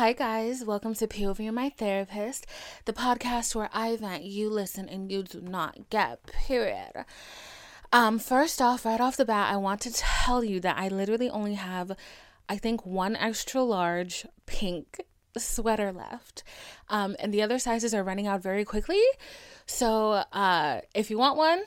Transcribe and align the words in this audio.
Hi, 0.00 0.14
guys. 0.14 0.64
Welcome 0.64 0.94
to 0.94 1.06
POV 1.06 1.52
My 1.52 1.68
Therapist, 1.68 2.46
the 2.86 2.92
podcast 2.94 3.54
where 3.54 3.68
I 3.70 3.96
vent, 3.96 4.24
you 4.24 4.48
listen, 4.48 4.88
and 4.88 5.12
you 5.12 5.22
do 5.22 5.42
not 5.42 5.90
get, 5.90 6.24
period. 6.24 7.04
Um, 7.92 8.18
first 8.18 8.62
off, 8.62 8.86
right 8.86 8.98
off 8.98 9.18
the 9.18 9.26
bat, 9.26 9.52
I 9.52 9.58
want 9.58 9.82
to 9.82 9.92
tell 9.92 10.42
you 10.42 10.58
that 10.60 10.78
I 10.78 10.88
literally 10.88 11.28
only 11.28 11.52
have, 11.52 11.92
I 12.48 12.56
think, 12.56 12.86
one 12.86 13.14
extra 13.14 13.62
large 13.62 14.24
pink 14.46 15.04
sweater 15.36 15.92
left. 15.92 16.44
Um, 16.88 17.14
and 17.18 17.34
the 17.34 17.42
other 17.42 17.58
sizes 17.58 17.92
are 17.92 18.02
running 18.02 18.26
out 18.26 18.42
very 18.42 18.64
quickly. 18.64 19.02
So 19.66 20.24
uh, 20.32 20.80
if 20.94 21.10
you 21.10 21.18
want 21.18 21.36
one, 21.36 21.64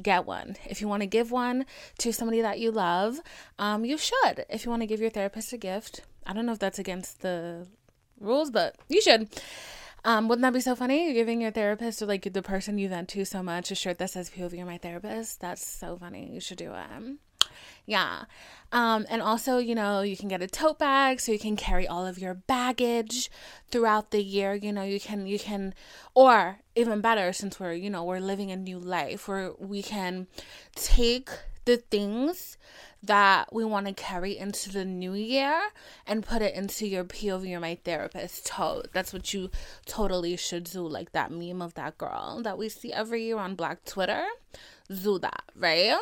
get 0.00 0.26
one. 0.26 0.54
If 0.64 0.80
you 0.80 0.86
want 0.86 1.02
to 1.02 1.08
give 1.08 1.32
one 1.32 1.66
to 1.98 2.12
somebody 2.12 2.40
that 2.40 2.60
you 2.60 2.70
love, 2.70 3.18
um, 3.58 3.84
you 3.84 3.98
should. 3.98 4.44
If 4.48 4.64
you 4.64 4.70
want 4.70 4.82
to 4.82 4.86
give 4.86 5.00
your 5.00 5.10
therapist 5.10 5.52
a 5.52 5.56
gift, 5.56 6.02
I 6.26 6.32
don't 6.32 6.46
know 6.46 6.52
if 6.52 6.58
that's 6.58 6.78
against 6.78 7.20
the 7.20 7.66
rules, 8.20 8.50
but 8.50 8.76
you 8.88 9.00
should. 9.00 9.28
Um, 10.04 10.28
wouldn't 10.28 10.42
that 10.42 10.52
be 10.52 10.60
so 10.60 10.76
funny? 10.76 11.06
You're 11.06 11.14
giving 11.14 11.40
your 11.40 11.50
therapist 11.50 12.02
or 12.02 12.06
like 12.06 12.30
the 12.30 12.42
person 12.42 12.76
you 12.76 12.88
vent 12.88 13.08
to 13.10 13.24
so 13.24 13.42
much 13.42 13.70
a 13.70 13.74
shirt 13.74 13.98
that 13.98 14.10
says 14.10 14.30
POV 14.30 14.58
you're 14.58 14.66
my 14.66 14.76
therapist. 14.76 15.40
That's 15.40 15.66
so 15.66 15.96
funny. 15.96 16.30
You 16.30 16.40
should 16.40 16.58
do 16.58 16.72
it. 16.74 17.18
Yeah. 17.86 18.24
Um, 18.72 19.06
and 19.08 19.22
also, 19.22 19.58
you 19.58 19.74
know, 19.74 20.00
you 20.00 20.16
can 20.16 20.28
get 20.28 20.42
a 20.42 20.46
tote 20.46 20.78
bag 20.78 21.20
so 21.20 21.32
you 21.32 21.38
can 21.38 21.56
carry 21.56 21.86
all 21.86 22.06
of 22.06 22.18
your 22.18 22.34
baggage 22.34 23.30
throughout 23.70 24.10
the 24.10 24.22
year. 24.22 24.54
You 24.54 24.72
know, 24.72 24.82
you 24.82 25.00
can, 25.00 25.26
you 25.26 25.38
can, 25.38 25.74
or 26.14 26.58
even 26.74 27.00
better, 27.00 27.32
since 27.32 27.60
we're, 27.60 27.74
you 27.74 27.90
know, 27.90 28.04
we're 28.04 28.20
living 28.20 28.50
a 28.50 28.56
new 28.56 28.78
life 28.78 29.28
where 29.28 29.52
we 29.58 29.82
can 29.82 30.26
take 30.74 31.30
the 31.64 31.78
things 31.78 32.56
that 33.02 33.52
we 33.52 33.64
want 33.64 33.86
to 33.86 33.92
carry 33.92 34.36
into 34.36 34.70
the 34.70 34.84
new 34.84 35.12
year 35.12 35.60
and 36.06 36.24
put 36.24 36.40
it 36.40 36.54
into 36.54 36.86
your 36.86 37.04
POV 37.04 37.48
you're 37.48 37.60
my 37.60 37.78
therapist 37.84 38.46
tote. 38.46 38.88
That's 38.92 39.12
what 39.12 39.34
you 39.34 39.50
totally 39.84 40.36
should 40.36 40.64
do. 40.64 40.86
Like 40.86 41.12
that 41.12 41.30
meme 41.30 41.60
of 41.60 41.74
that 41.74 41.98
girl 41.98 42.40
that 42.42 42.56
we 42.56 42.68
see 42.68 42.92
every 42.92 43.24
year 43.24 43.38
on 43.38 43.54
Black 43.54 43.84
Twitter. 43.84 44.24
Do 44.88 45.18
that, 45.18 45.42
right? 45.56 45.98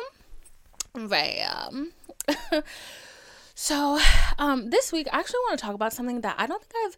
Right. 0.95 1.41
Um, 1.41 1.91
so, 3.55 3.99
um, 4.37 4.69
this 4.69 4.91
week 4.91 5.07
I 5.11 5.19
actually 5.19 5.39
want 5.47 5.59
to 5.59 5.65
talk 5.65 5.75
about 5.75 5.93
something 5.93 6.21
that 6.21 6.35
I 6.37 6.45
don't 6.45 6.63
think 6.63 6.85
I've 6.85 6.97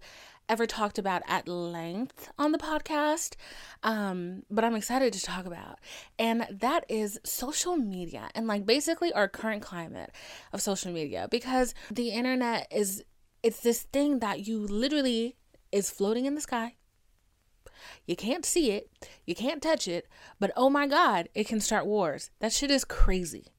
ever 0.50 0.66
talked 0.66 0.98
about 0.98 1.22
at 1.28 1.48
length 1.48 2.30
on 2.38 2.52
the 2.52 2.58
podcast, 2.58 3.36
um, 3.84 4.44
but 4.50 4.64
I'm 4.64 4.76
excited 4.76 5.14
to 5.14 5.22
talk 5.22 5.46
about. 5.46 5.80
And 6.20 6.48
that 6.52 6.86
is 6.90 7.20
social 7.24 7.76
media 7.76 8.30
and 8.36 8.48
like 8.48 8.66
basically 8.66 9.12
our 9.14 9.28
current 9.28 9.62
climate 9.62 10.12
of 10.54 10.62
social 10.62 10.92
media 10.92 11.28
because 11.30 11.74
the 11.92 12.10
internet 12.10 12.68
is 12.72 13.04
it's 13.44 13.60
this 13.60 13.84
thing 13.84 14.20
that 14.20 14.48
you 14.48 14.60
literally 14.60 15.36
is 15.72 15.90
floating 15.90 16.26
in 16.26 16.36
the 16.36 16.42
sky. 16.42 16.76
You 18.08 18.16
can't 18.16 18.46
see 18.46 18.72
it, 18.72 18.90
you 19.26 19.36
can't 19.36 19.62
touch 19.62 19.88
it, 19.88 20.08
but 20.40 20.52
oh 20.56 20.70
my 20.70 20.88
god, 20.88 21.30
it 21.36 21.48
can 21.48 21.60
start 21.60 21.86
wars. 21.86 22.32
That 22.40 22.54
shit 22.54 22.72
is 22.72 22.86
crazy. 22.86 23.54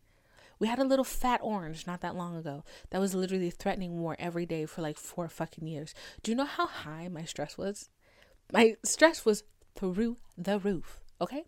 We 0.59 0.69
had 0.69 0.79
a 0.79 0.85
little 0.85 1.05
fat 1.05 1.41
orange 1.43 1.87
not 1.87 2.01
that 2.01 2.17
long 2.17 2.37
ago 2.37 2.65
that 2.91 3.01
was 3.01 3.15
literally 3.15 3.51
threatening 3.51 4.01
war 4.01 4.17
every 4.19 4.47
day 4.47 4.67
for 4.67 4.83
like 4.83 4.99
four 4.99 5.29
fucking 5.29 5.67
years. 5.67 5.95
Do 6.23 6.31
you 6.31 6.37
know 6.37 6.45
how 6.45 6.67
high 6.67 7.09
my 7.09 7.25
stress 7.25 7.59
was? 7.59 7.91
My 8.53 8.77
stress 8.85 9.25
was 9.25 9.43
through 9.75 10.17
the 10.39 10.59
roof. 10.59 11.01
Okay. 11.21 11.45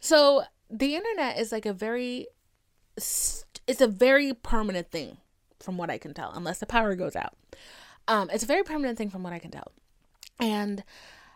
So 0.00 0.44
the 0.70 0.94
internet 0.94 1.38
is 1.38 1.52
like 1.52 1.66
a 1.66 1.72
very, 1.72 2.28
it's 2.96 3.80
a 3.80 3.88
very 3.88 4.32
permanent 4.32 4.90
thing 4.90 5.18
from 5.58 5.76
what 5.76 5.90
I 5.90 5.98
can 5.98 6.14
tell, 6.14 6.32
unless 6.34 6.58
the 6.58 6.66
power 6.66 6.94
goes 6.94 7.16
out. 7.16 7.34
Um, 8.06 8.30
it's 8.32 8.44
a 8.44 8.46
very 8.46 8.62
permanent 8.62 8.98
thing 8.98 9.10
from 9.10 9.22
what 9.22 9.32
I 9.32 9.38
can 9.38 9.50
tell. 9.50 9.72
And, 10.38 10.84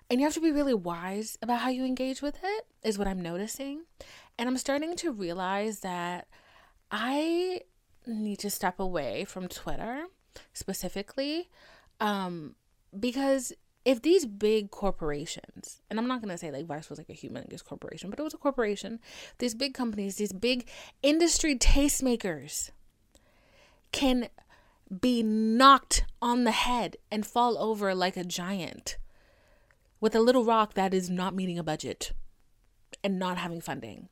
and 0.08 0.20
you 0.20 0.26
have 0.26 0.34
to 0.34 0.40
be 0.40 0.52
really 0.52 0.74
wise 0.74 1.38
about 1.42 1.60
how 1.60 1.70
you 1.70 1.84
engage 1.84 2.22
with 2.22 2.38
it, 2.42 2.66
is 2.84 2.98
what 2.98 3.08
I'm 3.08 3.20
noticing. 3.20 3.84
And 4.38 4.48
I'm 4.48 4.58
starting 4.58 4.94
to 4.96 5.10
realize 5.10 5.80
that 5.80 6.28
I 6.90 7.62
need 8.06 8.38
to 8.40 8.50
step 8.50 8.80
away 8.80 9.24
from 9.24 9.48
Twitter 9.48 10.06
specifically 10.52 11.48
um, 12.00 12.54
because 12.98 13.52
if 13.84 14.02
these 14.02 14.26
big 14.26 14.70
corporations, 14.70 15.80
and 15.88 15.98
I'm 15.98 16.06
not 16.06 16.20
going 16.20 16.30
to 16.30 16.38
say 16.38 16.50
like 16.50 16.66
Vice 16.66 16.90
was 16.90 16.98
like 16.98 17.08
a 17.08 17.14
humongous 17.14 17.64
corporation, 17.64 18.10
but 18.10 18.18
it 18.18 18.22
was 18.22 18.34
a 18.34 18.38
corporation, 18.38 19.00
these 19.38 19.54
big 19.54 19.74
companies, 19.74 20.16
these 20.16 20.32
big 20.32 20.68
industry 21.02 21.56
tastemakers 21.56 22.70
can 23.92 24.28
be 25.00 25.22
knocked 25.22 26.04
on 26.20 26.44
the 26.44 26.50
head 26.50 26.96
and 27.10 27.26
fall 27.26 27.56
over 27.58 27.94
like 27.94 28.16
a 28.16 28.24
giant 28.24 28.98
with 30.00 30.14
a 30.14 30.20
little 30.20 30.44
rock 30.44 30.74
that 30.74 30.92
is 30.92 31.08
not 31.08 31.34
meeting 31.34 31.58
a 31.58 31.62
budget 31.62 32.12
and 33.04 33.18
not 33.18 33.38
having 33.38 33.60
funding 33.60 34.08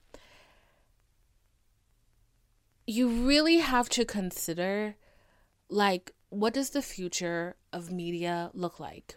you 2.88 3.06
really 3.06 3.58
have 3.58 3.90
to 3.90 4.02
consider 4.06 4.96
like 5.68 6.10
what 6.30 6.54
does 6.54 6.70
the 6.70 6.80
future 6.80 7.56
of 7.70 7.92
media 7.92 8.50
look 8.54 8.80
like? 8.80 9.14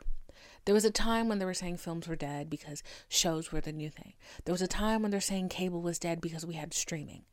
There 0.65 0.75
was 0.75 0.83
a 0.83 0.91
time 0.91 1.29
when 1.29 1.39
they 1.39 1.45
were 1.45 1.53
saying 1.53 1.77
films 1.77 2.07
were 2.07 2.17
dead 2.17 2.49
because 2.49 2.83
shows 3.07 3.51
were 3.51 3.61
the 3.61 3.71
new 3.71 3.89
thing. 3.89 4.13
There 4.43 4.51
was 4.51 4.61
a 4.61 4.67
time 4.67 5.01
when 5.01 5.11
they're 5.11 5.21
saying 5.21 5.49
cable 5.49 5.81
was 5.81 5.99
dead 5.99 6.19
because 6.19 6.45
we 6.45 6.55
had 6.55 6.73
streaming. 6.73 7.23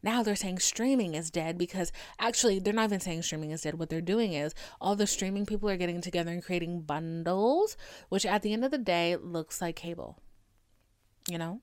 Now 0.00 0.22
they're 0.22 0.36
saying 0.36 0.60
streaming 0.60 1.14
is 1.14 1.30
dead 1.30 1.58
because 1.58 1.90
actually 2.20 2.60
they're 2.60 2.72
not 2.72 2.84
even 2.84 3.00
saying 3.00 3.22
streaming 3.22 3.50
is 3.50 3.62
dead. 3.62 3.78
What 3.78 3.90
they're 3.90 4.00
doing 4.00 4.32
is 4.32 4.54
all 4.80 4.94
the 4.94 5.08
streaming 5.08 5.44
people 5.44 5.68
are 5.68 5.76
getting 5.76 6.00
together 6.00 6.30
and 6.30 6.44
creating 6.44 6.82
bundles, 6.82 7.76
which 8.10 8.24
at 8.24 8.42
the 8.42 8.52
end 8.52 8.64
of 8.64 8.70
the 8.70 8.78
day 8.78 9.16
looks 9.16 9.60
like 9.60 9.74
cable. 9.74 10.20
You 11.28 11.38
know? 11.38 11.60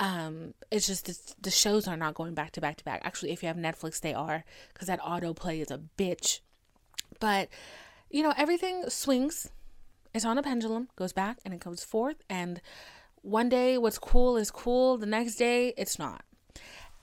Um 0.00 0.54
it's 0.70 0.86
just 0.86 1.06
the, 1.06 1.16
the 1.40 1.50
shows 1.50 1.86
are 1.86 1.96
not 1.96 2.14
going 2.14 2.34
back 2.34 2.50
to 2.52 2.60
back 2.60 2.76
to 2.76 2.84
back. 2.84 3.00
Actually 3.04 3.30
if 3.30 3.42
you 3.42 3.46
have 3.46 3.56
netflix 3.56 4.00
they 4.00 4.14
are 4.14 4.44
because 4.72 4.88
that 4.88 5.00
autoplay 5.00 5.60
is 5.60 5.70
a 5.70 5.80
bitch. 5.96 6.40
But 7.20 7.48
you 8.10 8.22
know 8.22 8.34
everything 8.36 8.84
swings. 8.88 9.50
It's 10.12 10.24
on 10.24 10.38
a 10.38 10.42
pendulum 10.42 10.88
goes 10.96 11.12
back 11.12 11.38
and 11.44 11.54
it 11.54 11.60
comes 11.60 11.84
forth 11.84 12.16
and 12.28 12.60
one 13.22 13.48
day 13.48 13.78
what's 13.78 13.98
cool 13.98 14.36
is 14.36 14.50
cool 14.50 14.96
the 14.98 15.06
next 15.06 15.36
day 15.36 15.74
it's 15.76 15.98
not. 15.98 16.24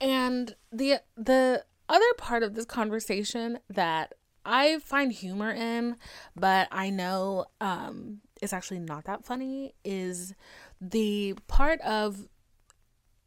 And 0.00 0.54
the 0.70 1.00
the 1.16 1.64
other 1.88 2.14
part 2.18 2.42
of 2.42 2.54
this 2.54 2.64
conversation 2.64 3.58
that 3.68 4.14
i 4.44 4.78
find 4.78 5.12
humor 5.12 5.50
in 5.50 5.96
but 6.36 6.68
i 6.70 6.90
know 6.90 7.46
um 7.60 8.20
is 8.40 8.52
actually 8.52 8.78
not 8.78 9.04
that 9.04 9.24
funny 9.24 9.74
is 9.84 10.34
the 10.80 11.34
part 11.48 11.80
of 11.80 12.28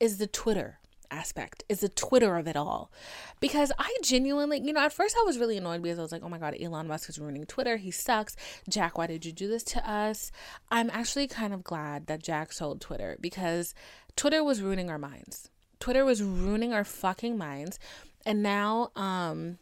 is 0.01 0.17
the 0.17 0.27
Twitter 0.27 0.79
aspect, 1.11 1.63
is 1.69 1.81
the 1.81 1.89
Twitter 1.89 2.37
of 2.37 2.47
it 2.47 2.55
all. 2.55 2.91
Because 3.39 3.71
I 3.77 3.95
genuinely, 4.01 4.59
you 4.59 4.73
know, 4.73 4.81
at 4.81 4.91
first 4.91 5.15
I 5.19 5.23
was 5.23 5.37
really 5.37 5.57
annoyed 5.57 5.83
because 5.83 5.99
I 5.99 6.01
was 6.01 6.11
like, 6.11 6.23
oh 6.23 6.29
my 6.29 6.39
God, 6.39 6.55
Elon 6.59 6.87
Musk 6.87 7.07
is 7.09 7.19
ruining 7.19 7.45
Twitter. 7.45 7.77
He 7.77 7.91
sucks. 7.91 8.35
Jack, 8.67 8.97
why 8.97 9.07
did 9.07 9.25
you 9.25 9.31
do 9.31 9.47
this 9.47 9.63
to 9.63 9.89
us? 9.89 10.31
I'm 10.71 10.89
actually 10.89 11.27
kind 11.27 11.53
of 11.53 11.63
glad 11.63 12.07
that 12.07 12.23
Jack 12.23 12.51
sold 12.51 12.81
Twitter 12.81 13.17
because 13.21 13.75
Twitter 14.15 14.43
was 14.43 14.61
ruining 14.61 14.89
our 14.89 14.97
minds. 14.97 15.49
Twitter 15.79 16.03
was 16.03 16.23
ruining 16.23 16.73
our 16.73 16.83
fucking 16.83 17.37
minds. 17.37 17.77
And 18.25 18.41
now, 18.41 18.91
um, 18.95 19.59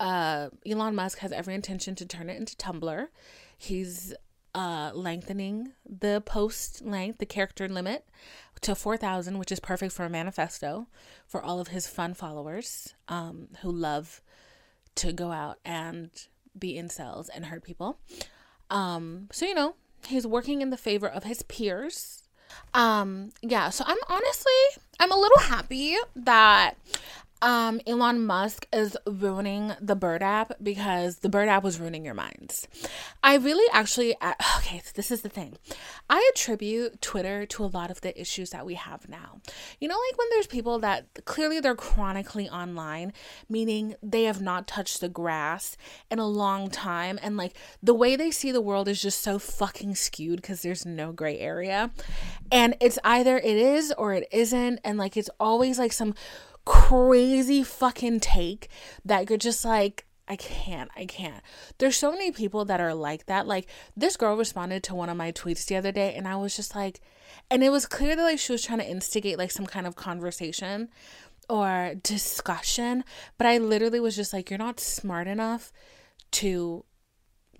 uh, 0.00 0.48
Elon 0.66 0.94
Musk 0.94 1.18
has 1.18 1.32
every 1.32 1.54
intention 1.54 1.94
to 1.96 2.06
turn 2.06 2.28
it 2.28 2.36
into 2.36 2.56
Tumblr. 2.56 3.06
He's 3.56 4.14
uh, 4.54 4.90
lengthening 4.94 5.72
the 5.88 6.22
post 6.24 6.82
length, 6.84 7.18
the 7.18 7.26
character 7.26 7.68
limit, 7.68 8.04
to 8.60 8.74
4,000, 8.74 9.38
which 9.38 9.52
is 9.52 9.60
perfect 9.60 9.92
for 9.92 10.04
a 10.04 10.10
manifesto 10.10 10.86
for 11.26 11.42
all 11.42 11.60
of 11.60 11.68
his 11.68 11.86
fun 11.86 12.14
followers 12.14 12.94
um, 13.08 13.48
who 13.62 13.70
love 13.70 14.22
to 14.94 15.12
go 15.12 15.32
out 15.32 15.58
and 15.64 16.10
be 16.58 16.74
incels 16.74 17.28
and 17.34 17.46
hurt 17.46 17.64
people. 17.64 17.98
Um, 18.70 19.28
so, 19.32 19.44
you 19.44 19.54
know, 19.54 19.74
he's 20.06 20.26
working 20.26 20.62
in 20.62 20.70
the 20.70 20.76
favor 20.76 21.08
of 21.08 21.24
his 21.24 21.42
peers. 21.42 22.22
Um, 22.72 23.30
yeah, 23.42 23.70
so 23.70 23.84
I'm 23.86 23.98
honestly, 24.08 24.52
I'm 25.00 25.10
a 25.10 25.16
little 25.16 25.40
happy 25.40 25.96
that 26.14 26.74
um, 27.42 27.80
Elon 27.86 28.24
Musk 28.24 28.66
is 28.72 28.96
ruining 29.06 29.72
the 29.80 29.96
Bird 29.96 30.22
app 30.22 30.52
because 30.62 31.18
the 31.18 31.28
Bird 31.28 31.48
app 31.48 31.62
was 31.62 31.78
ruining 31.78 32.04
your 32.04 32.14
minds. 32.14 32.66
I 33.22 33.36
really 33.36 33.66
actually, 33.72 34.16
uh, 34.20 34.32
okay, 34.58 34.82
this 34.94 35.10
is 35.10 35.22
the 35.22 35.28
thing. 35.28 35.56
I 36.08 36.30
attribute 36.34 37.02
Twitter 37.02 37.44
to 37.46 37.64
a 37.64 37.66
lot 37.66 37.90
of 37.90 38.00
the 38.00 38.18
issues 38.18 38.50
that 38.50 38.64
we 38.64 38.74
have 38.74 39.08
now. 39.08 39.40
You 39.78 39.88
know, 39.88 39.96
like 40.08 40.18
when 40.18 40.28
there's 40.30 40.46
people 40.46 40.78
that 40.80 41.06
clearly 41.24 41.60
they're 41.60 41.74
chronically 41.74 42.48
online, 42.48 43.12
meaning 43.48 43.94
they 44.02 44.24
have 44.24 44.40
not 44.40 44.66
touched 44.66 45.00
the 45.00 45.08
grass 45.08 45.76
in 46.10 46.18
a 46.18 46.26
long 46.26 46.70
time, 46.70 47.18
and 47.22 47.36
like 47.36 47.54
the 47.82 47.94
way 47.94 48.16
they 48.16 48.30
see 48.30 48.52
the 48.52 48.60
world 48.60 48.88
is 48.88 49.02
just 49.02 49.20
so 49.20 49.38
fucking 49.38 49.94
skewed 49.94 50.40
because 50.40 50.62
there's 50.62 50.86
no 50.86 51.12
gray 51.12 51.38
area. 51.38 51.90
And 52.50 52.76
it's 52.80 52.98
either 53.04 53.36
it 53.36 53.56
is 53.56 53.92
or 53.98 54.14
it 54.14 54.28
isn't, 54.32 54.80
and 54.84 54.98
like 54.98 55.16
it's 55.16 55.30
always 55.38 55.78
like 55.78 55.92
some 55.92 56.14
crazy 56.64 57.62
fucking 57.62 58.20
take 58.20 58.68
that 59.04 59.28
you're 59.28 59.38
just 59.38 59.64
like, 59.64 60.06
I 60.26 60.36
can't, 60.36 60.90
I 60.96 61.04
can't. 61.04 61.42
There's 61.78 61.96
so 61.96 62.10
many 62.10 62.30
people 62.30 62.64
that 62.64 62.80
are 62.80 62.94
like 62.94 63.26
that. 63.26 63.46
Like 63.46 63.66
this 63.96 64.16
girl 64.16 64.36
responded 64.36 64.82
to 64.84 64.94
one 64.94 65.10
of 65.10 65.16
my 65.16 65.32
tweets 65.32 65.66
the 65.66 65.76
other 65.76 65.92
day 65.92 66.14
and 66.14 66.26
I 66.26 66.36
was 66.36 66.56
just 66.56 66.74
like 66.74 67.00
and 67.50 67.62
it 67.62 67.70
was 67.70 67.86
clear 67.86 68.16
that 68.16 68.22
like 68.22 68.38
she 68.38 68.52
was 68.52 68.62
trying 68.62 68.78
to 68.78 68.88
instigate 68.88 69.38
like 69.38 69.50
some 69.50 69.66
kind 69.66 69.86
of 69.86 69.96
conversation 69.96 70.88
or 71.48 71.94
discussion, 72.02 73.04
but 73.36 73.46
I 73.46 73.58
literally 73.58 74.00
was 74.00 74.16
just 74.16 74.32
like 74.32 74.50
you're 74.50 74.58
not 74.58 74.80
smart 74.80 75.26
enough 75.26 75.72
to 76.32 76.84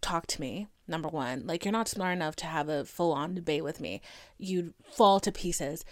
talk 0.01 0.27
to 0.29 0.41
me. 0.41 0.69
Number 0.87 1.09
1, 1.09 1.47
like 1.47 1.65
you're 1.65 1.73
not 1.73 1.89
smart 1.89 2.15
enough 2.15 2.37
to 2.37 2.47
have 2.47 2.69
a 2.69 2.85
full-on 2.85 3.35
debate 3.35 3.65
with 3.65 3.81
me. 3.81 4.03
You'd 4.37 4.75
fall 4.93 5.19
to 5.21 5.33
pieces. 5.33 5.83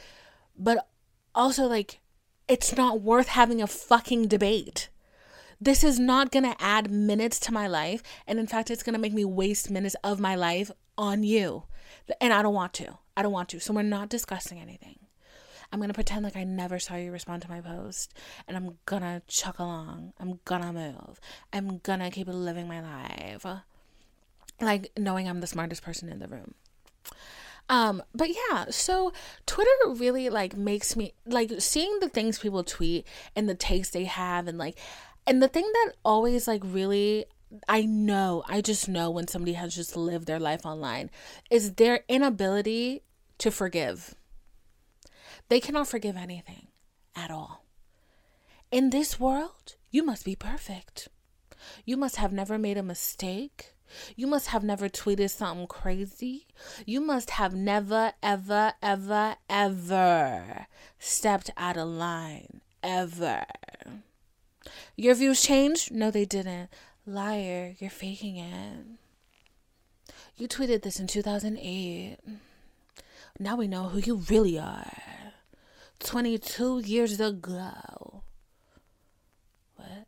But 0.57 0.87
also 1.35 1.67
like 1.67 2.01
it's 2.49 2.77
not 2.77 3.01
worth 3.01 3.29
having 3.29 3.63
a 3.63 3.67
fucking 3.67 4.29
debate. 4.29 4.89
This 5.61 5.85
is 5.85 5.99
not 5.99 6.33
going 6.33 6.45
to 6.45 6.57
add 6.61 6.91
minutes 6.91 7.39
to 7.41 7.53
my 7.53 7.69
life. 7.69 8.03
And 8.27 8.39
in 8.41 8.47
fact, 8.49 8.71
it's 8.71 8.83
going 8.83 8.95
to 8.95 9.01
make 9.01 9.13
me 9.13 9.25
waste 9.25 9.71
minutes 9.71 9.95
of 10.03 10.19
my 10.19 10.35
life 10.35 10.71
on 10.99 11.23
you. 11.23 11.65
And 12.21 12.33
I 12.33 12.43
don't 12.43 12.55
want 12.55 12.73
to. 12.75 12.99
I 13.17 13.23
don't 13.23 13.33
want 13.33 13.49
to. 13.51 13.61
So 13.61 13.73
we're 13.73 13.83
not 13.83 14.09
discussing 14.09 14.59
anything. 14.59 14.99
I'm 15.73 15.79
going 15.79 15.89
to 15.89 15.95
pretend 15.95 16.25
like 16.25 16.37
I 16.37 16.45
never 16.45 16.79
saw 16.79 16.97
you 16.97 17.13
respond 17.13 17.43
to 17.43 17.49
my 17.49 17.61
post. 17.61 18.13
And 18.49 18.57
I'm 18.57 18.77
going 18.87 19.03
to 19.03 19.23
chuck 19.29 19.59
along. 19.59 20.13
I'm 20.19 20.41
going 20.45 20.63
to 20.63 20.73
move. 20.73 21.21
I'm 21.53 21.79
going 21.79 22.01
to 22.01 22.11
keep 22.11 22.27
living 22.29 22.67
my 22.67 22.81
life. 22.81 23.47
Like 24.61 24.91
knowing 24.99 25.29
I'm 25.29 25.41
the 25.41 25.47
smartest 25.47 25.83
person 25.83 26.09
in 26.09 26.19
the 26.19 26.29
room. 26.29 26.55
Um, 27.73 28.03
but 28.15 28.29
yeah, 28.29 28.67
so 28.69 29.15
Twitter 29.47 29.71
really 29.87 30.29
like 30.29 30.55
makes 30.55 30.95
me 30.95 31.15
like 31.25 31.51
seeing 31.59 32.01
the 32.01 32.09
things 32.11 32.39
people 32.39 32.63
tweet 32.63 33.07
and 33.35 33.49
the 33.49 33.55
takes 33.55 33.89
they 33.89 34.05
have 34.05 34.47
and 34.47 34.59
like 34.59 34.79
and 35.27 35.43
the 35.43 35.49
thing 35.49 35.65
that 35.73 35.95
always 36.05 36.47
like 36.47 36.61
really 36.63 37.25
I 37.67 37.87
know, 37.87 38.45
I 38.47 38.61
just 38.61 38.91
know 38.91 39.11
when 39.11 39.27
somebody 39.27 39.55
has 39.55 39.75
just 39.75 39.97
lived 39.97 40.27
their 40.27 40.39
life 40.39 40.67
online 40.67 41.11
is 41.51 41.75
their 41.75 42.01
inability 42.09 43.05
to 43.39 43.51
forgive. 43.51 44.15
They 45.49 45.59
cannot 45.59 45.89
forgive 45.89 46.17
anything 46.17 46.69
at 47.17 47.31
all. 47.31 47.65
In 48.71 48.91
this 48.91 49.19
world, 49.19 49.77
you 49.91 50.05
must 50.05 50.27
be 50.27 50.37
perfect. 50.37 51.09
You 51.87 51.97
must 51.97 52.17
have 52.17 52.33
never 52.33 52.59
made 52.59 52.77
a 52.77 52.83
mistake. 52.83 53.73
You 54.17 54.27
must 54.27 54.49
have 54.49 54.63
never 54.63 54.89
tweeted 54.89 55.31
something 55.31 55.67
crazy. 55.67 56.47
You 56.87 57.01
must 57.01 57.31
have 57.31 57.55
never, 57.55 58.13
ever, 58.23 58.75
ever, 58.83 59.37
ever 59.49 60.67
stepped 60.99 61.51
out 61.57 61.77
of 61.77 61.89
line. 61.89 62.61
Ever. 62.83 63.45
Your 64.97 65.15
views 65.15 65.43
changed? 65.43 65.93
No, 65.93 66.11
they 66.11 66.25
didn't. 66.25 66.71
Liar, 67.07 67.75
you're 67.79 67.91
faking 67.91 68.37
it. 68.37 68.85
You 70.37 70.49
tweeted 70.49 70.83
this 70.83 71.01
in 71.01 71.07
2008. 71.07 72.19
Now 73.39 73.57
we 73.57 73.67
know 73.67 73.89
who 73.89 73.99
you 73.99 74.17
really 74.29 74.59
are. 74.59 74.93
22 76.01 76.81
years 76.81 77.21
ago. 77.21 78.23
What? 79.77 80.07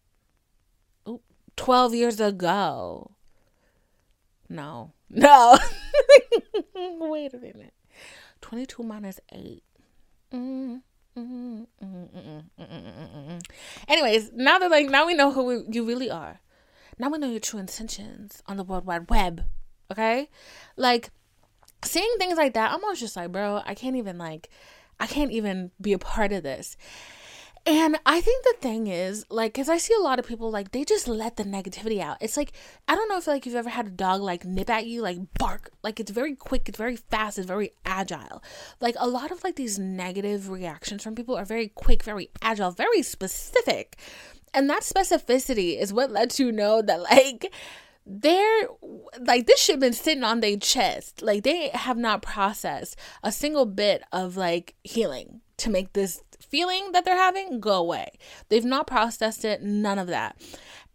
Oh, 1.06 1.20
12 1.56 1.94
years 1.94 2.20
ago. 2.20 3.13
No. 4.54 4.92
No. 5.10 5.58
Wait 6.74 7.34
a 7.34 7.38
minute. 7.38 7.74
22 8.40 8.84
minus 8.84 9.18
8. 9.32 9.64
Mm, 10.32 10.80
mm, 11.18 11.66
mm, 11.82 13.42
Anyways, 13.88 14.30
now 14.32 14.60
that 14.60 14.70
like 14.70 14.88
now 14.88 15.06
we 15.06 15.14
know 15.14 15.32
who 15.32 15.42
we, 15.44 15.64
you 15.70 15.84
really 15.84 16.08
are. 16.08 16.40
Now 17.00 17.08
we 17.08 17.18
know 17.18 17.28
your 17.28 17.40
true 17.40 17.58
intentions 17.58 18.44
on 18.46 18.56
the 18.56 18.62
World 18.62 18.86
Wide 18.86 19.10
Web. 19.10 19.44
Okay? 19.90 20.28
Like 20.76 21.10
seeing 21.84 22.14
things 22.18 22.36
like 22.36 22.54
that, 22.54 22.70
I'm 22.70 22.84
always 22.84 23.00
just 23.00 23.16
like, 23.16 23.32
bro, 23.32 23.60
I 23.64 23.74
can't 23.74 23.96
even 23.96 24.18
like 24.18 24.50
I 25.00 25.08
can't 25.08 25.32
even 25.32 25.72
be 25.80 25.92
a 25.92 25.98
part 25.98 26.32
of 26.32 26.44
this. 26.44 26.76
And 27.66 27.98
I 28.04 28.20
think 28.20 28.44
the 28.44 28.56
thing 28.60 28.88
is, 28.88 29.24
like, 29.30 29.54
because 29.54 29.70
I 29.70 29.78
see 29.78 29.94
a 29.94 30.02
lot 30.02 30.18
of 30.18 30.26
people, 30.26 30.50
like, 30.50 30.72
they 30.72 30.84
just 30.84 31.08
let 31.08 31.36
the 31.36 31.44
negativity 31.44 31.98
out. 31.98 32.18
It's 32.20 32.36
like, 32.36 32.52
I 32.86 32.94
don't 32.94 33.08
know 33.08 33.16
if, 33.16 33.26
like, 33.26 33.46
you've 33.46 33.54
ever 33.54 33.70
had 33.70 33.86
a 33.86 33.90
dog, 33.90 34.20
like, 34.20 34.44
nip 34.44 34.68
at 34.68 34.86
you, 34.86 35.00
like, 35.00 35.18
bark. 35.38 35.70
Like, 35.82 35.98
it's 35.98 36.10
very 36.10 36.34
quick, 36.34 36.68
it's 36.68 36.76
very 36.76 36.96
fast, 36.96 37.38
it's 37.38 37.46
very 37.46 37.70
agile. 37.86 38.42
Like, 38.80 38.96
a 38.98 39.08
lot 39.08 39.30
of, 39.30 39.42
like, 39.42 39.56
these 39.56 39.78
negative 39.78 40.50
reactions 40.50 41.02
from 41.02 41.14
people 41.14 41.36
are 41.36 41.46
very 41.46 41.68
quick, 41.68 42.02
very 42.02 42.28
agile, 42.42 42.70
very 42.70 43.00
specific. 43.00 43.96
And 44.52 44.68
that 44.68 44.82
specificity 44.82 45.80
is 45.80 45.90
what 45.90 46.12
lets 46.12 46.38
you 46.38 46.52
know 46.52 46.82
that, 46.82 47.00
like, 47.00 47.50
they're 48.06 48.68
like 49.20 49.46
this 49.46 49.58
shit 49.58 49.80
been 49.80 49.94
sitting 49.94 50.24
on 50.24 50.40
their 50.40 50.58
chest 50.58 51.22
like 51.22 51.42
they 51.42 51.70
have 51.70 51.96
not 51.96 52.20
processed 52.20 52.98
a 53.22 53.32
single 53.32 53.64
bit 53.64 54.02
of 54.12 54.36
like 54.36 54.74
healing 54.84 55.40
to 55.56 55.70
make 55.70 55.94
this 55.94 56.22
feeling 56.54 56.92
that 56.92 57.04
they're 57.04 57.16
having 57.16 57.58
go 57.58 57.74
away. 57.74 58.08
They've 58.48 58.64
not 58.64 58.86
processed 58.86 59.44
it, 59.44 59.60
none 59.60 59.98
of 59.98 60.06
that. 60.06 60.40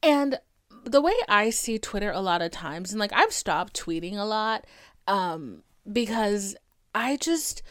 And 0.01 0.39
the 0.86 1.01
way 1.01 1.12
I 1.28 1.50
see 1.50 1.78
Twitter 1.78 2.12
a 2.12 2.22
lot 2.22 2.42
of 2.42 2.51
times, 2.51 2.92
and 2.92 3.00
like 3.00 3.12
I've 3.12 3.34
stopped 3.34 3.78
tweeting 3.78 4.18
a 4.18 4.24
lot 4.24 4.66
um, 5.06 5.63
because 5.92 6.56
I 6.96 7.18
just. 7.18 7.62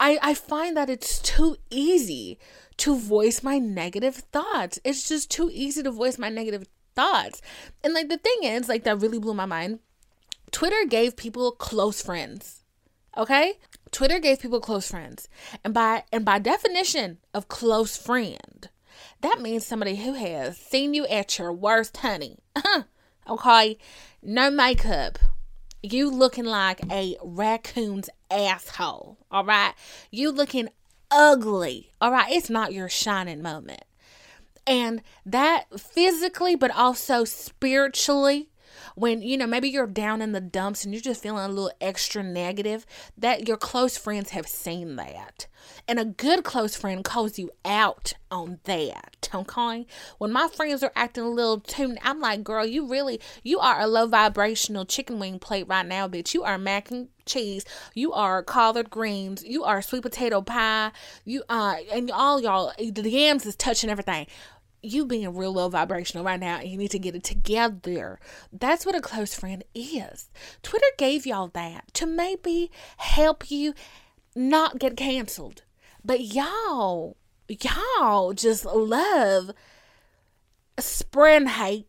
I, 0.00 0.18
I 0.22 0.34
find 0.34 0.76
that 0.76 0.90
it's 0.90 1.20
too 1.20 1.56
easy 1.70 2.38
to 2.78 2.96
voice 2.96 3.44
my 3.44 3.58
negative 3.58 4.16
thoughts. 4.16 4.80
It's 4.82 5.06
just 5.06 5.30
too 5.30 5.50
easy 5.52 5.84
to 5.84 5.90
voice 5.92 6.18
my 6.18 6.28
negative 6.30 6.66
thoughts. 6.96 7.40
And 7.84 7.94
like 7.94 8.08
the 8.08 8.18
thing 8.18 8.42
is, 8.42 8.68
like 8.68 8.82
that 8.84 9.00
really 9.00 9.20
blew 9.20 9.34
my 9.34 9.46
mind. 9.46 9.78
Twitter 10.50 10.84
gave 10.88 11.16
people 11.16 11.52
close 11.52 12.02
friends. 12.02 12.64
Okay? 13.16 13.58
Twitter 13.94 14.18
gave 14.18 14.40
people 14.40 14.60
close 14.60 14.90
friends. 14.90 15.28
And 15.62 15.72
by 15.72 16.02
and 16.12 16.24
by 16.24 16.40
definition 16.40 17.18
of 17.32 17.46
close 17.48 17.96
friend, 17.96 18.68
that 19.20 19.40
means 19.40 19.64
somebody 19.64 19.96
who 19.96 20.14
has 20.14 20.58
seen 20.58 20.94
you 20.94 21.06
at 21.06 21.38
your 21.38 21.52
worst, 21.52 21.96
honey. 21.98 22.40
okay? 23.30 23.78
No 24.20 24.50
makeup. 24.50 25.18
You 25.80 26.10
looking 26.10 26.44
like 26.44 26.80
a 26.90 27.16
raccoon's 27.22 28.10
asshole. 28.30 29.16
All 29.30 29.44
right? 29.44 29.74
You 30.10 30.32
looking 30.32 30.70
ugly. 31.10 31.92
All 32.00 32.10
right? 32.10 32.32
It's 32.32 32.50
not 32.50 32.72
your 32.72 32.88
shining 32.88 33.42
moment. 33.42 33.84
And 34.66 35.02
that 35.24 35.66
physically, 35.78 36.56
but 36.56 36.72
also 36.72 37.24
spiritually, 37.24 38.48
when 38.94 39.22
you 39.22 39.36
know 39.36 39.46
maybe 39.46 39.68
you're 39.68 39.86
down 39.86 40.22
in 40.22 40.32
the 40.32 40.40
dumps 40.40 40.84
and 40.84 40.94
you're 40.94 41.00
just 41.00 41.22
feeling 41.22 41.44
a 41.44 41.48
little 41.48 41.72
extra 41.80 42.22
negative 42.22 42.86
that 43.16 43.48
your 43.48 43.56
close 43.56 43.96
friends 43.96 44.30
have 44.30 44.46
seen 44.46 44.96
that. 44.96 45.46
And 45.88 45.98
a 45.98 46.04
good 46.04 46.44
close 46.44 46.76
friend 46.76 47.04
calls 47.04 47.38
you 47.38 47.50
out 47.64 48.14
on 48.30 48.58
that 48.64 49.28
okay? 49.34 49.86
When 50.18 50.32
my 50.32 50.48
friends 50.48 50.82
are 50.82 50.92
acting 50.94 51.24
a 51.24 51.28
little 51.28 51.60
too 51.60 51.96
i'm 52.02 52.20
like 52.20 52.44
girl 52.44 52.64
you 52.64 52.86
really 52.86 53.20
you 53.42 53.58
are 53.58 53.80
a 53.80 53.86
low 53.86 54.06
vibrational 54.06 54.84
chicken 54.84 55.18
wing 55.18 55.38
plate 55.38 55.66
right 55.68 55.86
now 55.86 56.08
bitch. 56.08 56.34
You 56.34 56.44
are 56.44 56.58
mac 56.58 56.90
and 56.90 57.08
cheese. 57.26 57.64
You 57.94 58.12
are 58.12 58.42
collard 58.42 58.90
greens. 58.90 59.42
You 59.44 59.64
are 59.64 59.80
sweet 59.82 60.02
potato 60.02 60.42
pie. 60.42 60.92
You 61.24 61.42
uh 61.48 61.76
and 61.92 62.10
all 62.10 62.40
y'all 62.40 62.72
the 62.78 63.10
yams 63.10 63.46
is 63.46 63.56
touching 63.56 63.90
everything 63.90 64.26
you 64.84 65.06
being 65.06 65.34
real 65.34 65.52
low 65.52 65.68
vibrational 65.68 66.24
right 66.24 66.40
now 66.40 66.60
you 66.60 66.76
need 66.76 66.90
to 66.90 66.98
get 66.98 67.14
it 67.14 67.24
together. 67.24 68.18
That's 68.52 68.84
what 68.84 68.94
a 68.94 69.00
close 69.00 69.34
friend 69.34 69.64
is. 69.74 70.30
Twitter 70.62 70.86
gave 70.98 71.26
y'all 71.26 71.48
that 71.48 71.92
to 71.94 72.06
maybe 72.06 72.70
help 72.98 73.50
you 73.50 73.74
not 74.34 74.78
get 74.78 74.96
canceled. 74.96 75.62
But 76.04 76.20
y'all, 76.20 77.16
y'all 77.48 78.32
just 78.34 78.64
love 78.64 79.52
spreading 80.78 81.48
hate. 81.48 81.86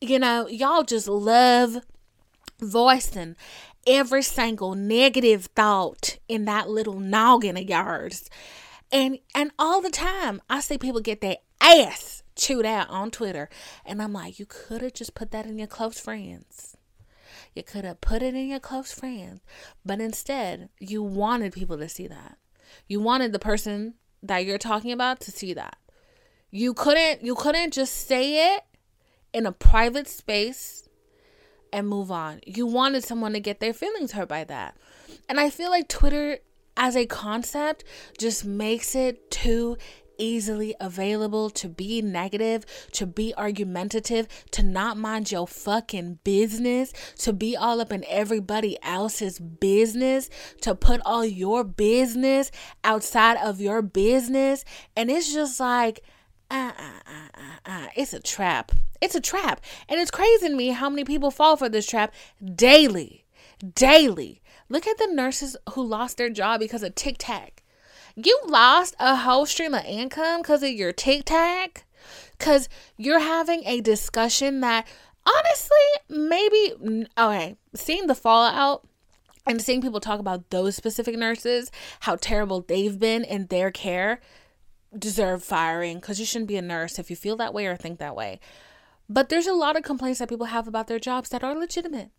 You 0.00 0.18
know, 0.18 0.48
y'all 0.48 0.84
just 0.84 1.08
love 1.08 1.78
voicing 2.60 3.36
every 3.86 4.22
single 4.22 4.74
negative 4.74 5.46
thought 5.56 6.18
in 6.28 6.44
that 6.46 6.68
little 6.68 7.00
noggin 7.00 7.56
of 7.56 7.68
yours. 7.68 8.30
And 8.92 9.18
and 9.34 9.52
all 9.58 9.80
the 9.80 9.90
time 9.90 10.40
I 10.48 10.60
see 10.60 10.78
people 10.78 11.00
get 11.00 11.20
their 11.20 11.36
ass 11.60 12.22
chewed 12.36 12.66
out 12.66 12.88
on 12.88 13.10
Twitter. 13.10 13.48
And 13.84 14.02
I'm 14.02 14.12
like, 14.12 14.38
you 14.38 14.46
could 14.46 14.82
have 14.82 14.94
just 14.94 15.14
put 15.14 15.30
that 15.30 15.46
in 15.46 15.58
your 15.58 15.66
close 15.66 16.00
friends. 16.00 16.76
You 17.54 17.62
could 17.62 17.84
have 17.84 18.00
put 18.00 18.22
it 18.22 18.34
in 18.34 18.48
your 18.48 18.60
close 18.60 18.92
friends. 18.92 19.40
But 19.84 20.00
instead, 20.00 20.68
you 20.78 21.02
wanted 21.02 21.52
people 21.52 21.78
to 21.78 21.88
see 21.88 22.06
that. 22.06 22.38
You 22.86 23.00
wanted 23.00 23.32
the 23.32 23.38
person 23.38 23.94
that 24.22 24.44
you're 24.44 24.58
talking 24.58 24.92
about 24.92 25.20
to 25.20 25.30
see 25.30 25.54
that. 25.54 25.76
You 26.50 26.74
couldn't 26.74 27.22
you 27.22 27.34
couldn't 27.34 27.72
just 27.72 28.08
say 28.08 28.54
it 28.54 28.64
in 29.32 29.46
a 29.46 29.52
private 29.52 30.08
space 30.08 30.88
and 31.72 31.88
move 31.88 32.10
on. 32.10 32.40
You 32.46 32.66
wanted 32.66 33.04
someone 33.04 33.32
to 33.32 33.40
get 33.40 33.60
their 33.60 33.72
feelings 33.72 34.12
hurt 34.12 34.28
by 34.28 34.44
that. 34.44 34.76
And 35.28 35.38
I 35.38 35.50
feel 35.50 35.70
like 35.70 35.88
Twitter 35.88 36.38
as 36.76 36.96
a 36.96 37.06
concept 37.06 37.84
just 38.18 38.44
makes 38.44 38.94
it 38.94 39.30
too 39.30 39.76
easily 40.20 40.74
available 40.78 41.50
to 41.50 41.68
be 41.68 42.02
negative, 42.02 42.64
to 42.92 43.06
be 43.06 43.34
argumentative, 43.36 44.28
to 44.52 44.62
not 44.62 44.96
mind 44.96 45.32
your 45.32 45.48
fucking 45.48 46.18
business, 46.22 46.92
to 47.18 47.32
be 47.32 47.56
all 47.56 47.80
up 47.80 47.92
in 47.92 48.04
everybody 48.08 48.76
else's 48.82 49.38
business, 49.38 50.30
to 50.60 50.74
put 50.74 51.00
all 51.04 51.24
your 51.24 51.64
business 51.64 52.50
outside 52.84 53.36
of 53.38 53.60
your 53.60 53.82
business. 53.82 54.64
And 54.94 55.10
it's 55.10 55.32
just 55.32 55.58
like, 55.58 56.04
uh, 56.50 56.72
uh, 56.76 57.10
uh, 57.10 57.40
uh, 57.64 57.86
it's 57.96 58.12
a 58.12 58.20
trap. 58.20 58.72
It's 59.00 59.14
a 59.14 59.20
trap. 59.20 59.60
And 59.88 60.00
it's 60.00 60.10
crazy 60.10 60.48
to 60.48 60.54
me 60.54 60.68
how 60.68 60.90
many 60.90 61.04
people 61.04 61.30
fall 61.30 61.56
for 61.56 61.68
this 61.68 61.86
trap 61.86 62.12
daily. 62.54 63.24
Daily. 63.74 64.42
Look 64.68 64.86
at 64.86 64.98
the 64.98 65.08
nurses 65.08 65.56
who 65.72 65.82
lost 65.82 66.16
their 66.16 66.30
job 66.30 66.60
because 66.60 66.82
of 66.82 66.94
TikTok. 66.94 67.59
You 68.24 68.38
lost 68.46 68.94
a 68.98 69.16
whole 69.16 69.46
stream 69.46 69.74
of 69.74 69.84
income 69.84 70.42
because 70.42 70.62
of 70.62 70.70
your 70.70 70.92
TikTok? 70.92 71.84
Because 72.38 72.68
you're 72.96 73.20
having 73.20 73.62
a 73.64 73.80
discussion 73.80 74.60
that 74.60 74.86
honestly, 75.26 75.76
maybe, 76.08 77.06
okay, 77.16 77.56
seeing 77.74 78.06
the 78.06 78.14
fallout 78.14 78.86
and 79.46 79.62
seeing 79.62 79.80
people 79.80 80.00
talk 80.00 80.20
about 80.20 80.50
those 80.50 80.76
specific 80.76 81.16
nurses, 81.16 81.70
how 82.00 82.16
terrible 82.16 82.62
they've 82.62 82.98
been 82.98 83.24
in 83.24 83.46
their 83.46 83.70
care, 83.70 84.20
deserve 84.98 85.42
firing 85.42 85.98
because 85.98 86.18
you 86.18 86.26
shouldn't 86.26 86.48
be 86.48 86.56
a 86.56 86.62
nurse 86.62 86.98
if 86.98 87.10
you 87.10 87.16
feel 87.16 87.36
that 87.36 87.54
way 87.54 87.66
or 87.66 87.76
think 87.76 87.98
that 87.98 88.16
way. 88.16 88.40
But 89.08 89.28
there's 89.28 89.46
a 89.46 89.52
lot 89.52 89.76
of 89.76 89.82
complaints 89.82 90.18
that 90.18 90.28
people 90.28 90.46
have 90.46 90.68
about 90.68 90.88
their 90.88 90.98
jobs 90.98 91.30
that 91.30 91.44
are 91.44 91.54
legitimate, 91.54 92.10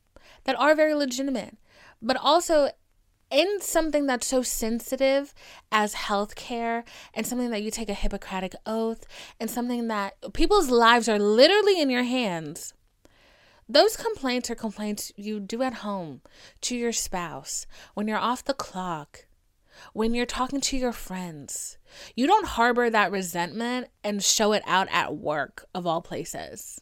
that 0.45 0.59
are 0.59 0.75
very 0.75 0.93
legitimate. 0.93 1.57
But 2.01 2.17
also, 2.17 2.71
in 3.31 3.61
something 3.61 4.05
that's 4.05 4.27
so 4.27 4.41
sensitive 4.41 5.33
as 5.71 5.95
healthcare 5.95 6.83
and 7.13 7.25
something 7.25 7.49
that 7.49 7.63
you 7.63 7.71
take 7.71 7.89
a 7.89 7.93
Hippocratic 7.93 8.53
oath 8.65 9.05
and 9.39 9.49
something 9.49 9.87
that 9.87 10.15
people's 10.33 10.69
lives 10.69 11.07
are 11.07 11.19
literally 11.19 11.79
in 11.79 11.89
your 11.89 12.03
hands. 12.03 12.73
Those 13.69 13.95
complaints 13.95 14.51
are 14.51 14.55
complaints 14.55 15.13
you 15.15 15.39
do 15.39 15.61
at 15.61 15.75
home 15.75 16.21
to 16.61 16.75
your 16.75 16.91
spouse 16.91 17.65
when 17.93 18.05
you're 18.05 18.17
off 18.17 18.43
the 18.43 18.53
clock, 18.53 19.27
when 19.93 20.13
you're 20.13 20.25
talking 20.25 20.59
to 20.59 20.77
your 20.77 20.91
friends. 20.91 21.77
You 22.13 22.27
don't 22.27 22.45
harbor 22.45 22.89
that 22.89 23.11
resentment 23.11 23.87
and 24.03 24.21
show 24.21 24.51
it 24.51 24.63
out 24.65 24.89
at 24.91 25.15
work, 25.15 25.65
of 25.73 25.87
all 25.87 26.01
places. 26.01 26.81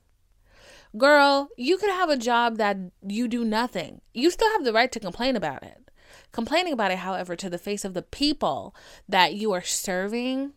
Girl, 0.98 1.50
you 1.56 1.78
could 1.78 1.92
have 1.92 2.10
a 2.10 2.18
job 2.18 2.58
that 2.58 2.78
you 3.08 3.28
do 3.28 3.46
nothing. 3.46 4.02
You 4.16 4.32
still 4.32 4.52
have 4.54 4.66
the 4.66 4.74
right 4.74 4.92
to 4.92 5.00
complain 5.00 5.36
about 5.36 5.62
it. 5.62 5.89
Complaining 6.32 6.74
about 6.74 6.92
it, 6.92 7.00
however, 7.00 7.36
to 7.36 7.50
the 7.50 7.58
face 7.58 7.84
of 7.84 7.94
the 7.94 8.02
people 8.02 8.76
that 9.08 9.34
you 9.34 9.52
are 9.52 9.64
serving, 9.64 10.54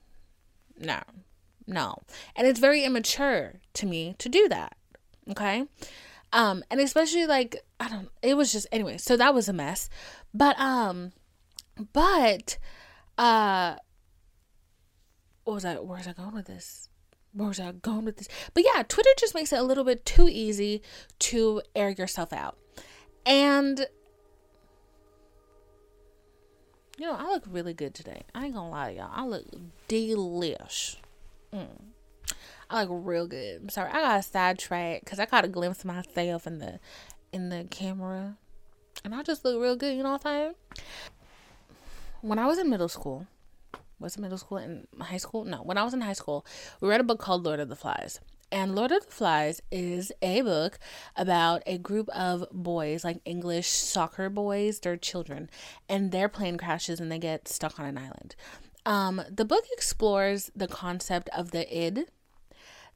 no, 0.78 1.00
no. 1.66 1.96
And 2.36 2.46
it's 2.46 2.60
very 2.60 2.84
immature 2.84 3.60
to 3.74 3.86
me 3.86 4.14
to 4.18 4.28
do 4.28 4.48
that. 4.48 4.76
Okay. 5.30 5.64
Um, 6.32 6.64
and 6.70 6.80
especially 6.80 7.26
like, 7.26 7.56
I 7.78 7.88
don't, 7.88 8.08
it 8.22 8.36
was 8.36 8.52
just, 8.52 8.66
anyway, 8.72 8.98
so 8.98 9.16
that 9.16 9.34
was 9.34 9.48
a 9.48 9.52
mess. 9.52 9.88
But, 10.34 10.58
um, 10.58 11.12
but, 11.92 12.58
uh, 13.18 13.76
what 15.44 15.54
was 15.54 15.64
I, 15.64 15.74
where 15.74 15.98
was 15.98 16.06
I 16.06 16.12
going 16.12 16.34
with 16.34 16.46
this? 16.46 16.88
Where 17.32 17.48
was 17.48 17.60
I 17.60 17.72
going 17.72 18.04
with 18.04 18.18
this? 18.18 18.28
But 18.54 18.64
yeah, 18.64 18.82
Twitter 18.82 19.10
just 19.18 19.34
makes 19.34 19.52
it 19.52 19.58
a 19.58 19.62
little 19.62 19.84
bit 19.84 20.04
too 20.04 20.28
easy 20.28 20.82
to 21.20 21.62
air 21.74 21.90
yourself 21.90 22.32
out. 22.32 22.58
And 23.24 23.86
you 27.02 27.08
know, 27.08 27.16
I 27.18 27.24
look 27.32 27.42
really 27.50 27.74
good 27.74 27.94
today. 27.94 28.22
I 28.32 28.44
ain't 28.44 28.54
gonna 28.54 28.70
lie 28.70 28.92
to 28.92 28.96
y'all. 28.96 29.10
I 29.12 29.26
look 29.26 29.44
delish. 29.88 30.98
Mm. 31.52 31.66
I 32.70 32.84
look 32.84 32.90
real 33.04 33.26
good. 33.26 33.60
I'm 33.60 33.68
sorry, 33.70 33.90
I 33.90 34.02
got 34.02 34.24
sidetracked 34.24 35.04
because 35.04 35.18
I 35.18 35.26
got 35.26 35.44
a 35.44 35.48
glimpse 35.48 35.80
of 35.80 35.86
myself 35.86 36.46
in 36.46 36.60
the 36.60 36.78
in 37.32 37.48
the 37.48 37.66
camera, 37.68 38.36
and 39.04 39.16
I 39.16 39.24
just 39.24 39.44
look 39.44 39.60
real 39.60 39.74
good. 39.74 39.96
You 39.96 40.04
know 40.04 40.12
what 40.12 40.24
I'm 40.24 40.32
saying? 40.32 40.54
When 42.20 42.38
I 42.38 42.46
was 42.46 42.58
in 42.58 42.70
middle 42.70 42.88
school, 42.88 43.26
was 43.98 44.14
it 44.14 44.20
middle 44.20 44.38
school 44.38 44.58
and 44.58 44.86
high 45.00 45.16
school? 45.16 45.44
No, 45.44 45.56
when 45.56 45.78
I 45.78 45.82
was 45.82 45.94
in 45.94 46.02
high 46.02 46.12
school, 46.12 46.46
we 46.80 46.88
read 46.88 47.00
a 47.00 47.04
book 47.04 47.18
called 47.18 47.44
Lord 47.44 47.58
of 47.58 47.68
the 47.68 47.74
Flies. 47.74 48.20
And 48.52 48.74
Lord 48.74 48.92
of 48.92 49.06
the 49.06 49.10
Flies 49.10 49.62
is 49.70 50.12
a 50.20 50.42
book 50.42 50.78
about 51.16 51.62
a 51.66 51.78
group 51.78 52.10
of 52.10 52.44
boys, 52.52 53.02
like 53.02 53.22
English 53.24 53.66
soccer 53.68 54.28
boys, 54.28 54.78
they're 54.78 54.98
children, 54.98 55.48
and 55.88 56.12
their 56.12 56.28
plane 56.28 56.58
crashes 56.58 57.00
and 57.00 57.10
they 57.10 57.18
get 57.18 57.48
stuck 57.48 57.80
on 57.80 57.86
an 57.86 57.96
island. 57.96 58.36
Um, 58.84 59.22
the 59.30 59.46
book 59.46 59.64
explores 59.72 60.50
the 60.54 60.68
concept 60.68 61.30
of 61.34 61.52
the 61.52 61.66
id, 61.74 62.08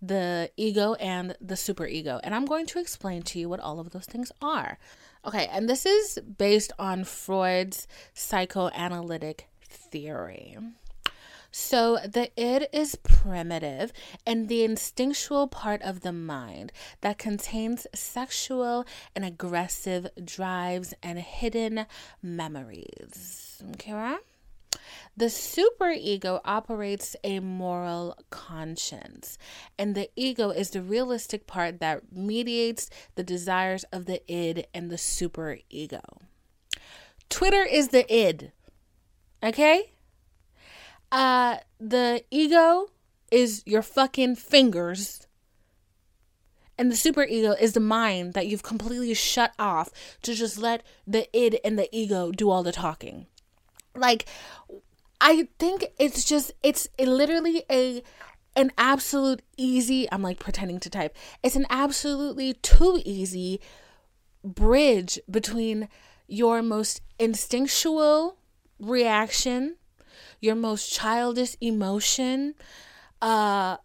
the 0.02 0.50
ego, 0.58 0.92
and 0.94 1.34
the 1.40 1.54
superego. 1.54 2.20
And 2.22 2.34
I'm 2.34 2.44
going 2.44 2.66
to 2.66 2.78
explain 2.78 3.22
to 3.22 3.38
you 3.38 3.48
what 3.48 3.60
all 3.60 3.80
of 3.80 3.92
those 3.92 4.04
things 4.04 4.30
are. 4.42 4.78
Okay, 5.25 5.48
and 5.50 5.70
this 5.70 5.86
is 5.86 6.18
based 6.36 6.70
on 6.78 7.04
Freud's 7.04 7.88
psychoanalytic 8.12 9.48
theory. 9.62 10.58
So 11.58 11.96
the 12.04 12.30
id 12.38 12.68
is 12.70 12.96
primitive 12.96 13.90
and 14.26 14.46
the 14.46 14.62
instinctual 14.62 15.48
part 15.48 15.80
of 15.80 16.00
the 16.00 16.12
mind 16.12 16.70
that 17.00 17.16
contains 17.16 17.86
sexual 17.94 18.84
and 19.14 19.25
aggressive 19.25 20.06
drives 20.22 20.92
and 21.02 21.18
hidden 21.18 21.86
memories. 22.22 23.62
Okay, 23.72 23.94
right? 23.94 24.20
The 25.16 25.26
superego 25.26 26.42
operates 26.44 27.16
a 27.25 27.40
moral 27.40 28.18
conscience, 28.28 29.38
and 29.78 29.94
the 29.94 30.10
ego 30.14 30.50
is 30.50 30.70
the 30.70 30.82
realistic 30.82 31.46
part 31.46 31.80
that 31.80 32.12
mediates 32.12 32.90
the 33.14 33.25
desires 33.25 33.84
of 33.84 34.04
the 34.04 34.20
id 34.30 34.66
and 34.75 34.90
the 34.90 34.96
superego. 34.96 36.04
Twitter 37.30 37.64
is 37.64 37.88
the 37.88 38.04
id, 38.14 38.52
okay? 39.42 39.92
Uh, 41.10 41.58
the 41.78 42.25
ego 42.30 42.88
is 43.30 43.62
your 43.66 43.82
fucking 43.82 44.36
fingers. 44.36 45.26
And 46.78 46.92
the 46.92 46.96
super 46.96 47.25
ego 47.25 47.52
is 47.52 47.72
the 47.72 47.80
mind 47.80 48.34
that 48.34 48.46
you've 48.46 48.62
completely 48.62 49.14
shut 49.14 49.52
off 49.58 49.90
to 50.22 50.34
just 50.34 50.58
let 50.58 50.82
the 51.06 51.26
id 51.36 51.58
and 51.64 51.78
the 51.78 51.88
ego 51.96 52.32
do 52.32 52.50
all 52.50 52.62
the 52.62 52.72
talking. 52.72 53.26
Like, 53.94 54.26
I 55.20 55.48
think 55.58 55.86
it's 55.98 56.25
just, 56.25 56.52
it's 56.62 56.86
literally 56.98 57.64
a, 57.70 58.02
an 58.54 58.72
absolute 58.76 59.40
easy, 59.56 60.06
I'm 60.12 60.20
like 60.20 60.38
pretending 60.38 60.78
to 60.80 60.90
type, 60.90 61.16
it's 61.42 61.56
an 61.56 61.66
absolutely 61.70 62.54
too 62.54 63.00
easy 63.06 63.60
bridge 64.44 65.18
between 65.30 65.88
your 66.26 66.62
most 66.62 67.00
instinctual 67.18 68.36
reaction 68.78 69.76
your 70.40 70.55
most 70.55 70.93
childish 70.93 71.57
emotion, 71.61 72.55
uh 73.23 73.76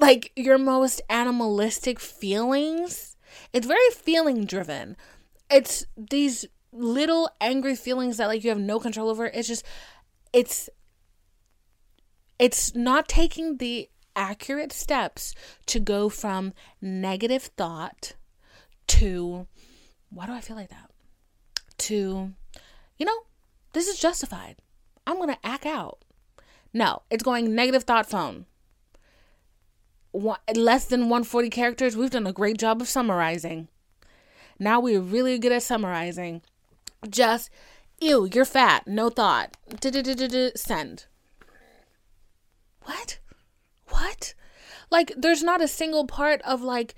like 0.00 0.32
your 0.36 0.58
most 0.58 1.00
animalistic 1.10 2.00
feelings. 2.00 3.16
It's 3.52 3.66
very 3.66 3.90
feeling 3.90 4.44
driven. 4.44 4.96
It's 5.50 5.86
these 5.96 6.46
little 6.72 7.30
angry 7.40 7.76
feelings 7.76 8.16
that 8.16 8.26
like 8.26 8.44
you 8.44 8.50
have 8.50 8.58
no 8.58 8.80
control 8.80 9.08
over. 9.10 9.26
It's 9.26 9.48
just 9.48 9.64
it's 10.32 10.70
it's 12.38 12.74
not 12.74 13.08
taking 13.08 13.58
the 13.58 13.88
accurate 14.16 14.72
steps 14.72 15.34
to 15.66 15.80
go 15.80 16.08
from 16.08 16.52
negative 16.80 17.42
thought 17.42 18.14
to 18.86 19.46
why 20.10 20.26
do 20.26 20.32
I 20.32 20.40
feel 20.40 20.56
like 20.56 20.68
that? 20.68 20.90
To, 21.78 22.32
you 22.98 23.06
know, 23.06 23.18
this 23.72 23.88
is 23.88 23.98
justified. 23.98 24.56
I'm 25.06 25.16
going 25.16 25.28
to 25.28 25.46
act 25.46 25.66
out. 25.66 25.98
No, 26.72 27.02
it's 27.10 27.22
going 27.22 27.54
negative 27.54 27.84
thought 27.84 28.08
phone. 28.08 28.46
One, 30.12 30.38
less 30.54 30.86
than 30.86 31.02
140 31.02 31.50
characters. 31.50 31.96
We've 31.96 32.10
done 32.10 32.26
a 32.26 32.32
great 32.32 32.58
job 32.58 32.80
of 32.80 32.88
summarizing. 32.88 33.68
Now 34.58 34.80
we're 34.80 35.00
really 35.00 35.38
good 35.38 35.52
at 35.52 35.62
summarizing. 35.62 36.42
Just, 37.08 37.50
ew, 38.00 38.28
you're 38.32 38.44
fat. 38.44 38.86
No 38.86 39.10
thought. 39.10 39.56
Send. 40.54 41.06
What? 42.84 43.18
What? 43.88 44.34
Like, 44.90 45.12
there's 45.16 45.42
not 45.42 45.62
a 45.62 45.68
single 45.68 46.06
part 46.06 46.42
of 46.42 46.62
like, 46.62 46.94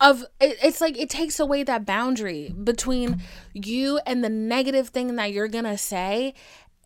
of 0.00 0.22
it, 0.40 0.58
it's 0.62 0.80
like 0.80 0.98
it 0.98 1.10
takes 1.10 1.38
away 1.38 1.62
that 1.62 1.86
boundary 1.86 2.50
between 2.50 3.22
you 3.52 4.00
and 4.06 4.22
the 4.22 4.28
negative 4.28 4.88
thing 4.88 5.16
that 5.16 5.32
you're 5.32 5.48
gonna 5.48 5.78
say 5.78 6.34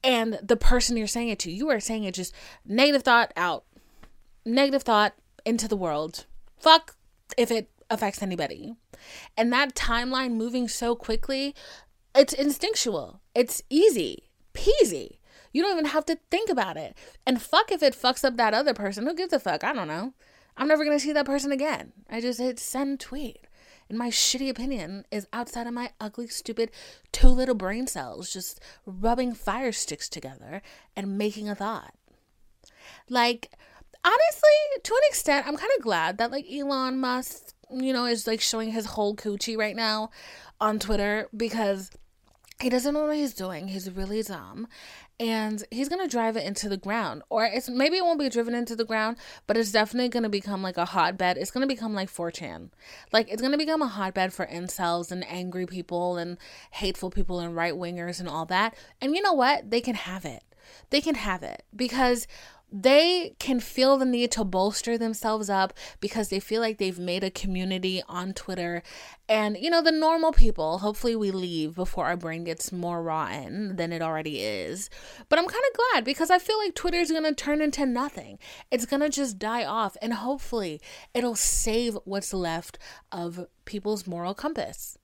and 0.05 0.39
the 0.43 0.57
person 0.57 0.97
you're 0.97 1.07
saying 1.07 1.29
it 1.29 1.39
to. 1.41 1.51
You 1.51 1.69
are 1.71 1.81
saying 1.81 2.05
it 2.05 2.15
just 2.15 2.35
negative 2.65 3.03
thought 3.03 3.33
out, 3.37 3.65
negative 4.45 4.83
thought 4.83 5.15
into 5.45 5.69
the 5.69 5.77
world. 5.77 6.27
Fuck 6.59 6.97
if 7.37 7.51
it 7.51 7.71
affects 7.91 8.23
anybody. 8.23 8.75
And 9.37 9.53
that 9.53 9.75
timeline 9.75 10.33
moving 10.33 10.69
so 10.69 10.95
quickly, 10.95 11.55
it's 12.15 12.33
instinctual. 12.33 13.21
It's 13.35 13.63
easy, 13.71 14.25
peasy. 14.55 15.19
You 15.53 15.63
don't 15.63 15.73
even 15.73 15.87
have 15.87 16.05
to 16.07 16.19
think 16.31 16.51
about 16.51 16.77
it. 16.77 16.97
And 17.27 17.41
fuck 17.41 17.73
if 17.73 17.83
it 17.83 17.95
fucks 17.95 18.25
up 18.25 18.37
that 18.37 18.55
other 18.55 18.75
person. 18.75 19.07
Who 19.07 19.15
gives 19.15 19.33
a 19.33 19.41
fuck? 19.41 19.65
I 19.65 19.73
don't 19.73 19.89
know. 19.89 20.13
I'm 20.59 20.69
never 20.69 20.85
gonna 20.85 20.99
see 20.99 21.13
that 21.13 21.25
person 21.25 21.53
again. 21.53 21.93
I 22.11 22.21
just 22.21 22.41
hit 22.41 22.59
send 22.59 23.01
tweet. 23.01 23.47
And 23.89 23.97
my 23.97 24.11
shitty 24.11 24.51
opinion 24.51 25.07
is 25.11 25.27
outside 25.33 25.67
of 25.67 25.73
my 25.73 25.93
ugly, 25.99 26.27
stupid 26.27 26.71
two 27.11 27.29
little 27.29 27.55
brain 27.55 27.87
cells 27.87 28.31
just 28.31 28.61
rubbing 28.85 29.33
fire 29.33 29.73
sticks 29.73 30.09
together 30.11 30.61
and 30.95 31.17
making 31.17 31.49
a 31.49 31.55
thought. 31.55 31.95
Like, 33.09 33.51
honestly, 34.05 34.83
to 34.83 34.95
an 34.95 35.01
extent, 35.09 35.47
I'm 35.47 35.57
kind 35.57 35.73
of 35.79 35.83
glad 35.83 36.19
that 36.19 36.31
like 36.31 36.45
Elon 36.53 37.01
Musk, 37.01 37.55
you 37.71 37.93
know, 37.93 38.05
is 38.05 38.27
like 38.27 38.41
showing 38.41 38.73
his 38.73 38.87
whole 38.87 39.17
coochie 39.17 39.57
right 39.57 39.77
now 39.77 40.11
on 40.61 40.79
Twitter 40.79 41.29
because 41.35 41.91
he 42.61 42.69
doesn't 42.69 42.93
know 42.93 43.07
what 43.07 43.17
he's 43.17 43.35
doing. 43.35 43.69
He's 43.69 43.91
really 43.91 44.23
dumb 44.23 44.67
and 45.21 45.65
he's 45.71 45.89
gonna 45.89 46.09
drive 46.09 46.37
it 46.37 46.47
into 46.47 46.69
the 46.69 46.77
ground. 46.77 47.23
Or 47.29 47.45
it's 47.45 47.69
maybe 47.69 47.97
it 47.97 48.05
won't 48.05 48.19
be 48.19 48.29
driven 48.29 48.55
into 48.55 48.77
the 48.77 48.85
ground 48.85 49.17
but 49.47 49.57
it's 49.57 49.73
definitely 49.73 50.09
gonna 50.09 50.29
become 50.29 50.63
like 50.63 50.77
a 50.77 50.85
hotbed. 50.85 51.37
It's 51.37 51.51
gonna 51.51 51.67
become 51.67 51.95
like 51.95 52.11
4chan 52.11 52.71
like 53.13 53.31
it's 53.31 53.43
gonna 53.43 53.59
become 53.59 53.83
a 53.83 53.89
hotbed 53.89 54.33
for 54.33 54.47
incels 54.47 55.11
and 55.11 55.27
angry 55.29 55.67
people 55.67 56.17
and 56.17 56.39
hateful 56.73 57.11
people 57.11 57.41
and 57.41 57.55
right 57.57 57.75
wingers 57.75 58.21
and 58.21 58.29
all 58.29 58.47
that. 58.47 58.75
And 59.01 59.15
you 59.15 59.23
know 59.23 59.33
what? 59.33 59.71
They 59.71 59.81
can 59.81 59.95
have 59.95 60.25
it. 60.25 60.43
They 60.91 61.01
can 61.01 61.15
have 61.15 61.43
it. 61.43 61.63
Because 61.75 62.27
they 62.71 63.35
can 63.39 63.61
feel 63.61 63.97
the 63.97 64.05
need 64.05 64.31
to 64.33 64.45
bolster 64.45 64.99
themselves 64.99 65.49
up 65.49 65.73
because 66.01 66.29
they 66.29 66.39
feel 66.39 66.61
like 66.61 66.77
they've 66.77 66.99
made 66.99 67.25
a 67.25 67.31
community 67.31 68.03
on 68.09 68.35
Twitter. 68.35 68.83
And, 69.27 69.57
you 69.57 69.71
know, 69.71 69.81
the 69.81 69.91
normal 69.91 70.33
people, 70.33 70.79
hopefully 70.79 71.17
we 71.17 71.31
leave 71.31 71.75
before 71.75 72.07
our 72.07 72.17
brain 72.17 72.45
gets 72.45 72.71
more 72.71 73.03
rotten 73.03 73.77
than 73.77 73.91
it 73.91 74.03
already 74.03 74.41
is. 74.41 74.91
But 75.31 75.39
I'm 75.39 75.47
kind 75.47 75.65
of 75.71 75.79
glad 75.79 76.05
because 76.05 76.31
I 76.31 76.39
feel 76.39 76.59
like 76.59 76.75
Twitter 76.75 76.99
is 76.99 77.11
going 77.11 77.25
to 77.25 77.35
turn 77.35 77.63
into 77.63 77.87
nothing. 77.87 78.39
It's 78.71 78.87
going 78.87 79.01
to 79.01 79.09
just 79.09 79.39
die 79.39 79.65
off. 79.65 79.97
And 80.03 80.13
hopefully 80.13 80.81
it'll 81.15 81.37
save 81.37 81.97
what's 82.05 82.35
left 82.35 82.79
of 83.11 83.47
people's 83.65 84.07
moral 84.07 84.35
compass. 84.35 84.99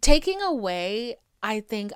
Taking 0.00 0.42
away, 0.42 1.16
I 1.40 1.60
think, 1.60 1.92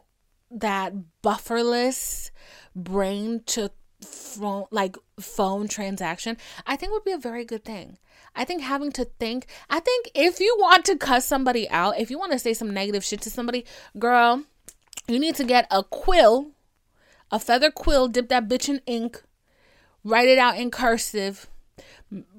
that 0.51 0.95
bufferless 1.23 2.31
brain 2.77 3.43
to 3.47 3.71
phone 4.01 4.67
like 4.71 4.97
phone 5.21 5.67
transaction 5.67 6.37
i 6.67 6.77
think 6.77 6.93
would 6.93 7.05
be 7.05 7.13
a 7.13 7.19
very 7.19 7.45
good 7.45 7.65
thing. 7.65 7.99
I 8.37 8.45
think 8.45 8.63
having 8.63 8.93
to 8.93 9.05
think 9.05 9.47
i 9.69 9.81
think 9.81 10.11
if 10.15 10.39
you 10.39 10.57
want 10.61 10.85
to 10.85 10.97
cuss 10.97 11.27
somebody 11.27 11.69
out 11.71 11.99
if 11.99 12.11
you 12.11 12.19
want 12.19 12.33
to 12.33 12.39
say 12.39 12.55
some 12.55 12.71
negative 12.71 13.05
shit 13.05 13.21
to 13.23 13.31
somebody 13.31 13.65
girl 13.99 14.45
you 15.09 15.19
need 15.19 15.35
to 15.37 15.45
get 15.45 15.67
a 15.71 15.83
quill 15.83 16.53
a 17.33 17.39
feather 17.39 17.71
quill 17.71 18.07
dip 18.07 18.29
that 18.29 18.49
bitch 18.49 18.69
in 18.69 18.81
ink 18.87 19.23
write 20.05 20.29
it 20.29 20.39
out 20.39 20.57
in 20.57 20.71
cursive 20.71 21.49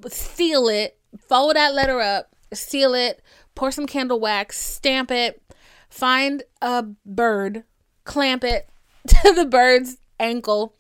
seal 0.08 0.70
it 0.70 0.98
fold 1.18 1.56
that 1.56 1.74
letter 1.74 2.00
up 2.00 2.34
seal 2.54 2.94
it 2.94 3.22
pour 3.56 3.72
some 3.72 3.86
candle 3.86 4.20
wax 4.20 4.60
stamp 4.60 5.12
it 5.12 5.42
find 5.90 6.44
a 6.62 6.84
bird 7.06 7.64
clamp 8.06 8.44
it 8.44 8.70
to 9.08 9.34
the 9.34 9.46
bird's 9.46 9.98
ankle 10.20 10.74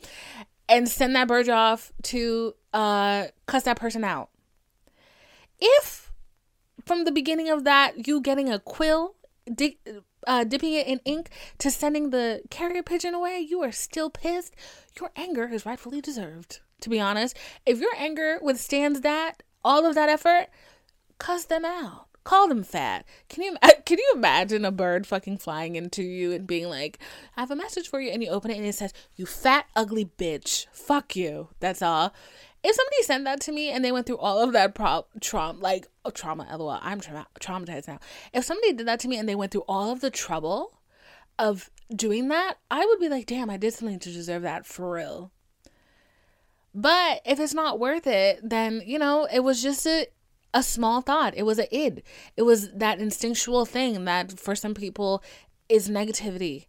and 0.69 0.87
send 0.87 1.15
that 1.15 1.27
bird 1.27 1.49
off 1.49 1.91
to 2.03 2.53
uh, 2.73 3.25
cuss 3.47 3.63
that 3.63 3.77
person 3.77 4.03
out. 4.03 4.29
If 5.59 6.11
from 6.85 7.03
the 7.03 7.11
beginning 7.11 7.49
of 7.49 7.63
that, 7.65 8.07
you 8.07 8.21
getting 8.21 8.49
a 8.49 8.59
quill, 8.59 9.15
di- 9.53 9.79
uh, 10.27 10.43
dipping 10.43 10.73
it 10.73 10.87
in 10.87 10.99
ink 11.05 11.29
to 11.57 11.71
sending 11.71 12.11
the 12.11 12.41
carrier 12.49 12.83
pigeon 12.83 13.13
away, 13.13 13.39
you 13.39 13.61
are 13.61 13.71
still 13.71 14.09
pissed. 14.09 14.55
Your 14.99 15.11
anger 15.15 15.47
is 15.47 15.65
rightfully 15.65 16.01
deserved, 16.01 16.59
to 16.81 16.89
be 16.89 16.99
honest. 16.99 17.35
If 17.65 17.79
your 17.79 17.93
anger 17.97 18.39
withstands 18.41 19.01
that, 19.01 19.43
all 19.63 19.85
of 19.85 19.95
that 19.95 20.09
effort, 20.09 20.47
cuss 21.17 21.45
them 21.45 21.65
out 21.65 22.08
call 22.29 22.47
them 22.47 22.63
fat. 22.63 23.05
Can 23.27 23.43
you 23.43 23.57
can 23.85 23.97
you 23.97 24.11
imagine 24.15 24.63
a 24.63 24.71
bird 24.71 25.07
fucking 25.07 25.39
flying 25.39 25.75
into 25.75 26.03
you 26.03 26.31
and 26.31 26.45
being 26.45 26.69
like, 26.69 26.99
"I 27.35 27.41
have 27.41 27.51
a 27.51 27.55
message 27.55 27.89
for 27.89 27.99
you," 27.99 28.11
and 28.11 28.23
you 28.23 28.29
open 28.29 28.51
it 28.51 28.57
and 28.57 28.67
it 28.67 28.75
says, 28.75 28.93
"You 29.15 29.25
fat 29.25 29.65
ugly 29.75 30.11
bitch, 30.17 30.67
fuck 30.71 31.15
you." 31.15 31.49
That's 31.59 31.81
all. 31.81 32.13
If 32.63 32.75
somebody 32.75 33.03
sent 33.03 33.23
that 33.23 33.39
to 33.41 33.51
me 33.51 33.69
and 33.69 33.83
they 33.83 33.91
went 33.91 34.05
through 34.05 34.17
all 34.17 34.43
of 34.43 34.51
that 34.51 34.75
pro- 34.75 35.07
trauma, 35.21 35.59
like 35.59 35.87
oh, 36.05 36.11
trauma, 36.11 36.45
lol, 36.57 36.77
I'm 36.81 36.99
tra- 36.99 37.27
traumatized 37.39 37.87
now. 37.87 37.99
If 38.33 38.43
somebody 38.45 38.73
did 38.73 38.87
that 38.87 38.99
to 39.01 39.07
me 39.07 39.17
and 39.17 39.27
they 39.27 39.35
went 39.35 39.51
through 39.51 39.65
all 39.67 39.91
of 39.91 40.01
the 40.01 40.11
trouble 40.11 40.79
of 41.39 41.71
doing 41.95 42.27
that, 42.27 42.55
I 42.69 42.85
would 42.85 42.99
be 42.99 43.09
like, 43.09 43.25
damn, 43.25 43.49
I 43.49 43.57
did 43.57 43.73
something 43.73 43.99
to 43.99 44.11
deserve 44.11 44.41
that 44.43 44.65
for 44.65 44.91
real. 44.91 45.31
But 46.75 47.21
if 47.25 47.39
it's 47.39 47.53
not 47.53 47.79
worth 47.79 48.05
it, 48.05 48.41
then, 48.43 48.83
you 48.85 48.99
know, 48.99 49.27
it 49.31 49.39
was 49.39 49.63
just 49.63 49.87
a 49.87 50.07
a 50.53 50.63
small 50.63 51.01
thought. 51.01 51.33
It 51.35 51.43
was 51.43 51.59
a 51.59 51.75
id. 51.75 52.03
It 52.35 52.43
was 52.43 52.71
that 52.71 52.99
instinctual 52.99 53.65
thing 53.65 54.05
that 54.05 54.39
for 54.39 54.55
some 54.55 54.73
people 54.73 55.23
is 55.67 55.89
negativity. 55.89 56.65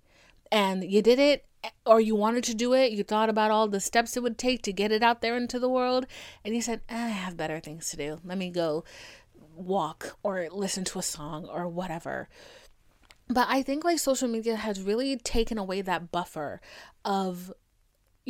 And 0.53 0.85
you 0.85 1.03
did 1.03 1.19
it 1.19 1.47
or 1.85 2.01
you 2.01 2.15
wanted 2.15 2.45
to 2.45 2.55
do 2.55 2.73
it, 2.73 2.93
you 2.93 3.03
thought 3.03 3.29
about 3.29 3.51
all 3.51 3.69
the 3.69 3.81
steps 3.81 4.17
it 4.17 4.23
would 4.23 4.39
take 4.39 4.63
to 4.63 4.73
get 4.73 4.93
it 4.93 5.03
out 5.03 5.21
there 5.21 5.37
into 5.37 5.59
the 5.59 5.69
world, 5.69 6.07
and 6.45 6.55
you 6.55 6.63
said, 6.63 6.81
I 6.89 7.09
have 7.09 7.37
better 7.37 7.61
things 7.61 7.91
to 7.91 7.97
do. 7.97 8.19
Let 8.25 8.39
me 8.39 8.51
go 8.51 8.85
walk 9.55 10.17
or 10.23 10.49
listen 10.51 10.85
to 10.85 10.99
a 10.99 11.03
song 11.03 11.47
or 11.47 11.69
whatever. 11.69 12.29
But 13.29 13.47
I 13.49 13.63
think 13.63 13.85
like 13.85 13.99
social 13.99 14.27
media 14.27 14.57
has 14.57 14.83
really 14.83 15.17
taken 15.17 15.59
away 15.59 15.83
that 15.83 16.11
buffer 16.11 16.61
of 17.05 17.53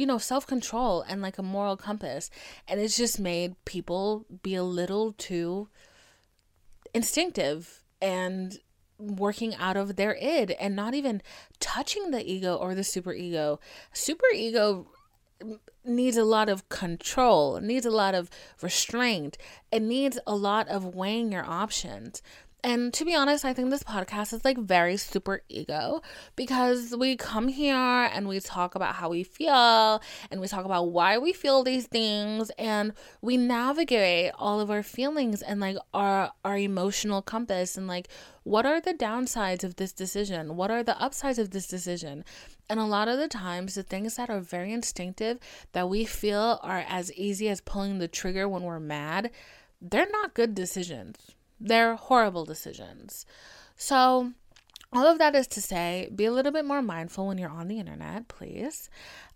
you 0.01 0.07
know, 0.07 0.17
self 0.17 0.47
control 0.47 1.03
and 1.03 1.21
like 1.21 1.37
a 1.37 1.43
moral 1.43 1.77
compass. 1.77 2.31
And 2.67 2.81
it's 2.81 2.97
just 2.97 3.21
made 3.21 3.63
people 3.67 4.25
be 4.43 4.55
a 4.55 4.65
little 4.65 5.13
too 5.13 5.69
instinctive 6.95 7.85
and 8.01 8.59
working 8.99 9.55
out 9.57 9.77
of 9.77 9.97
their 9.97 10.17
id 10.17 10.53
and 10.53 10.75
not 10.75 10.95
even 10.95 11.21
touching 11.59 12.13
the 12.13 12.25
ego 12.25 12.55
or 12.55 12.75
the 12.75 12.83
super 12.83 13.13
ego. 13.13 13.61
Super 13.93 14.25
ego 14.35 14.87
needs 15.85 16.17
a 16.17 16.25
lot 16.25 16.49
of 16.49 16.67
control, 16.71 17.61
needs 17.61 17.85
a 17.85 17.91
lot 17.91 18.15
of 18.15 18.31
restraint, 18.63 19.37
it 19.71 19.83
needs 19.83 20.19
a 20.27 20.35
lot 20.35 20.67
of 20.69 20.95
weighing 20.95 21.31
your 21.31 21.45
options. 21.45 22.23
And 22.63 22.93
to 22.95 23.07
be 23.07 23.15
honest, 23.15 23.45
I 23.45 23.55
think 23.55 23.71
this 23.71 23.83
podcast 23.83 24.35
is 24.35 24.45
like 24.45 24.59
very 24.59 24.99
super 24.99 25.41
ego 25.49 26.03
because 26.37 26.95
we 26.95 27.17
come 27.17 27.49
here 27.49 27.75
and 27.75 28.29
we 28.29 28.39
talk 28.41 28.75
about 28.75 28.97
how 28.97 29.09
we 29.09 29.23
feel 29.23 30.03
and 30.31 30.41
we 30.41 30.47
talk 30.47 30.67
about 30.67 30.91
why 30.91 31.17
we 31.17 31.33
feel 31.33 31.63
these 31.63 31.87
things 31.87 32.51
and 32.59 32.93
we 33.23 33.39
navigate 33.39 34.33
all 34.39 34.61
of 34.61 34.71
our 34.71 34.83
feelings 34.83 35.41
and 35.41 35.61
like 35.61 35.77
our 35.95 36.33
our 36.45 36.59
emotional 36.59 37.23
compass 37.23 37.79
and 37.79 37.87
like 37.87 38.09
what 38.43 38.67
are 38.67 38.81
the 38.81 38.95
downsides 38.95 39.65
of 39.65 39.77
this 39.77 39.93
decision? 39.93 40.57
What 40.57 40.71
are 40.71 40.83
the 40.83 41.01
upsides 41.01 41.39
of 41.39 41.51
this 41.51 41.67
decision? 41.67 42.25
And 42.69 42.79
a 42.79 42.85
lot 42.85 43.09
of 43.09 43.19
the 43.19 43.29
times, 43.29 43.75
the 43.75 43.83
things 43.83 44.17
that 44.17 44.29
are 44.29 44.41
very 44.41 44.73
instinctive 44.73 45.39
that 45.73 45.89
we 45.89 46.05
feel 46.05 46.61
are 46.63 46.85
as 46.89 47.13
easy 47.15 47.49
as 47.49 47.61
pulling 47.61 47.99
the 47.99 48.09
trigger 48.09 48.49
when 48.49 48.63
we're 48.63 48.81
mad, 48.81 49.31
they're 49.81 50.09
not 50.11 50.35
good 50.35 50.55
decisions 50.55 51.17
they're 51.61 51.97
horrible 51.97 52.45
decisions. 52.45 53.27
So, 53.77 54.33
all 54.93 55.07
of 55.07 55.19
that 55.19 55.35
is 55.35 55.47
to 55.49 55.61
say, 55.61 56.09
be 56.15 56.25
a 56.25 56.33
little 56.33 56.53
bit 56.53 56.65
more 56.65 56.83
mindful 56.83 57.27
when 57.27 57.39
you're 57.39 57.51
on 57.51 57.69
the 57.69 57.79
internet, 57.79 58.29
please. 58.29 58.91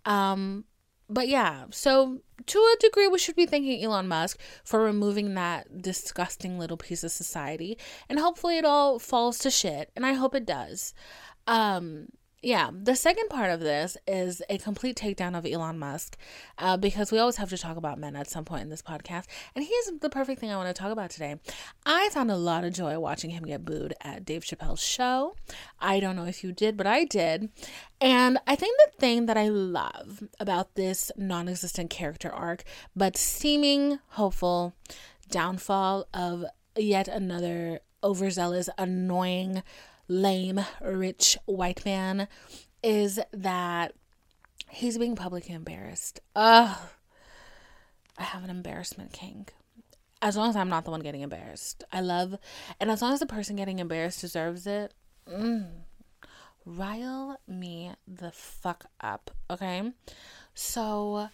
Um, 0.04 0.64
but 1.08 1.28
yeah, 1.28 1.66
so 1.70 2.20
to 2.46 2.58
a 2.58 2.76
degree, 2.80 3.08
we 3.08 3.18
should 3.18 3.36
be 3.36 3.46
thanking 3.46 3.82
Elon 3.84 4.08
Musk 4.08 4.40
for 4.64 4.82
removing 4.82 5.34
that 5.34 5.82
disgusting 5.82 6.58
little 6.58 6.76
piece 6.76 7.04
of 7.04 7.12
society. 7.12 7.78
And 8.08 8.18
hopefully 8.18 8.58
it 8.58 8.64
all 8.64 8.98
falls 8.98 9.38
to 9.40 9.50
shit. 9.50 9.90
And 9.94 10.06
I 10.06 10.14
hope 10.14 10.34
it 10.34 10.46
does. 10.46 10.94
Um, 11.46 12.08
yeah, 12.44 12.70
the 12.72 12.94
second 12.94 13.28
part 13.28 13.50
of 13.50 13.60
this 13.60 13.96
is 14.06 14.42
a 14.50 14.58
complete 14.58 14.96
takedown 14.96 15.36
of 15.36 15.46
Elon 15.46 15.78
Musk 15.78 16.18
uh, 16.58 16.76
because 16.76 17.10
we 17.10 17.18
always 17.18 17.36
have 17.36 17.48
to 17.48 17.56
talk 17.56 17.76
about 17.78 17.98
men 17.98 18.14
at 18.14 18.28
some 18.28 18.44
point 18.44 18.62
in 18.62 18.68
this 18.68 18.82
podcast. 18.82 19.24
And 19.54 19.64
he's 19.64 19.92
the 20.00 20.10
perfect 20.10 20.40
thing 20.40 20.50
I 20.50 20.56
want 20.56 20.68
to 20.68 20.80
talk 20.80 20.92
about 20.92 21.10
today. 21.10 21.36
I 21.86 22.10
found 22.10 22.30
a 22.30 22.36
lot 22.36 22.64
of 22.64 22.74
joy 22.74 22.98
watching 22.98 23.30
him 23.30 23.44
get 23.44 23.64
booed 23.64 23.94
at 24.02 24.24
Dave 24.24 24.44
Chappelle's 24.44 24.82
show. 24.82 25.36
I 25.80 26.00
don't 26.00 26.16
know 26.16 26.26
if 26.26 26.44
you 26.44 26.52
did, 26.52 26.76
but 26.76 26.86
I 26.86 27.04
did. 27.04 27.48
And 28.00 28.38
I 28.46 28.56
think 28.56 28.76
the 28.84 29.00
thing 29.00 29.26
that 29.26 29.38
I 29.38 29.48
love 29.48 30.22
about 30.38 30.74
this 30.74 31.10
non 31.16 31.48
existent 31.48 31.88
character 31.88 32.30
arc, 32.30 32.64
but 32.94 33.16
seeming 33.16 34.00
hopeful 34.08 34.74
downfall 35.30 36.06
of 36.12 36.44
yet 36.76 37.08
another 37.08 37.80
overzealous, 38.02 38.68
annoying, 38.76 39.62
lame, 40.08 40.60
rich 40.82 41.38
white 41.46 41.84
man 41.84 42.28
is 42.82 43.18
that 43.32 43.94
he's 44.68 44.98
being 44.98 45.16
publicly 45.16 45.54
embarrassed. 45.54 46.20
Ugh. 46.36 46.76
I 48.16 48.22
have 48.22 48.44
an 48.44 48.50
embarrassment 48.50 49.12
king. 49.12 49.48
As 50.22 50.36
long 50.36 50.48
as 50.48 50.56
I'm 50.56 50.68
not 50.68 50.84
the 50.84 50.90
one 50.90 51.00
getting 51.00 51.22
embarrassed. 51.22 51.84
I 51.92 52.00
love, 52.00 52.38
and 52.80 52.90
as 52.90 53.02
long 53.02 53.12
as 53.12 53.20
the 53.20 53.26
person 53.26 53.56
getting 53.56 53.78
embarrassed 53.78 54.20
deserves 54.20 54.66
it, 54.66 54.94
mm, 55.28 55.66
rile 56.64 57.38
me 57.46 57.92
the 58.06 58.30
fuck 58.32 58.86
up, 59.00 59.30
okay? 59.50 59.92
So, 60.54 61.28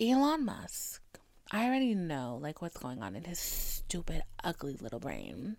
Elon 0.00 0.44
Musk, 0.44 1.02
I 1.50 1.66
already 1.66 1.94
know 1.94 2.38
like 2.40 2.62
what's 2.62 2.78
going 2.78 3.02
on 3.02 3.14
in 3.14 3.24
his 3.24 3.38
stupid, 3.38 4.22
ugly 4.42 4.76
little 4.80 5.00
brain. 5.00 5.56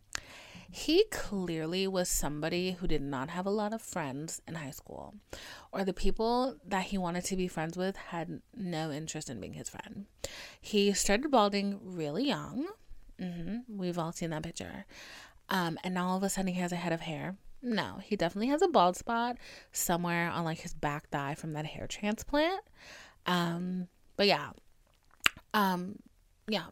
He 0.76 1.06
clearly 1.12 1.88
was 1.88 2.10
somebody 2.10 2.72
who 2.72 2.88
did 2.88 3.04
not 3.04 3.30
have 3.30 3.46
a 3.46 3.52
lot 3.52 3.74
of 3.74 3.82
friends 3.82 4.42
in 4.48 4.56
high 4.56 4.72
school, 4.72 5.14
or 5.72 5.86
the 5.86 5.94
people 5.94 6.56
that 6.66 6.86
he 6.86 6.98
wanted 6.98 7.26
to 7.26 7.36
be 7.36 7.48
friends 7.48 7.78
with 7.78 7.96
had 7.96 8.42
no 8.56 8.92
interest 8.92 9.30
in 9.30 9.40
being 9.40 9.54
his 9.54 9.70
friend. 9.70 10.08
He 10.60 10.92
started 10.94 11.30
balding 11.30 11.80
really 11.84 12.28
young. 12.28 12.66
Mm-hmm. 13.22 13.78
We've 13.78 14.00
all 14.00 14.12
seen 14.12 14.32
that 14.32 14.42
picture. 14.42 14.86
Um, 15.48 15.78
and 15.84 15.94
now 15.94 16.08
all 16.08 16.18
of 16.18 16.24
a 16.24 16.30
sudden 16.30 16.52
he 16.52 16.60
has 16.60 16.72
a 16.72 16.78
head 16.78 16.92
of 16.92 17.02
hair. 17.02 17.36
No, 17.62 18.00
he 18.04 18.16
definitely 18.16 18.48
has 18.48 18.64
a 18.64 18.68
bald 18.68 18.98
spot 18.98 19.38
somewhere 19.72 20.32
on 20.32 20.44
like 20.44 20.62
his 20.62 20.74
back 20.74 21.08
thigh 21.10 21.36
from 21.36 21.54
that 21.54 21.68
hair 21.68 21.86
transplant. 21.86 22.62
Um, 23.28 23.90
but 24.18 24.26
yeah. 24.26 24.50
Um, 25.54 26.00
yeah. 26.48 26.66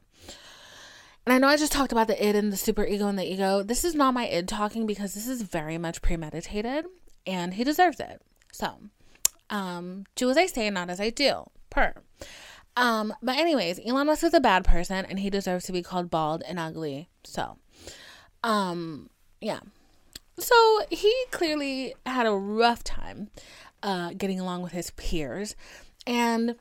And 1.25 1.33
I 1.33 1.37
know 1.37 1.47
I 1.47 1.57
just 1.57 1.71
talked 1.71 1.91
about 1.91 2.07
the 2.07 2.27
id 2.27 2.35
and 2.35 2.51
the 2.51 2.57
super 2.57 2.85
ego 2.85 3.07
and 3.07 3.17
the 3.17 3.31
ego. 3.31 3.61
This 3.61 3.83
is 3.83 3.93
not 3.93 4.13
my 4.13 4.27
id 4.27 4.47
talking 4.47 4.87
because 4.87 5.13
this 5.13 5.27
is 5.27 5.43
very 5.43 5.77
much 5.77 6.01
premeditated 6.01 6.85
and 7.27 7.53
he 7.53 7.63
deserves 7.63 7.99
it. 7.99 8.21
So, 8.51 8.79
um, 9.49 10.05
do 10.15 10.29
as 10.29 10.37
I 10.37 10.47
say, 10.47 10.69
not 10.69 10.89
as 10.89 10.99
I 10.99 11.09
do. 11.09 11.45
Per. 11.69 11.93
Um, 12.75 13.13
but 13.21 13.37
anyways, 13.37 13.79
Elon 13.85 14.07
Musk 14.07 14.23
is 14.23 14.33
a 14.33 14.39
bad 14.39 14.63
person 14.63 15.05
and 15.05 15.19
he 15.19 15.29
deserves 15.29 15.65
to 15.65 15.71
be 15.71 15.83
called 15.83 16.09
bald 16.09 16.41
and 16.47 16.57
ugly. 16.57 17.09
So, 17.23 17.57
um, 18.43 19.09
yeah. 19.39 19.59
So 20.39 20.55
he 20.89 21.13
clearly 21.29 21.93
had 22.05 22.25
a 22.25 22.31
rough 22.31 22.83
time 22.83 23.29
uh 23.83 24.13
getting 24.17 24.39
along 24.39 24.63
with 24.63 24.71
his 24.71 24.91
peers. 24.91 25.55
And 26.07 26.55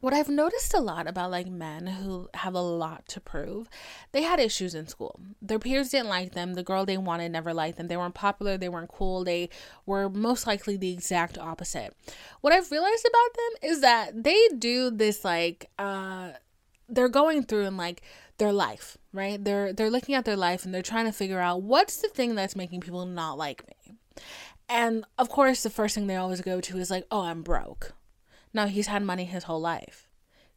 what 0.00 0.14
I've 0.14 0.28
noticed 0.28 0.72
a 0.72 0.80
lot 0.80 1.06
about 1.06 1.30
like 1.30 1.46
men 1.46 1.86
who 1.86 2.28
have 2.34 2.54
a 2.54 2.60
lot 2.60 3.06
to 3.08 3.20
prove, 3.20 3.68
they 4.12 4.22
had 4.22 4.40
issues 4.40 4.74
in 4.74 4.86
school. 4.86 5.20
Their 5.42 5.58
peers 5.58 5.90
didn't 5.90 6.08
like 6.08 6.32
them. 6.32 6.54
The 6.54 6.62
girl 6.62 6.86
they 6.86 6.96
wanted 6.96 7.32
never 7.32 7.52
liked 7.52 7.76
them. 7.76 7.88
They 7.88 7.96
weren't 7.96 8.14
popular. 8.14 8.56
They 8.56 8.68
weren't 8.68 8.90
cool. 8.90 9.24
They 9.24 9.50
were 9.84 10.08
most 10.08 10.46
likely 10.46 10.76
the 10.76 10.92
exact 10.92 11.36
opposite. 11.36 11.94
What 12.40 12.52
I've 12.52 12.70
realized 12.70 13.06
about 13.06 13.34
them 13.34 13.70
is 13.70 13.80
that 13.82 14.24
they 14.24 14.48
do 14.58 14.90
this 14.90 15.24
like, 15.24 15.70
uh, 15.78 16.30
they're 16.88 17.08
going 17.08 17.44
through 17.44 17.66
and 17.66 17.76
like 17.76 18.02
their 18.38 18.52
life, 18.52 18.96
right? 19.12 19.42
They're 19.42 19.72
they're 19.72 19.90
looking 19.90 20.14
at 20.14 20.24
their 20.24 20.36
life 20.36 20.64
and 20.64 20.74
they're 20.74 20.82
trying 20.82 21.04
to 21.04 21.12
figure 21.12 21.38
out 21.38 21.62
what's 21.62 21.98
the 21.98 22.08
thing 22.08 22.34
that's 22.34 22.56
making 22.56 22.80
people 22.80 23.04
not 23.06 23.38
like 23.38 23.64
me. 23.68 23.96
And 24.68 25.04
of 25.18 25.28
course, 25.28 25.62
the 25.62 25.70
first 25.70 25.94
thing 25.94 26.06
they 26.06 26.16
always 26.16 26.40
go 26.40 26.60
to 26.60 26.78
is 26.78 26.90
like, 26.90 27.06
"Oh, 27.10 27.22
I'm 27.22 27.42
broke." 27.42 27.92
No, 28.52 28.66
he's 28.66 28.88
had 28.88 29.02
money 29.02 29.24
his 29.24 29.44
whole 29.44 29.60
life. 29.60 30.09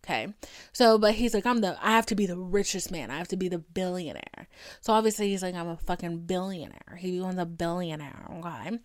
Okay. 0.04 0.28
So, 0.74 0.98
but 0.98 1.14
he's 1.14 1.34
like, 1.34 1.46
I'm 1.46 1.62
the, 1.62 1.78
I 1.82 1.92
have 1.92 2.06
to 2.08 2.16
be 2.16 2.26
the 2.26 2.38
richest 2.38 2.92
man. 2.92 3.10
I 3.10 3.18
have 3.18 3.30
to 3.30 3.38
be 3.38 3.48
the 3.48 3.60
billionaire. 3.60 4.50
So 4.82 4.92
obviously 4.92 5.30
he's 5.30 5.42
like, 5.42 5.56
I'm 5.56 5.70
a 5.70 5.78
fucking 5.78 6.26
billionaire. 6.26 6.98
He 6.98 7.18
becomes 7.18 7.40
a 7.40 7.46
billionaire. 7.46 8.28
Okay. 8.40 8.80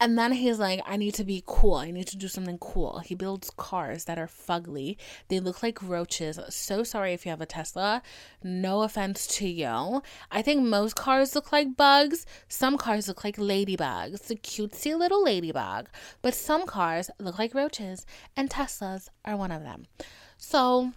And 0.00 0.18
then 0.18 0.32
he's 0.32 0.58
like, 0.58 0.80
I 0.84 0.96
need 0.96 1.14
to 1.14 1.24
be 1.24 1.44
cool. 1.46 1.76
I 1.76 1.92
need 1.92 2.08
to 2.08 2.16
do 2.16 2.26
something 2.26 2.58
cool. 2.58 2.98
He 2.98 3.14
builds 3.14 3.50
cars 3.56 4.06
that 4.06 4.18
are 4.18 4.26
fugly. 4.26 4.96
They 5.28 5.38
look 5.38 5.62
like 5.62 5.80
roaches. 5.82 6.40
So 6.48 6.82
sorry 6.82 7.12
if 7.12 7.24
you 7.24 7.30
have 7.30 7.40
a 7.40 7.46
Tesla. 7.46 8.02
No 8.42 8.82
offense 8.82 9.28
to 9.38 9.46
you. 9.48 10.02
I 10.32 10.42
think 10.42 10.64
most 10.64 10.96
cars 10.96 11.36
look 11.36 11.52
like 11.52 11.76
bugs. 11.76 12.26
Some 12.48 12.76
cars 12.76 13.06
look 13.06 13.22
like 13.22 13.36
ladybugs. 13.36 14.26
The 14.26 14.34
cutesy 14.34 14.98
little 14.98 15.22
ladybug. 15.22 15.88
But 16.22 16.34
some 16.34 16.66
cars 16.66 17.08
look 17.20 17.38
like 17.38 17.54
roaches. 17.54 18.04
And 18.36 18.50
Teslas 18.50 19.10
are 19.24 19.36
one 19.36 19.52
of 19.52 19.62
them. 19.62 19.86
So 20.36 20.92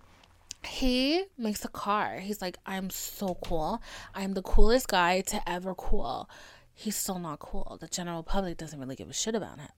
he 0.63 1.25
makes 1.37 1.63
a 1.63 1.69
car. 1.69 2.19
He's 2.19 2.41
like, 2.41 2.57
I'm 2.65 2.89
so 2.89 3.37
cool. 3.45 3.81
I'm 4.13 4.33
the 4.33 4.41
coolest 4.41 4.87
guy 4.87 5.21
to 5.21 5.49
ever 5.49 5.73
cool. 5.73 6.29
He's 6.73 6.95
still 6.95 7.19
not 7.19 7.39
cool. 7.39 7.77
The 7.79 7.87
general 7.87 8.23
public 8.23 8.57
doesn't 8.57 8.79
really 8.79 8.95
give 8.95 9.09
a 9.09 9.13
shit 9.13 9.35
about 9.35 9.59
him. 9.59 9.69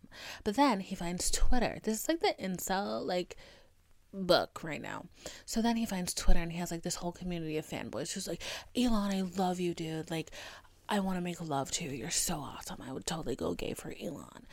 But 0.43 0.55
then 0.55 0.81
he 0.81 0.95
finds 0.95 1.31
Twitter. 1.31 1.79
This 1.83 2.01
is 2.01 2.07
like 2.07 2.19
the 2.19 2.35
incel, 2.39 3.05
like, 3.05 3.37
book 4.13 4.63
right 4.63 4.81
now. 4.81 5.05
So 5.45 5.61
then 5.61 5.77
he 5.77 5.85
finds 5.85 6.13
Twitter 6.13 6.39
and 6.39 6.51
he 6.51 6.59
has 6.59 6.71
like 6.71 6.83
this 6.83 6.95
whole 6.95 7.11
community 7.11 7.57
of 7.57 7.65
fanboys 7.65 8.11
who's 8.11 8.27
like, 8.27 8.41
Elon, 8.75 9.11
I 9.11 9.21
love 9.21 9.59
you, 9.59 9.73
dude. 9.73 10.11
Like, 10.11 10.31
I 10.91 10.99
want 10.99 11.17
to 11.17 11.21
make 11.21 11.39
love 11.39 11.71
to 11.71 11.85
you. 11.85 11.91
You're 11.91 12.09
so 12.09 12.35
awesome. 12.35 12.83
I 12.85 12.91
would 12.91 13.05
totally 13.05 13.37
go 13.37 13.53
gay 13.53 13.73
for 13.73 13.93
Elon 13.99 14.45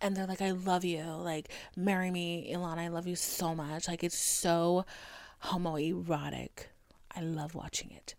and 0.00 0.16
they're 0.16 0.26
like, 0.26 0.40
I 0.40 0.52
love 0.52 0.84
you. 0.84 1.02
Like, 1.02 1.50
marry 1.76 2.10
me, 2.10 2.50
Elon. 2.50 2.78
I 2.78 2.88
love 2.88 3.06
you 3.06 3.14
so 3.14 3.54
much. 3.54 3.88
Like, 3.88 4.02
it's 4.02 4.18
so 4.18 4.86
homoerotic. 5.44 6.68
I 7.14 7.20
love 7.20 7.54
watching 7.54 7.90
it. 7.90 8.14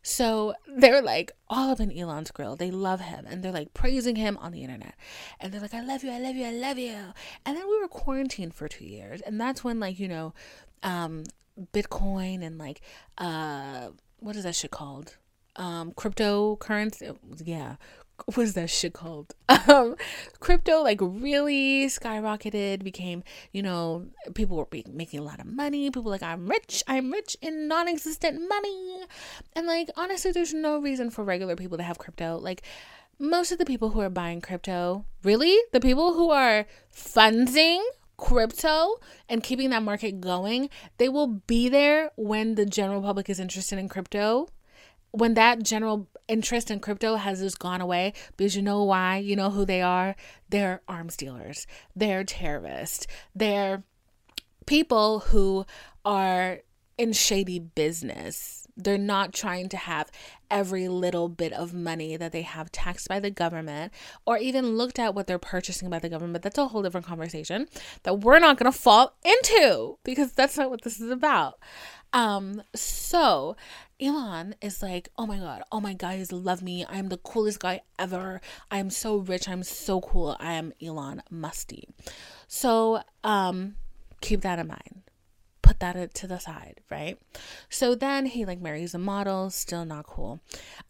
So 0.00 0.54
they're 0.66 1.02
like 1.02 1.32
all 1.48 1.72
up 1.72 1.80
in 1.80 1.90
Elon's 1.90 2.30
grill. 2.30 2.54
They 2.54 2.70
love 2.70 3.00
him 3.00 3.26
and 3.28 3.42
they're 3.42 3.52
like 3.52 3.74
praising 3.74 4.14
him 4.14 4.38
on 4.38 4.52
the 4.52 4.62
internet. 4.62 4.94
And 5.40 5.52
they're 5.52 5.60
like, 5.60 5.74
I 5.74 5.82
love 5.82 6.04
you, 6.04 6.12
I 6.12 6.20
love 6.20 6.36
you, 6.36 6.46
I 6.46 6.52
love 6.52 6.78
you. 6.78 6.96
And 7.44 7.56
then 7.56 7.68
we 7.68 7.80
were 7.80 7.88
quarantined 7.88 8.54
for 8.54 8.68
two 8.68 8.86
years. 8.86 9.20
And 9.22 9.40
that's 9.40 9.64
when, 9.64 9.80
like, 9.80 9.98
you 9.98 10.06
know, 10.06 10.34
um, 10.84 11.24
Bitcoin 11.74 12.46
and 12.46 12.58
like, 12.58 12.80
uh, 13.18 13.88
what 14.20 14.36
is 14.36 14.44
that 14.44 14.54
shit 14.54 14.70
called? 14.70 15.16
Um, 15.58 15.92
cryptocurrency. 15.92 17.16
Yeah, 17.44 17.76
what 18.34 18.38
is 18.38 18.54
that 18.54 18.70
shit 18.70 18.92
called? 18.92 19.34
Um, 19.68 19.96
crypto 20.40 20.82
like 20.82 20.98
really 21.02 21.88
skyrocketed, 21.88 22.82
became, 22.82 23.22
you 23.52 23.62
know, 23.62 24.06
people 24.34 24.56
were 24.56 24.66
making 24.90 25.20
a 25.20 25.22
lot 25.22 25.40
of 25.40 25.46
money. 25.46 25.90
People 25.90 26.10
like, 26.10 26.22
I'm 26.22 26.48
rich, 26.48 26.82
I'm 26.86 27.12
rich 27.12 27.36
in 27.42 27.68
non 27.68 27.86
existent 27.86 28.48
money. 28.48 29.02
And 29.54 29.66
like, 29.66 29.90
honestly, 29.94 30.32
there's 30.32 30.54
no 30.54 30.78
reason 30.78 31.10
for 31.10 31.22
regular 31.22 31.54
people 31.54 31.76
to 31.76 31.82
have 31.84 31.98
crypto. 31.98 32.38
Like, 32.38 32.62
most 33.18 33.52
of 33.52 33.58
the 33.58 33.66
people 33.66 33.90
who 33.90 34.00
are 34.00 34.08
buying 34.08 34.40
crypto, 34.40 35.04
really, 35.22 35.58
the 35.72 35.80
people 35.80 36.14
who 36.14 36.30
are 36.30 36.66
funding 36.88 37.86
crypto 38.16 38.96
and 39.28 39.42
keeping 39.42 39.68
that 39.70 39.82
market 39.82 40.20
going, 40.20 40.70
they 40.96 41.10
will 41.10 41.26
be 41.26 41.68
there 41.68 42.10
when 42.16 42.54
the 42.54 42.64
general 42.64 43.02
public 43.02 43.28
is 43.28 43.38
interested 43.38 43.78
in 43.78 43.88
crypto 43.88 44.48
when 45.12 45.34
that 45.34 45.62
general 45.62 46.08
interest 46.28 46.70
in 46.70 46.80
crypto 46.80 47.16
has 47.16 47.40
just 47.40 47.58
gone 47.58 47.80
away 47.80 48.12
because 48.36 48.54
you 48.54 48.62
know 48.62 48.84
why? 48.84 49.16
You 49.16 49.36
know 49.36 49.50
who 49.50 49.64
they 49.64 49.82
are? 49.82 50.14
They're 50.50 50.82
arms 50.86 51.16
dealers. 51.16 51.66
They're 51.96 52.24
terrorists. 52.24 53.06
They're 53.34 53.82
people 54.66 55.20
who 55.20 55.64
are 56.04 56.60
in 56.98 57.12
shady 57.12 57.58
business. 57.58 58.66
They're 58.76 58.98
not 58.98 59.32
trying 59.32 59.68
to 59.70 59.76
have 59.76 60.10
every 60.50 60.88
little 60.88 61.28
bit 61.28 61.52
of 61.52 61.74
money 61.74 62.16
that 62.16 62.32
they 62.32 62.42
have 62.42 62.70
taxed 62.70 63.08
by 63.08 63.18
the 63.18 63.30
government 63.30 63.92
or 64.26 64.38
even 64.38 64.76
looked 64.76 64.98
at 64.98 65.14
what 65.14 65.26
they're 65.26 65.38
purchasing 65.38 65.90
by 65.90 65.98
the 65.98 66.08
government. 66.08 66.42
That's 66.42 66.58
a 66.58 66.68
whole 66.68 66.82
different 66.82 67.06
conversation 67.06 67.68
that 68.02 68.20
we're 68.20 68.38
not 68.38 68.56
going 68.58 68.70
to 68.70 68.78
fall 68.78 69.16
into 69.24 69.98
because 70.04 70.32
that's 70.32 70.56
not 70.56 70.70
what 70.70 70.82
this 70.82 71.00
is 71.00 71.10
about. 71.10 71.58
Um, 72.12 72.62
so 72.74 73.56
Elon 74.00 74.54
is 74.60 74.80
like, 74.82 75.08
oh 75.18 75.26
my 75.26 75.38
god, 75.38 75.62
all 75.72 75.80
my 75.80 75.92
guys 75.94 76.30
love 76.30 76.62
me. 76.62 76.86
I'm 76.88 77.08
the 77.08 77.16
coolest 77.16 77.60
guy 77.60 77.80
ever. 77.98 78.40
I'm 78.70 78.90
so 78.90 79.16
rich. 79.16 79.48
I'm 79.48 79.62
so 79.64 80.00
cool. 80.00 80.36
I 80.38 80.52
am 80.52 80.72
Elon 80.80 81.22
Musty. 81.30 81.88
So, 82.46 83.02
um, 83.24 83.74
keep 84.20 84.42
that 84.42 84.58
in 84.58 84.68
mind. 84.68 85.02
put 85.62 85.80
that 85.80 86.14
to 86.14 86.26
the 86.26 86.38
side, 86.38 86.80
right? 86.90 87.18
So 87.68 87.94
then 87.94 88.24
he 88.26 88.44
like 88.46 88.60
marries 88.60 88.94
a 88.94 88.98
model, 88.98 89.50
still 89.50 89.84
not 89.84 90.06
cool. 90.06 90.40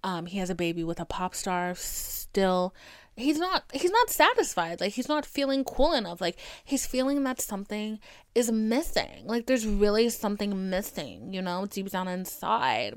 Um, 0.04 0.26
he 0.26 0.38
has 0.38 0.50
a 0.50 0.54
baby 0.54 0.84
with 0.84 1.00
a 1.00 1.04
pop 1.04 1.34
star, 1.34 1.74
still 1.74 2.74
he's 3.18 3.38
not 3.38 3.64
he's 3.72 3.90
not 3.90 4.10
satisfied. 4.10 4.80
Like 4.80 4.92
he's 4.92 5.08
not 5.08 5.26
feeling 5.26 5.64
cool 5.64 5.92
enough. 5.92 6.20
Like 6.20 6.38
he's 6.64 6.86
feeling 6.86 7.24
that 7.24 7.40
something 7.40 7.98
is 8.34 8.50
missing. 8.50 9.26
Like 9.26 9.46
there's 9.46 9.66
really 9.66 10.08
something 10.08 10.70
missing 10.70 11.32
you 11.32 11.42
know 11.42 11.66
deep 11.66 11.90
down 11.90 12.08
inside. 12.08 12.94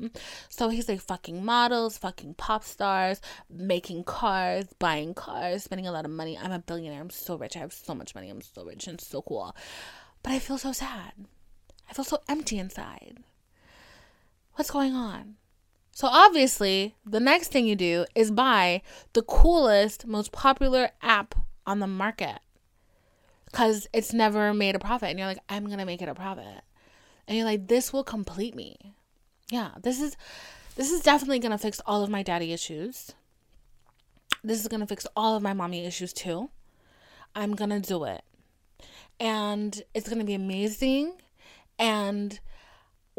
So 0.50 0.70
he's 0.70 0.88
like 0.88 1.02
fucking 1.02 1.44
models 1.44 1.98
fucking 1.98 2.36
pop 2.36 2.64
stars 2.64 3.20
making 3.50 4.04
cars 4.04 4.66
buying 4.80 5.14
cars 5.14 5.64
spending 5.64 5.88
a 5.88 5.92
lot 5.92 6.06
of 6.06 6.12
money. 6.12 6.38
I'm 6.38 6.52
a 6.52 6.60
billionaire. 6.60 7.02
I'm 7.02 7.10
so 7.10 7.36
rich. 7.36 7.58
I 7.58 7.60
have 7.60 7.74
so 7.74 7.96
much 7.96 8.16
money. 8.16 8.30
I'm 8.30 8.42
so 8.42 8.64
rich 8.64 8.88
and 8.88 9.02
so 9.02 9.22
cool. 9.22 9.56
But 10.24 10.34
i 10.34 10.40
feel 10.40 10.58
so 10.58 10.72
sad. 10.72 11.14
I 11.90 11.94
feel 11.94 12.06
so 12.06 12.22
empty 12.30 12.60
inside. 12.60 13.18
What's 14.54 14.72
going 14.72 14.94
on 14.94 15.38
so 15.92 16.08
obviously, 16.08 16.96
the 17.06 17.20
next 17.20 17.52
thing 17.52 17.68
you 17.68 17.76
do 17.76 18.06
is 18.16 18.32
buy 18.32 18.82
the 19.14 19.22
coolest, 19.22 20.08
most 20.08 20.32
popular 20.32 20.92
app 21.02 21.36
on 21.66 21.80
the 21.80 21.88
market 21.88 22.40
because 23.46 23.88
it's 23.94 24.14
never 24.14 24.54
made 24.54 24.76
a 24.76 24.80
profit. 24.80 25.10
And 25.10 25.20
you're 25.20 25.28
like, 25.28 25.44
I'm 25.50 25.66
going 25.66 25.80
to 25.80 25.86
make 25.86 26.02
it 26.02 26.10
a 26.10 26.16
profit. 26.16 26.64
And 27.28 27.38
you're 27.38 27.46
like, 27.46 27.68
this 27.68 27.92
will 27.92 28.04
complete 28.04 28.56
me. 28.56 28.96
Yeah, 29.50 29.72
this 29.82 30.00
is 30.00 30.16
this 30.76 30.92
is 30.92 31.02
definitely 31.02 31.40
going 31.40 31.52
to 31.52 31.58
fix 31.58 31.82
all 31.86 32.04
of 32.04 32.10
my 32.10 32.24
daddy 32.24 32.54
issues. 32.54 33.12
This 34.44 34.62
is 34.62 34.68
going 34.70 34.80
to 34.80 34.88
fix 34.88 35.06
all 35.16 35.36
of 35.36 35.44
my 35.44 35.54
mommy 35.54 35.86
issues 35.86 36.14
too. 36.14 36.50
I'm 37.36 37.54
going 37.54 37.70
to 37.70 37.80
do 37.80 38.06
it. 38.06 38.24
And 39.20 39.84
it's 39.94 40.08
going 40.08 40.20
to 40.20 40.26
be 40.26 40.34
amazing 40.34 41.14
and 41.78 42.40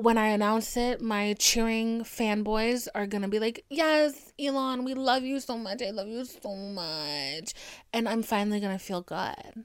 when 0.02 0.18
I 0.18 0.28
announce 0.28 0.76
it, 0.76 1.00
my 1.00 1.34
cheering 1.38 2.02
fanboys 2.02 2.88
are 2.94 3.06
gonna 3.06 3.28
be 3.28 3.38
like, 3.38 3.64
Yes, 3.70 4.32
Elon, 4.38 4.84
we 4.84 4.94
love 4.94 5.22
you 5.22 5.40
so 5.40 5.56
much. 5.56 5.82
I 5.82 5.90
love 5.90 6.08
you 6.08 6.24
so 6.24 6.54
much. 6.54 7.54
And 7.92 8.08
I'm 8.08 8.22
finally 8.22 8.60
gonna 8.60 8.78
feel 8.78 9.02
good. 9.02 9.64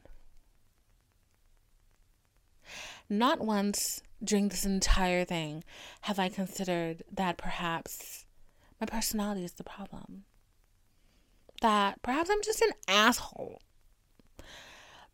Not 3.09 3.39
once 3.39 4.01
during 4.23 4.49
this 4.49 4.65
entire 4.65 5.23
thing 5.23 5.63
have 6.01 6.19
I 6.19 6.29
considered 6.29 7.03
that 7.11 7.37
perhaps 7.37 8.25
my 8.79 8.85
personality 8.85 9.43
is 9.43 9.53
the 9.53 9.63
problem. 9.63 10.25
That 11.61 12.01
perhaps 12.01 12.29
I'm 12.29 12.41
just 12.43 12.61
an 12.61 12.71
asshole. 12.87 13.61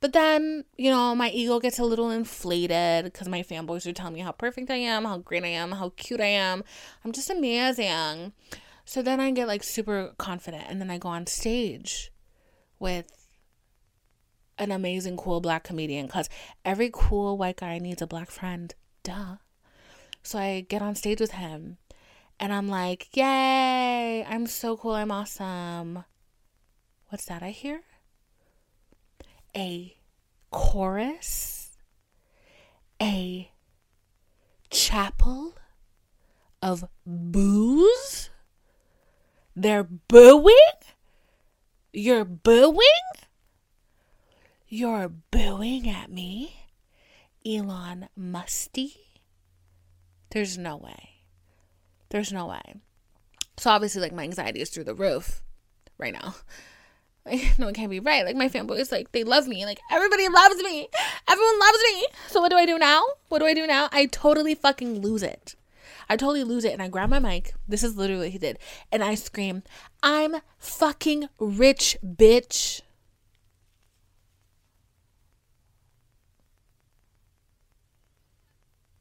But 0.03 0.11
then, 0.11 0.65
you 0.75 0.91
know, 0.91 1.15
my 1.15 1.29
ego 1.29 1.61
gets 1.61 1.79
a 1.79 1.85
little 1.85 2.09
inflated 2.09 3.05
because 3.05 3.29
my 3.29 3.41
fanboys 3.41 3.87
are 3.87 3.93
telling 3.93 4.15
me 4.15 4.19
how 4.19 4.33
perfect 4.33 4.69
I 4.69 4.75
am, 4.75 5.05
how 5.05 5.19
great 5.19 5.45
I 5.45 5.47
am, 5.55 5.71
how 5.71 5.93
cute 5.95 6.19
I 6.19 6.25
am. 6.25 6.65
I'm 7.05 7.13
just 7.13 7.29
amazing. 7.29 8.33
So 8.83 9.01
then 9.01 9.21
I 9.21 9.31
get 9.31 9.47
like 9.47 9.63
super 9.63 10.13
confident 10.17 10.65
and 10.67 10.81
then 10.81 10.91
I 10.91 10.97
go 10.97 11.07
on 11.07 11.25
stage 11.27 12.11
with 12.79 13.29
an 14.57 14.73
amazing, 14.73 15.15
cool 15.15 15.39
black 15.39 15.63
comedian 15.63 16.07
because 16.07 16.27
every 16.65 16.89
cool 16.91 17.37
white 17.37 17.55
guy 17.55 17.79
needs 17.79 18.01
a 18.01 18.05
black 18.05 18.29
friend. 18.29 18.75
Duh. 19.03 19.37
So 20.21 20.37
I 20.37 20.65
get 20.67 20.81
on 20.81 20.95
stage 20.95 21.21
with 21.21 21.31
him 21.31 21.77
and 22.41 22.51
I'm 22.51 22.67
like, 22.67 23.07
yay, 23.15 24.25
I'm 24.27 24.47
so 24.47 24.75
cool, 24.75 24.95
I'm 24.95 25.11
awesome. 25.11 26.03
What's 27.07 27.23
that 27.23 27.41
I 27.41 27.51
hear? 27.51 27.83
A 29.55 29.97
chorus, 30.51 31.71
a 33.01 33.51
chapel 34.69 35.55
of 36.61 36.85
boos. 37.05 38.29
They're 39.55 39.83
booing? 39.83 40.55
You're 41.91 42.25
booing? 42.25 42.79
You're 44.67 45.09
booing 45.09 45.87
at 45.87 46.11
me, 46.11 46.55
Elon 47.45 48.09
Musty? 48.15 48.95
There's 50.31 50.57
no 50.57 50.77
way. 50.77 51.09
There's 52.09 52.33
no 52.33 52.47
way. 52.47 52.75
So 53.57 53.69
obviously, 53.69 54.01
like, 54.01 54.13
my 54.13 54.23
anxiety 54.23 54.61
is 54.61 54.71
through 54.71 54.85
the 54.85 54.95
roof 54.95 55.43
right 55.99 56.13
now. 56.13 56.33
No, 57.57 57.67
it 57.67 57.75
can't 57.75 57.89
be 57.89 57.99
right. 57.99 58.25
Like 58.25 58.35
my 58.35 58.49
fanboys, 58.49 58.91
like 58.91 59.11
they 59.11 59.23
love 59.23 59.47
me. 59.47 59.65
Like 59.65 59.79
everybody 59.91 60.27
loves 60.27 60.61
me. 60.61 60.89
Everyone 61.27 61.59
loves 61.59 61.79
me. 61.91 62.07
So 62.27 62.41
what 62.41 62.49
do 62.49 62.57
I 62.57 62.65
do 62.65 62.77
now? 62.77 63.03
What 63.29 63.39
do 63.39 63.45
I 63.45 63.53
do 63.53 63.65
now? 63.67 63.89
I 63.91 64.07
totally 64.07 64.55
fucking 64.55 65.01
lose 65.01 65.23
it. 65.23 65.55
I 66.09 66.17
totally 66.17 66.43
lose 66.43 66.65
it 66.65 66.73
and 66.73 66.81
I 66.81 66.89
grab 66.89 67.09
my 67.09 67.19
mic. 67.19 67.53
This 67.67 67.83
is 67.83 67.95
literally 67.95 68.25
what 68.25 68.31
he 68.31 68.37
did. 68.37 68.59
And 68.91 69.03
I 69.03 69.15
scream, 69.15 69.63
I'm 70.01 70.37
fucking 70.59 71.29
rich, 71.39 71.97
bitch. 72.05 72.81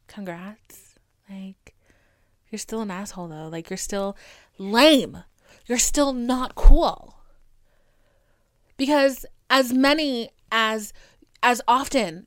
Congrats. 0.07 0.95
Like, 1.29 1.75
you're 2.51 2.59
still 2.59 2.83
an 2.83 2.91
asshole 2.91 3.29
though. 3.29 3.49
Like, 3.49 3.71
you're 3.71 3.77
still 3.77 4.17
lame. 4.59 5.25
You're 5.67 5.79
still 5.79 6.13
not 6.13 6.55
cool 6.55 7.22
because 8.83 9.25
as 9.49 9.73
many 9.73 10.29
as 10.51 10.93
as 11.41 11.63
often 11.69 12.27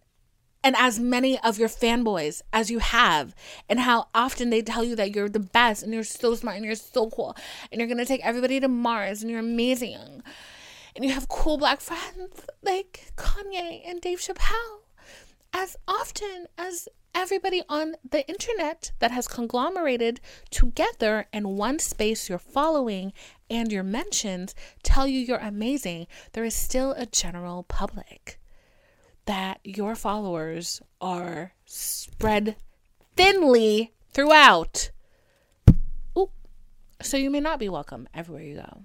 and 0.63 0.73
as 0.77 0.97
many 0.97 1.37
of 1.39 1.59
your 1.59 1.67
fanboys 1.67 2.41
as 2.53 2.71
you 2.71 2.79
have 2.79 3.35
and 3.67 3.81
how 3.81 4.07
often 4.15 4.51
they 4.51 4.61
tell 4.61 4.81
you 4.81 4.95
that 4.95 5.13
you're 5.13 5.27
the 5.27 5.37
best 5.37 5.83
and 5.83 5.93
you're 5.93 6.01
so 6.01 6.33
smart 6.33 6.55
and 6.55 6.63
you're 6.63 6.73
so 6.75 7.09
cool 7.09 7.35
and 7.69 7.81
you're 7.81 7.93
to 7.93 8.05
take 8.05 8.25
everybody 8.25 8.61
to 8.61 8.69
Mars 8.69 9.21
and 9.21 9.29
you're 9.29 9.41
amazing 9.41 10.23
and 10.95 11.03
you 11.03 11.11
have 11.11 11.27
cool 11.27 11.57
black 11.57 11.81
friends 11.81 12.45
like 12.63 13.11
Kanye 13.17 13.81
and 13.85 13.99
Dave 13.99 14.19
Chappelle 14.19 14.79
as 15.51 15.75
often 15.89 16.47
as 16.57 16.87
everybody 17.13 17.63
on 17.67 17.95
the 18.09 18.25
internet 18.29 18.93
that 18.99 19.11
has 19.11 19.27
conglomerated 19.27 20.21
together 20.51 21.27
in 21.33 21.57
one 21.57 21.79
space 21.79 22.29
you're 22.29 22.37
following 22.37 23.11
and 23.49 23.71
your 23.71 23.83
mentions 23.83 24.55
tell 24.83 25.07
you 25.07 25.19
you're 25.19 25.37
amazing, 25.37 26.07
there 26.33 26.43
is 26.43 26.55
still 26.55 26.91
a 26.93 27.05
general 27.05 27.63
public 27.63 28.39
that 29.25 29.59
your 29.63 29.95
followers 29.95 30.81
are 31.01 31.53
spread 31.65 32.55
thinly 33.15 33.93
throughout. 34.11 34.91
Oop. 36.17 36.31
So 37.01 37.17
you 37.17 37.29
may 37.29 37.39
not 37.39 37.59
be 37.59 37.69
welcome 37.69 38.07
everywhere 38.13 38.43
you 38.43 38.55
go. 38.55 38.81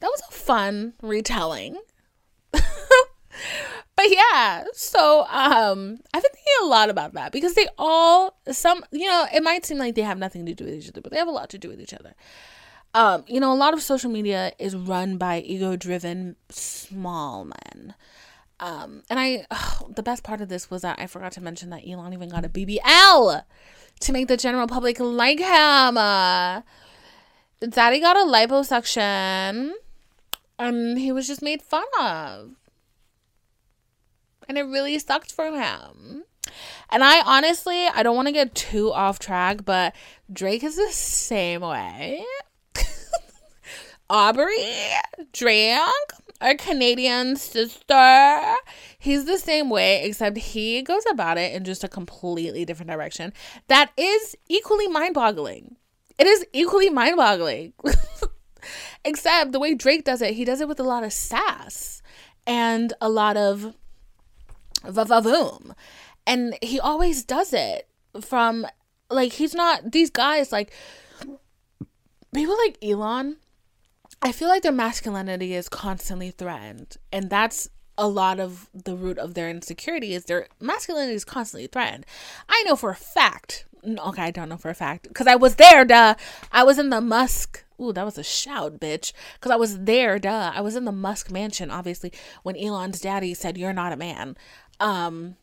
That 0.00 0.08
was 0.08 0.22
a 0.28 0.32
fun 0.32 0.94
retelling. 1.00 1.78
but 2.52 2.62
yeah, 4.06 4.64
so 4.72 5.20
um 5.28 5.98
I've 6.12 6.22
been 6.22 6.32
thinking 6.32 6.52
a 6.62 6.66
lot 6.66 6.90
about 6.90 7.14
that 7.14 7.32
because 7.32 7.54
they 7.54 7.68
all 7.78 8.36
some 8.50 8.84
you 8.90 9.08
know, 9.08 9.26
it 9.32 9.42
might 9.42 9.64
seem 9.64 9.78
like 9.78 9.94
they 9.94 10.02
have 10.02 10.18
nothing 10.18 10.44
to 10.46 10.54
do 10.54 10.64
with 10.64 10.74
each 10.74 10.88
other, 10.88 11.00
but 11.00 11.12
they 11.12 11.18
have 11.18 11.28
a 11.28 11.32
lot 11.32 11.50
to 11.50 11.58
do 11.58 11.68
with 11.68 11.80
each 11.80 11.94
other. 11.94 12.14
Um, 12.94 13.24
you 13.26 13.40
know, 13.40 13.52
a 13.52 13.54
lot 13.54 13.72
of 13.72 13.82
social 13.82 14.10
media 14.10 14.52
is 14.58 14.76
run 14.76 15.16
by 15.16 15.40
ego 15.40 15.76
driven 15.76 16.36
small 16.50 17.44
men. 17.44 17.94
Um, 18.60 19.02
and 19.08 19.18
I, 19.18 19.46
the 19.88 20.02
best 20.02 20.22
part 20.22 20.40
of 20.40 20.48
this 20.48 20.70
was 20.70 20.82
that 20.82 20.98
I 20.98 21.06
forgot 21.06 21.32
to 21.32 21.42
mention 21.42 21.70
that 21.70 21.86
Elon 21.86 22.12
even 22.12 22.28
got 22.28 22.44
a 22.44 22.48
BBL 22.48 23.42
to 24.00 24.12
make 24.12 24.28
the 24.28 24.36
general 24.36 24.66
public 24.66 24.98
like 25.00 25.38
him. 25.38 25.96
Uh, 25.96 26.62
Daddy 27.60 28.00
got 28.00 28.16
a 28.16 28.20
liposuction 28.20 29.72
and 30.58 30.98
he 30.98 31.12
was 31.12 31.26
just 31.26 31.42
made 31.42 31.62
fun 31.62 31.84
of 32.00 32.56
and 34.48 34.58
it 34.58 34.62
really 34.70 34.98
sucked 34.98 35.32
for 35.32 35.46
him. 35.46 36.24
And 36.90 37.02
I 37.02 37.22
honestly, 37.22 37.86
I 37.86 38.02
don't 38.02 38.16
want 38.16 38.28
to 38.28 38.32
get 38.32 38.54
too 38.54 38.92
off 38.92 39.18
track, 39.18 39.64
but 39.64 39.94
Drake 40.30 40.62
is 40.62 40.76
the 40.76 40.90
same 40.90 41.62
way. 41.62 42.24
Aubrey 44.12 44.62
Drake, 45.32 45.80
our 46.42 46.54
Canadian 46.56 47.34
sister, 47.36 48.54
he's 48.98 49.24
the 49.24 49.38
same 49.38 49.70
way, 49.70 50.04
except 50.04 50.36
he 50.36 50.82
goes 50.82 51.02
about 51.10 51.38
it 51.38 51.54
in 51.54 51.64
just 51.64 51.82
a 51.82 51.88
completely 51.88 52.66
different 52.66 52.90
direction. 52.90 53.32
That 53.68 53.90
is 53.96 54.36
equally 54.50 54.86
mind 54.86 55.14
boggling. 55.14 55.76
It 56.18 56.26
is 56.26 56.44
equally 56.52 56.90
mind 56.90 57.16
boggling. 57.16 57.72
except 59.04 59.52
the 59.52 59.58
way 59.58 59.74
Drake 59.74 60.04
does 60.04 60.20
it, 60.20 60.34
he 60.34 60.44
does 60.44 60.60
it 60.60 60.68
with 60.68 60.78
a 60.78 60.84
lot 60.84 61.04
of 61.04 61.12
sass 61.14 62.02
and 62.46 62.92
a 63.00 63.08
lot 63.08 63.38
of 63.38 63.74
va-va-voom. 64.84 65.74
And 66.26 66.58
he 66.60 66.78
always 66.78 67.24
does 67.24 67.54
it 67.54 67.88
from 68.20 68.66
like 69.08 69.32
he's 69.32 69.54
not 69.54 69.92
these 69.92 70.10
guys 70.10 70.52
like 70.52 70.70
people 72.34 72.58
like 72.58 72.76
Elon. 72.82 73.38
I 74.22 74.30
feel 74.30 74.48
like 74.48 74.62
their 74.62 74.72
masculinity 74.72 75.54
is 75.54 75.68
constantly 75.68 76.30
threatened, 76.30 76.96
and 77.12 77.28
that's 77.28 77.68
a 77.98 78.06
lot 78.06 78.38
of 78.38 78.68
the 78.72 78.94
root 78.94 79.18
of 79.18 79.34
their 79.34 79.50
insecurity 79.50 80.14
is 80.14 80.24
their 80.24 80.46
masculinity 80.60 81.14
is 81.14 81.24
constantly 81.24 81.66
threatened. 81.66 82.06
I 82.48 82.62
know 82.62 82.76
for 82.76 82.90
a 82.90 82.94
fact. 82.94 83.66
Okay, 83.84 84.22
I 84.22 84.30
don't 84.30 84.48
know 84.48 84.56
for 84.56 84.70
a 84.70 84.74
fact 84.74 85.08
because 85.08 85.26
I 85.26 85.34
was 85.34 85.56
there. 85.56 85.84
Duh, 85.84 86.14
I 86.52 86.62
was 86.62 86.78
in 86.78 86.90
the 86.90 87.00
Musk. 87.00 87.64
Ooh, 87.80 87.92
that 87.92 88.04
was 88.04 88.16
a 88.16 88.22
shout, 88.22 88.78
bitch. 88.78 89.12
Because 89.34 89.50
I 89.50 89.56
was 89.56 89.80
there. 89.80 90.20
Duh, 90.20 90.52
I 90.54 90.60
was 90.60 90.76
in 90.76 90.84
the 90.84 90.92
Musk 90.92 91.32
mansion. 91.32 91.70
Obviously, 91.70 92.12
when 92.44 92.56
Elon's 92.56 93.00
daddy 93.00 93.34
said, 93.34 93.58
"You're 93.58 93.72
not 93.72 93.92
a 93.92 93.96
man." 93.96 94.36
Um, 94.78 95.36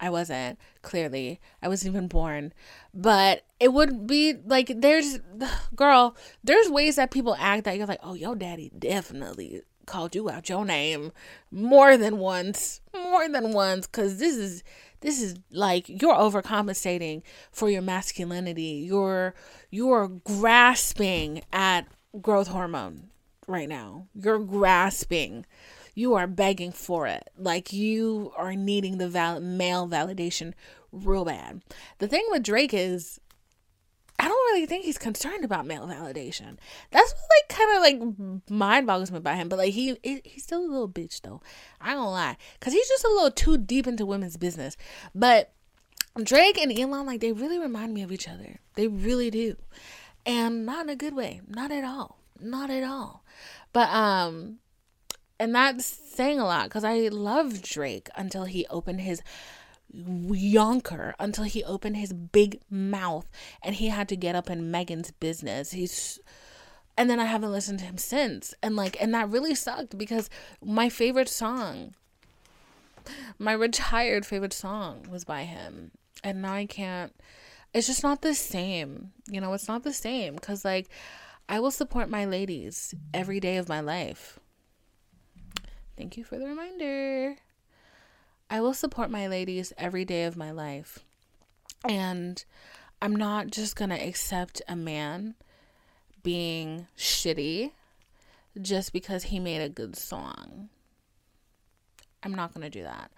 I 0.00 0.10
wasn't, 0.10 0.58
clearly. 0.82 1.40
I 1.62 1.68
wasn't 1.68 1.94
even 1.94 2.08
born. 2.08 2.52
But 2.94 3.44
it 3.60 3.72
would 3.72 4.06
be 4.06 4.34
like, 4.44 4.72
there's, 4.76 5.18
girl, 5.74 6.16
there's 6.44 6.68
ways 6.68 6.96
that 6.96 7.10
people 7.10 7.36
act 7.38 7.64
that 7.64 7.76
you're 7.76 7.86
like, 7.86 8.00
oh, 8.02 8.14
your 8.14 8.36
daddy 8.36 8.70
definitely 8.78 9.62
called 9.86 10.14
you 10.14 10.28
out 10.28 10.48
your 10.48 10.64
name 10.64 11.12
more 11.50 11.96
than 11.96 12.18
once. 12.18 12.80
More 12.94 13.28
than 13.28 13.52
once. 13.52 13.86
Cause 13.86 14.18
this 14.18 14.36
is, 14.36 14.62
this 15.00 15.20
is 15.20 15.36
like 15.50 15.88
you're 15.88 16.14
overcompensating 16.14 17.22
for 17.50 17.70
your 17.70 17.82
masculinity. 17.82 18.84
You're, 18.86 19.34
you're 19.70 20.08
grasping 20.08 21.42
at 21.52 21.86
growth 22.20 22.48
hormone 22.48 23.08
right 23.46 23.68
now. 23.68 24.06
You're 24.14 24.38
grasping 24.40 25.46
you 25.98 26.14
are 26.14 26.28
begging 26.28 26.70
for 26.70 27.08
it. 27.08 27.28
Like 27.36 27.72
you 27.72 28.32
are 28.36 28.54
needing 28.54 28.98
the 28.98 29.08
val- 29.08 29.40
male 29.40 29.88
validation 29.88 30.54
real 30.92 31.24
bad. 31.24 31.60
The 31.98 32.06
thing 32.06 32.24
with 32.30 32.44
Drake 32.44 32.72
is 32.72 33.20
I 34.20 34.28
don't 34.28 34.52
really 34.52 34.66
think 34.66 34.84
he's 34.84 34.98
concerned 34.98 35.44
about 35.44 35.66
male 35.66 35.86
validation. 35.86 36.56
That's 36.92 37.12
what 37.12 37.30
like 37.36 37.48
kind 37.48 37.76
of 37.76 37.82
like 37.82 38.48
mind 38.48 38.86
boggles 38.86 39.10
me 39.10 39.18
about 39.18 39.36
him. 39.36 39.48
But 39.48 39.58
like 39.58 39.72
he 39.72 39.98
he's 40.02 40.44
still 40.44 40.60
a 40.60 40.70
little 40.70 40.88
bitch 40.88 41.20
though. 41.22 41.40
I 41.80 41.94
don't 41.94 42.12
lie, 42.12 42.36
cause 42.60 42.72
he's 42.72 42.88
just 42.88 43.04
a 43.04 43.08
little 43.08 43.32
too 43.32 43.58
deep 43.58 43.88
into 43.88 44.06
women's 44.06 44.36
business. 44.36 44.76
But 45.16 45.52
Drake 46.22 46.58
and 46.58 46.76
Elon 46.76 47.06
like 47.06 47.20
they 47.20 47.32
really 47.32 47.58
remind 47.58 47.92
me 47.92 48.02
of 48.02 48.12
each 48.12 48.28
other. 48.28 48.60
They 48.74 48.86
really 48.86 49.30
do, 49.30 49.56
and 50.24 50.64
not 50.64 50.84
in 50.84 50.90
a 50.90 50.96
good 50.96 51.16
way. 51.16 51.40
Not 51.48 51.72
at 51.72 51.82
all. 51.82 52.18
Not 52.40 52.70
at 52.70 52.84
all. 52.84 53.24
But 53.72 53.88
um, 53.90 54.58
and 55.38 55.54
that's 55.54 55.86
saying 55.86 56.40
a 56.40 56.44
lot 56.44 56.64
because 56.64 56.84
I 56.84 57.08
loved 57.08 57.62
Drake 57.62 58.08
until 58.16 58.44
he 58.44 58.66
opened 58.68 59.02
his 59.02 59.22
yonker, 59.94 61.14
until 61.18 61.44
he 61.44 61.64
opened 61.64 61.96
his 61.96 62.12
big 62.12 62.60
mouth 62.70 63.28
and 63.62 63.76
he 63.76 63.88
had 63.88 64.08
to 64.08 64.16
get 64.16 64.34
up 64.34 64.50
in 64.50 64.70
Megan's 64.70 65.10
business. 65.12 65.72
He's 65.72 66.18
and 66.96 67.08
then 67.08 67.20
I 67.20 67.26
haven't 67.26 67.52
listened 67.52 67.78
to 67.78 67.84
him 67.84 67.98
since. 67.98 68.54
And 68.62 68.76
like 68.76 69.00
and 69.00 69.14
that 69.14 69.30
really 69.30 69.54
sucked 69.54 69.96
because 69.96 70.28
my 70.62 70.88
favorite 70.88 71.28
song 71.28 71.94
my 73.38 73.52
retired 73.52 74.26
favorite 74.26 74.52
song 74.52 75.06
was 75.08 75.24
by 75.24 75.44
him. 75.44 75.92
And 76.22 76.42
now 76.42 76.52
I 76.52 76.66
can't 76.66 77.14
it's 77.72 77.86
just 77.86 78.02
not 78.02 78.22
the 78.22 78.34
same. 78.34 79.12
You 79.30 79.40
know, 79.40 79.52
it's 79.52 79.68
not 79.68 79.84
the 79.84 79.92
same 79.92 80.38
cuz 80.38 80.64
like 80.64 80.88
I 81.48 81.60
will 81.60 81.70
support 81.70 82.10
my 82.10 82.26
ladies 82.26 82.94
every 83.14 83.40
day 83.40 83.56
of 83.56 83.70
my 83.70 83.80
life. 83.80 84.38
Thank 85.98 86.16
you 86.16 86.22
for 86.22 86.38
the 86.38 86.46
reminder. 86.46 87.38
I 88.48 88.60
will 88.60 88.72
support 88.72 89.10
my 89.10 89.26
ladies 89.26 89.72
every 89.76 90.04
day 90.04 90.22
of 90.26 90.36
my 90.36 90.52
life. 90.52 91.00
And 91.88 92.44
I'm 93.02 93.16
not 93.16 93.48
just 93.48 93.74
going 93.74 93.90
to 93.90 93.96
accept 93.96 94.62
a 94.68 94.76
man 94.76 95.34
being 96.22 96.86
shitty 96.96 97.72
just 98.62 98.92
because 98.92 99.24
he 99.24 99.40
made 99.40 99.60
a 99.60 99.68
good 99.68 99.96
song. 99.96 100.68
I'm 102.22 102.32
not 102.32 102.54
going 102.54 102.62
to 102.62 102.70
do 102.70 102.84
that. 102.84 103.10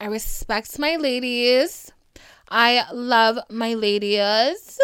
I 0.00 0.04
respect 0.04 0.78
my 0.78 0.94
ladies. 0.94 1.90
I 2.48 2.84
love 2.92 3.40
my 3.50 3.74
ladies. 3.74 4.78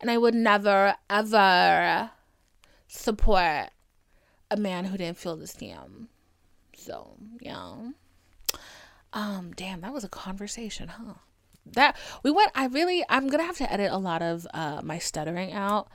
And 0.00 0.10
I 0.10 0.18
would 0.18 0.34
never, 0.34 0.96
ever 1.08 2.10
support 2.88 3.70
a 4.50 4.56
man 4.56 4.86
who 4.86 4.98
didn't 4.98 5.18
feel 5.18 5.36
the 5.36 5.46
same. 5.46 6.08
So, 6.86 7.16
yeah. 7.40 7.90
Um, 9.12 9.52
damn, 9.56 9.80
that 9.80 9.92
was 9.92 10.04
a 10.04 10.08
conversation, 10.08 10.88
huh? 10.88 11.14
That 11.72 11.96
we 12.22 12.30
went 12.30 12.52
I 12.54 12.66
really 12.66 13.04
I'm 13.08 13.26
gonna 13.26 13.42
have 13.42 13.56
to 13.56 13.72
edit 13.72 13.90
a 13.90 13.98
lot 13.98 14.22
of 14.22 14.46
uh 14.54 14.82
my 14.84 14.98
stuttering 14.98 15.52
out. 15.52 15.88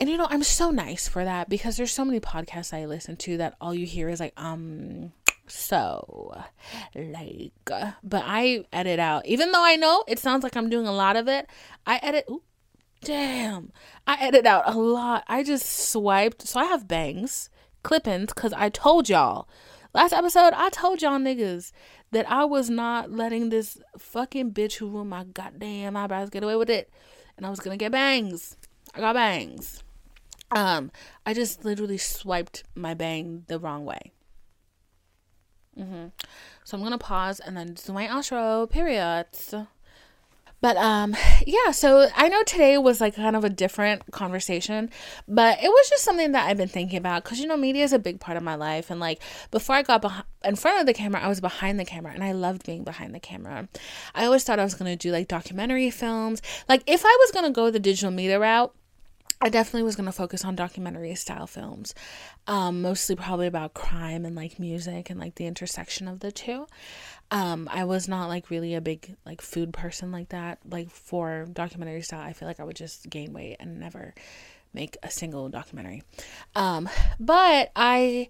And 0.00 0.08
you 0.08 0.16
know, 0.16 0.28
I'm 0.30 0.42
so 0.42 0.70
nice 0.70 1.08
for 1.08 1.24
that 1.24 1.48
because 1.48 1.76
there's 1.76 1.92
so 1.92 2.04
many 2.04 2.20
podcasts 2.20 2.72
I 2.72 2.86
listen 2.86 3.16
to 3.18 3.36
that 3.38 3.56
all 3.60 3.74
you 3.74 3.86
hear 3.86 4.08
is 4.08 4.20
like, 4.20 4.34
um, 4.36 5.12
so 5.46 6.42
like 6.94 7.52
but 7.64 8.22
I 8.24 8.64
edit 8.72 9.00
out. 9.00 9.26
Even 9.26 9.52
though 9.52 9.64
I 9.64 9.76
know 9.76 10.04
it 10.06 10.18
sounds 10.18 10.44
like 10.44 10.56
I'm 10.56 10.70
doing 10.70 10.86
a 10.86 10.92
lot 10.92 11.16
of 11.16 11.28
it, 11.28 11.48
I 11.86 11.98
edit 12.02 12.24
ooh, 12.30 12.42
damn. 13.02 13.72
I 14.06 14.16
edit 14.20 14.46
out 14.46 14.64
a 14.66 14.78
lot. 14.78 15.24
I 15.28 15.42
just 15.42 15.90
swiped 15.90 16.46
so 16.46 16.60
I 16.60 16.64
have 16.66 16.88
bangs, 16.88 17.50
clip-ins, 17.82 18.32
because 18.32 18.52
I 18.52 18.68
told 18.68 19.08
y'all 19.08 19.48
Last 19.94 20.14
episode, 20.14 20.54
I 20.54 20.70
told 20.70 21.02
y'all 21.02 21.18
niggas 21.18 21.70
that 22.12 22.30
I 22.30 22.46
was 22.46 22.70
not 22.70 23.10
letting 23.10 23.50
this 23.50 23.76
fucking 23.98 24.52
bitch 24.52 24.76
who 24.76 24.88
ruined 24.88 25.10
my 25.10 25.24
goddamn 25.24 25.98
eyebrows 25.98 26.30
get 26.30 26.42
away 26.42 26.56
with 26.56 26.70
it. 26.70 26.90
And 27.36 27.44
I 27.44 27.50
was 27.50 27.60
gonna 27.60 27.76
get 27.76 27.92
bangs. 27.92 28.56
I 28.94 29.00
got 29.00 29.14
bangs. 29.14 29.82
Um, 30.50 30.90
I 31.26 31.34
just 31.34 31.64
literally 31.64 31.98
swiped 31.98 32.64
my 32.74 32.94
bang 32.94 33.44
the 33.48 33.58
wrong 33.58 33.84
way. 33.84 34.12
Mm-hmm. 35.78 36.06
So 36.64 36.76
I'm 36.76 36.82
gonna 36.82 36.96
pause 36.96 37.38
and 37.40 37.54
then 37.54 37.74
do 37.74 37.92
my 37.92 38.06
outro. 38.06 38.68
Periods. 38.68 39.54
But 40.62 40.78
um 40.78 41.14
yeah, 41.46 41.72
so 41.72 42.08
I 42.16 42.28
know 42.28 42.42
today 42.44 42.78
was 42.78 43.00
like 43.00 43.16
kind 43.16 43.36
of 43.36 43.44
a 43.44 43.50
different 43.50 44.10
conversation, 44.12 44.88
but 45.28 45.62
it 45.62 45.68
was 45.68 45.90
just 45.90 46.04
something 46.04 46.32
that 46.32 46.48
I've 46.48 46.56
been 46.56 46.68
thinking 46.68 46.96
about 46.96 47.24
cuz 47.24 47.40
you 47.40 47.46
know 47.46 47.56
media 47.58 47.84
is 47.84 47.92
a 47.92 47.98
big 47.98 48.20
part 48.20 48.38
of 48.38 48.42
my 48.42 48.54
life 48.54 48.90
and 48.90 49.00
like 49.00 49.20
before 49.50 49.76
I 49.76 49.82
got 49.82 50.00
behind, 50.00 50.24
in 50.44 50.56
front 50.56 50.80
of 50.80 50.86
the 50.86 50.94
camera, 50.94 51.20
I 51.20 51.28
was 51.28 51.40
behind 51.40 51.78
the 51.78 51.84
camera 51.84 52.14
and 52.14 52.24
I 52.24 52.32
loved 52.32 52.64
being 52.64 52.84
behind 52.84 53.14
the 53.14 53.20
camera. 53.20 53.68
I 54.14 54.24
always 54.24 54.44
thought 54.44 54.58
I 54.58 54.64
was 54.64 54.74
going 54.74 54.90
to 54.90 54.96
do 54.96 55.12
like 55.12 55.28
documentary 55.28 55.90
films. 55.90 56.40
Like 56.68 56.82
if 56.86 57.04
I 57.04 57.16
was 57.20 57.32
going 57.32 57.44
to 57.44 57.50
go 57.50 57.70
the 57.70 57.80
digital 57.80 58.10
media 58.10 58.38
route, 58.38 58.72
I 59.44 59.48
definitely 59.48 59.82
was 59.82 59.96
going 59.96 60.06
to 60.06 60.12
focus 60.12 60.44
on 60.44 60.54
documentary 60.54 61.16
style 61.16 61.48
films, 61.48 61.96
um, 62.46 62.80
mostly 62.80 63.16
probably 63.16 63.48
about 63.48 63.74
crime 63.74 64.24
and 64.24 64.36
like 64.36 64.60
music 64.60 65.10
and 65.10 65.18
like 65.18 65.34
the 65.34 65.46
intersection 65.46 66.06
of 66.06 66.20
the 66.20 66.30
two. 66.30 66.68
Um, 67.32 67.66
I 67.72 67.84
was 67.84 68.08
not 68.08 68.28
like 68.28 68.50
really 68.50 68.74
a 68.74 68.82
big 68.82 69.16
like 69.24 69.40
food 69.40 69.72
person 69.72 70.12
like 70.12 70.28
that. 70.28 70.58
Like 70.70 70.90
for 70.90 71.46
documentary 71.50 72.02
style, 72.02 72.20
I 72.20 72.34
feel 72.34 72.46
like 72.46 72.60
I 72.60 72.64
would 72.64 72.76
just 72.76 73.08
gain 73.08 73.32
weight 73.32 73.56
and 73.58 73.80
never 73.80 74.14
make 74.74 74.98
a 75.02 75.10
single 75.10 75.48
documentary. 75.48 76.02
Um, 76.54 76.90
but 77.18 77.72
I 77.74 78.28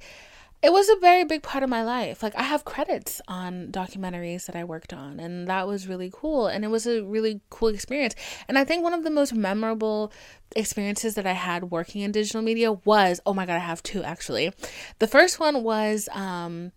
it 0.62 0.72
was 0.72 0.88
a 0.88 0.96
very 1.00 1.24
big 1.24 1.42
part 1.42 1.64
of 1.64 1.70
my 1.70 1.82
life. 1.82 2.22
Like 2.22 2.36
I 2.36 2.44
have 2.44 2.64
credits 2.64 3.20
on 3.26 3.72
documentaries 3.72 4.46
that 4.46 4.54
I 4.54 4.62
worked 4.62 4.92
on 4.92 5.18
and 5.18 5.48
that 5.48 5.66
was 5.66 5.88
really 5.88 6.12
cool 6.14 6.46
and 6.46 6.64
it 6.64 6.68
was 6.68 6.86
a 6.86 7.02
really 7.02 7.40
cool 7.50 7.70
experience. 7.70 8.14
And 8.46 8.56
I 8.56 8.62
think 8.62 8.84
one 8.84 8.94
of 8.94 9.02
the 9.02 9.10
most 9.10 9.34
memorable 9.34 10.12
experiences 10.54 11.16
that 11.16 11.26
I 11.26 11.32
had 11.32 11.72
working 11.72 12.02
in 12.02 12.12
digital 12.12 12.40
media 12.40 12.70
was 12.70 13.20
oh 13.26 13.34
my 13.34 13.46
god, 13.46 13.56
I 13.56 13.58
have 13.58 13.82
two 13.82 14.04
actually. 14.04 14.52
The 15.00 15.08
first 15.08 15.40
one 15.40 15.64
was 15.64 16.08
um 16.12 16.70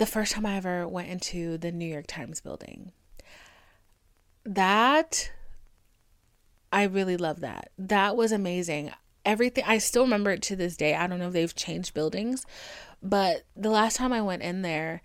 the 0.00 0.06
first 0.06 0.32
time 0.32 0.46
I 0.46 0.56
ever 0.56 0.88
went 0.88 1.08
into 1.08 1.58
the 1.58 1.70
New 1.70 1.84
York 1.84 2.06
Times 2.06 2.40
building. 2.40 2.92
That 4.46 5.30
I 6.72 6.84
really 6.84 7.18
love 7.18 7.40
that. 7.40 7.70
That 7.76 8.16
was 8.16 8.32
amazing. 8.32 8.92
Everything 9.26 9.62
I 9.66 9.76
still 9.76 10.04
remember 10.04 10.30
it 10.30 10.40
to 10.44 10.56
this 10.56 10.78
day. 10.78 10.94
I 10.94 11.06
don't 11.06 11.18
know 11.18 11.26
if 11.26 11.34
they've 11.34 11.54
changed 11.54 11.92
buildings, 11.92 12.46
but 13.02 13.42
the 13.54 13.68
last 13.68 13.96
time 13.96 14.10
I 14.10 14.22
went 14.22 14.40
in 14.40 14.62
there, 14.62 15.02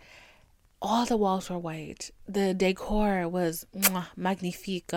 all 0.81 1.05
the 1.05 1.17
walls 1.17 1.49
were 1.49 1.60
white. 1.60 2.12
The 2.25 2.53
decor 2.53 3.28
was 3.28 3.67
mwah, 3.76 4.07
magnifique. 4.15 4.93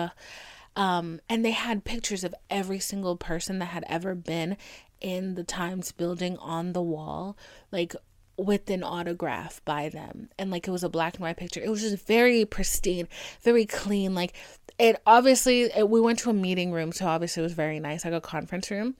Um, 0.77 1.19
and 1.27 1.43
they 1.43 1.51
had 1.51 1.83
pictures 1.83 2.23
of 2.23 2.33
every 2.49 2.79
single 2.79 3.17
person 3.17 3.59
that 3.59 3.65
had 3.65 3.83
ever 3.89 4.15
been 4.15 4.55
in 5.01 5.35
the 5.35 5.43
Times 5.43 5.91
building 5.91 6.37
on 6.37 6.71
the 6.71 6.81
wall, 6.81 7.37
like 7.69 7.95
with 8.39 8.69
an 8.69 8.83
autograph 8.83 9.61
by 9.65 9.89
them. 9.89 10.29
And 10.39 10.49
like 10.49 10.67
it 10.67 10.71
was 10.71 10.83
a 10.83 10.89
black 10.89 11.15
and 11.15 11.23
white 11.23 11.37
picture. 11.37 11.61
It 11.61 11.69
was 11.69 11.81
just 11.81 12.05
very 12.05 12.45
pristine, 12.45 13.07
very 13.41 13.65
clean. 13.65 14.15
Like 14.15 14.33
it 14.77 15.01
obviously, 15.05 15.63
it, 15.63 15.89
we 15.89 15.99
went 15.99 16.19
to 16.19 16.29
a 16.29 16.33
meeting 16.33 16.71
room, 16.71 16.91
so 16.91 17.05
obviously 17.07 17.41
it 17.41 17.43
was 17.43 17.53
very 17.53 17.79
nice, 17.79 18.05
like 18.05 18.13
a 18.13 18.21
conference 18.21 18.71
room. 18.71 18.95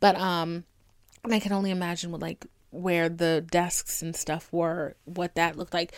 But, 0.00 0.16
um, 0.16 0.64
I 1.24 1.40
can 1.40 1.52
only 1.52 1.70
imagine 1.70 2.12
what 2.12 2.20
like 2.20 2.46
where 2.70 3.08
the 3.08 3.44
desks 3.50 4.02
and 4.02 4.14
stuff 4.14 4.52
were, 4.52 4.96
what 5.04 5.34
that 5.36 5.56
looked 5.56 5.74
like. 5.74 5.94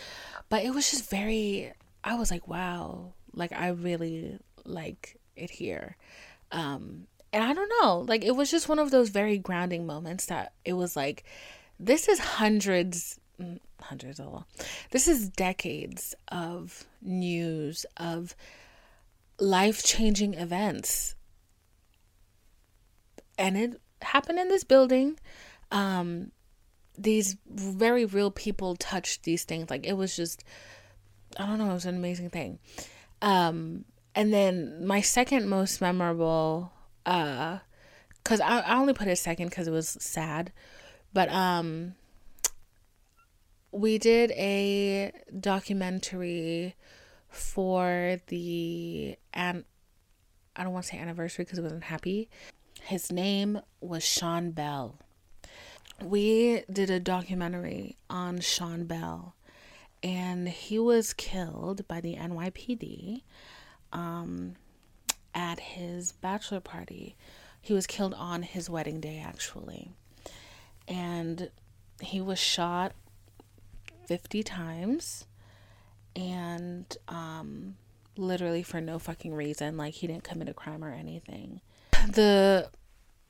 But 0.49 0.63
it 0.63 0.73
was 0.73 0.89
just 0.89 1.09
very, 1.09 1.73
I 2.03 2.15
was 2.15 2.31
like, 2.31 2.47
wow, 2.47 3.13
like 3.33 3.51
I 3.51 3.69
really 3.69 4.37
like 4.63 5.19
it 5.35 5.49
here. 5.49 5.97
Um, 6.51 7.07
and 7.33 7.43
I 7.43 7.53
don't 7.53 7.71
know, 7.81 8.05
like 8.07 8.23
it 8.23 8.35
was 8.35 8.49
just 8.49 8.69
one 8.69 8.79
of 8.79 8.89
those 8.89 9.09
very 9.09 9.37
grounding 9.37 9.85
moments 9.85 10.27
that 10.27 10.53
it 10.63 10.73
was 10.73 10.95
like, 10.95 11.25
this 11.79 12.07
is 12.07 12.19
hundreds, 12.19 13.19
hundreds 13.81 14.19
of 14.19 14.43
this 14.91 15.07
is 15.07 15.29
decades 15.29 16.15
of 16.29 16.85
news 17.01 17.85
of 17.97 18.35
life-changing 19.39 20.33
events. 20.33 21.15
And 23.37 23.55
it 23.55 23.81
happened 24.01 24.39
in 24.39 24.47
this 24.49 24.63
building. 24.63 25.19
Um 25.71 26.31
these 26.99 27.37
very 27.47 28.05
real 28.05 28.31
people 28.31 28.75
touched 28.75 29.23
these 29.23 29.43
things. 29.43 29.69
Like 29.69 29.85
it 29.85 29.93
was 29.93 30.15
just 30.15 30.43
i 31.37 31.45
don't 31.45 31.59
know 31.59 31.69
it 31.69 31.73
was 31.73 31.85
an 31.85 31.95
amazing 31.95 32.29
thing. 32.29 32.59
Um 33.21 33.85
and 34.15 34.33
then 34.33 34.85
my 34.87 35.01
second 35.01 35.47
most 35.47 35.79
memorable 35.79 36.71
uh 37.05 37.59
because 38.23 38.41
I, 38.41 38.59
I 38.59 38.77
only 38.77 38.93
put 38.93 39.07
it 39.07 39.17
second 39.17 39.49
because 39.49 39.67
it 39.67 39.71
was 39.71 39.87
sad 39.99 40.51
but 41.17 41.29
um 41.29 41.95
we 43.71 43.97
did 43.97 44.29
a 44.33 45.11
documentary 45.39 46.75
for 47.27 48.17
the 48.27 49.17
and 49.33 49.65
I 50.55 50.63
don't 50.63 50.73
want 50.73 50.85
to 50.85 50.91
say 50.91 50.99
anniversary 50.99 51.43
because 51.43 51.57
it 51.57 51.63
wasn't 51.63 51.85
happy. 51.85 52.29
His 52.83 53.11
name 53.11 53.59
was 53.81 54.03
Sean 54.03 54.51
Bell. 54.51 54.99
We 56.03 56.61
did 56.71 56.91
a 56.91 56.99
documentary 56.99 57.97
on 58.11 58.39
Sean 58.39 58.85
Bell, 58.85 59.33
and 60.03 60.47
he 60.47 60.77
was 60.77 61.13
killed 61.13 61.87
by 61.87 61.99
the 61.99 62.15
NYPD 62.15 63.23
um, 63.91 64.53
at 65.33 65.59
his 65.59 66.11
bachelor 66.11 66.59
party. 66.59 67.15
He 67.59 67.73
was 67.73 67.87
killed 67.87 68.13
on 68.13 68.43
his 68.43 68.69
wedding 68.69 68.99
day, 68.99 69.19
actually. 69.25 69.93
And 70.87 71.51
he 72.01 72.21
was 72.21 72.39
shot 72.39 72.93
50 74.07 74.43
times 74.43 75.25
and 76.15 76.97
um, 77.07 77.75
literally 78.15 78.63
for 78.63 78.81
no 78.81 78.99
fucking 78.99 79.33
reason. 79.33 79.77
Like, 79.77 79.95
he 79.95 80.07
didn't 80.07 80.23
commit 80.23 80.49
a 80.49 80.53
crime 80.53 80.83
or 80.83 80.91
anything. 80.91 81.61
The 82.09 82.69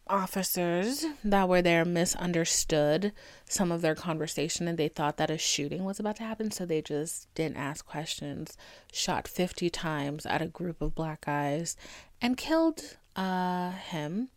officers 0.09 1.05
that 1.23 1.49
were 1.49 1.61
there 1.61 1.85
misunderstood 1.85 3.11
some 3.49 3.71
of 3.71 3.81
their 3.81 3.95
conversation 3.95 4.67
and 4.67 4.77
they 4.77 4.87
thought 4.87 5.17
that 5.17 5.29
a 5.29 5.37
shooting 5.37 5.83
was 5.83 5.99
about 5.99 6.15
to 6.17 6.23
happen 6.23 6.51
so 6.51 6.65
they 6.65 6.81
just 6.81 7.33
didn't 7.35 7.57
ask 7.57 7.85
questions 7.85 8.57
shot 8.91 9.27
50 9.27 9.69
times 9.69 10.25
at 10.25 10.41
a 10.41 10.47
group 10.47 10.81
of 10.81 10.95
black 10.95 11.25
guys 11.25 11.75
and 12.21 12.37
killed 12.37 12.97
uh, 13.15 13.71
him 13.71 14.29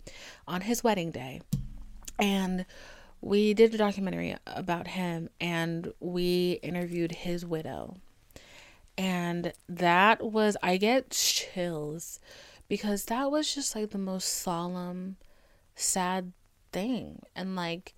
on 0.46 0.62
his 0.62 0.82
wedding 0.82 1.10
day 1.10 1.40
and 2.18 2.66
we 3.20 3.54
did 3.54 3.74
a 3.74 3.78
documentary 3.78 4.36
about 4.46 4.88
him 4.88 5.28
and 5.40 5.92
we 6.00 6.58
interviewed 6.62 7.12
his 7.12 7.44
widow 7.44 7.96
and 8.96 9.52
that 9.68 10.22
was 10.22 10.56
i 10.62 10.76
get 10.76 11.10
chills 11.10 12.18
because 12.68 13.06
that 13.06 13.30
was 13.30 13.54
just 13.54 13.74
like 13.74 13.90
the 13.90 13.98
most 13.98 14.26
solemn 14.26 15.16
sad 15.74 16.32
thing. 16.72 17.22
And 17.34 17.56
like, 17.56 17.94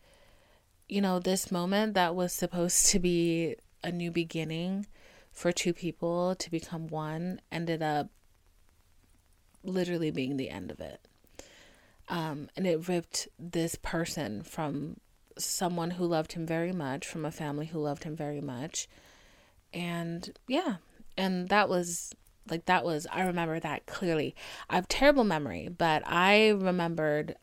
you 0.88 1.00
know, 1.00 1.18
this 1.18 1.50
moment 1.50 1.94
that 1.94 2.14
was 2.14 2.32
supposed 2.32 2.86
to 2.86 2.98
be 2.98 3.56
a 3.82 3.90
new 3.90 4.10
beginning 4.10 4.86
for 5.30 5.52
two 5.52 5.72
people 5.72 6.34
to 6.36 6.50
become 6.50 6.88
one 6.88 7.40
ended 7.50 7.82
up 7.82 8.08
literally 9.64 10.10
being 10.10 10.36
the 10.36 10.50
end 10.50 10.70
of 10.70 10.80
it. 10.80 11.06
Um, 12.08 12.48
and 12.56 12.66
it 12.66 12.88
ripped 12.88 13.28
this 13.38 13.74
person 13.76 14.42
from 14.42 14.98
someone 15.38 15.92
who 15.92 16.04
loved 16.06 16.32
him 16.32 16.46
very 16.46 16.72
much, 16.72 17.06
from 17.06 17.24
a 17.24 17.30
family 17.30 17.66
who 17.66 17.78
loved 17.78 18.04
him 18.04 18.16
very 18.16 18.40
much. 18.40 18.88
And 19.72 20.30
yeah, 20.46 20.76
and 21.16 21.48
that 21.48 21.68
was 21.68 22.14
like 22.48 22.66
that 22.66 22.84
was 22.84 23.06
I 23.12 23.22
remember 23.22 23.60
that 23.60 23.86
clearly. 23.86 24.34
I 24.68 24.76
have 24.76 24.88
terrible 24.88 25.24
memory, 25.24 25.68
but 25.68 26.02
I 26.06 26.50
remembered 26.50 27.36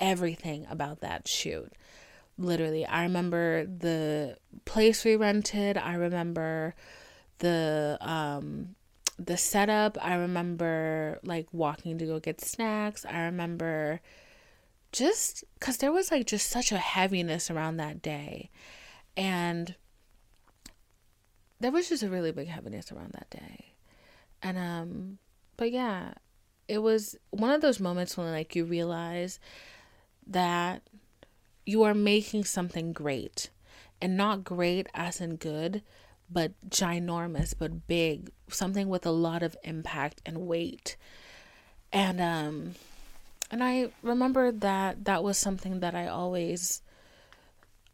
everything 0.00 0.66
about 0.70 1.00
that 1.00 1.26
shoot. 1.28 1.72
Literally, 2.38 2.84
I 2.84 3.02
remember 3.02 3.64
the 3.66 4.36
place 4.64 5.04
we 5.04 5.16
rented. 5.16 5.78
I 5.78 5.94
remember 5.94 6.74
the 7.38 7.98
um 8.00 8.76
the 9.18 9.36
setup. 9.36 9.96
I 10.02 10.14
remember 10.16 11.18
like 11.22 11.48
walking 11.52 11.98
to 11.98 12.06
go 12.06 12.20
get 12.20 12.40
snacks. 12.40 13.04
I 13.04 13.20
remember 13.24 14.00
just 14.92 15.44
cuz 15.60 15.78
there 15.78 15.92
was 15.92 16.10
like 16.10 16.26
just 16.26 16.48
such 16.48 16.72
a 16.72 16.78
heaviness 16.78 17.50
around 17.50 17.76
that 17.76 18.02
day. 18.02 18.50
And 19.16 19.74
there 21.60 21.72
was 21.72 21.88
just 21.88 22.02
a 22.02 22.10
really 22.10 22.32
big 22.32 22.48
heaviness 22.48 22.92
around 22.92 23.12
that 23.12 23.30
day. 23.30 23.74
And 24.42 24.58
um 24.58 25.18
but 25.56 25.70
yeah, 25.70 26.14
it 26.68 26.78
was 26.78 27.16
one 27.30 27.50
of 27.50 27.60
those 27.60 27.80
moments 27.80 28.16
when 28.16 28.30
like 28.30 28.54
you 28.54 28.64
realize 28.64 29.38
that 30.26 30.82
you 31.64 31.82
are 31.82 31.94
making 31.94 32.44
something 32.44 32.92
great 32.92 33.50
and 34.00 34.16
not 34.16 34.44
great 34.44 34.86
as 34.94 35.20
in 35.20 35.36
good 35.36 35.82
but 36.30 36.52
ginormous 36.68 37.54
but 37.56 37.86
big 37.86 38.30
something 38.48 38.88
with 38.88 39.06
a 39.06 39.10
lot 39.10 39.42
of 39.42 39.56
impact 39.62 40.20
and 40.26 40.38
weight 40.46 40.96
and 41.92 42.20
um 42.20 42.74
and 43.50 43.62
i 43.62 43.88
remember 44.02 44.50
that 44.50 45.04
that 45.04 45.22
was 45.22 45.38
something 45.38 45.80
that 45.80 45.94
i 45.94 46.06
always 46.06 46.82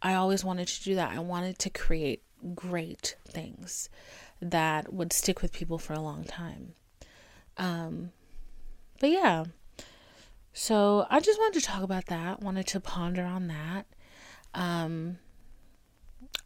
i 0.01 0.15
always 0.15 0.45
wanted 0.45 0.67
to 0.67 0.83
do 0.83 0.95
that 0.95 1.13
i 1.13 1.19
wanted 1.19 1.59
to 1.59 1.71
create 1.71 2.23
great 2.55 3.17
things 3.27 3.89
that 4.41 4.93
would 4.93 5.13
stick 5.13 5.43
with 5.43 5.53
people 5.53 5.79
for 5.79 5.93
a 5.93 6.01
long 6.01 6.25
time 6.25 6.75
um 7.57 8.11
but 9.01 9.11
yeah 9.11 9.45
so 10.53 11.07
I 11.09 11.21
just 11.21 11.39
wanted 11.39 11.61
to 11.61 11.67
talk 11.67 11.83
about 11.83 12.07
that, 12.07 12.43
wanted 12.43 12.67
to 12.69 12.81
ponder 12.81 13.25
on 13.25 13.49
that. 13.49 13.87
Um, 14.55 15.19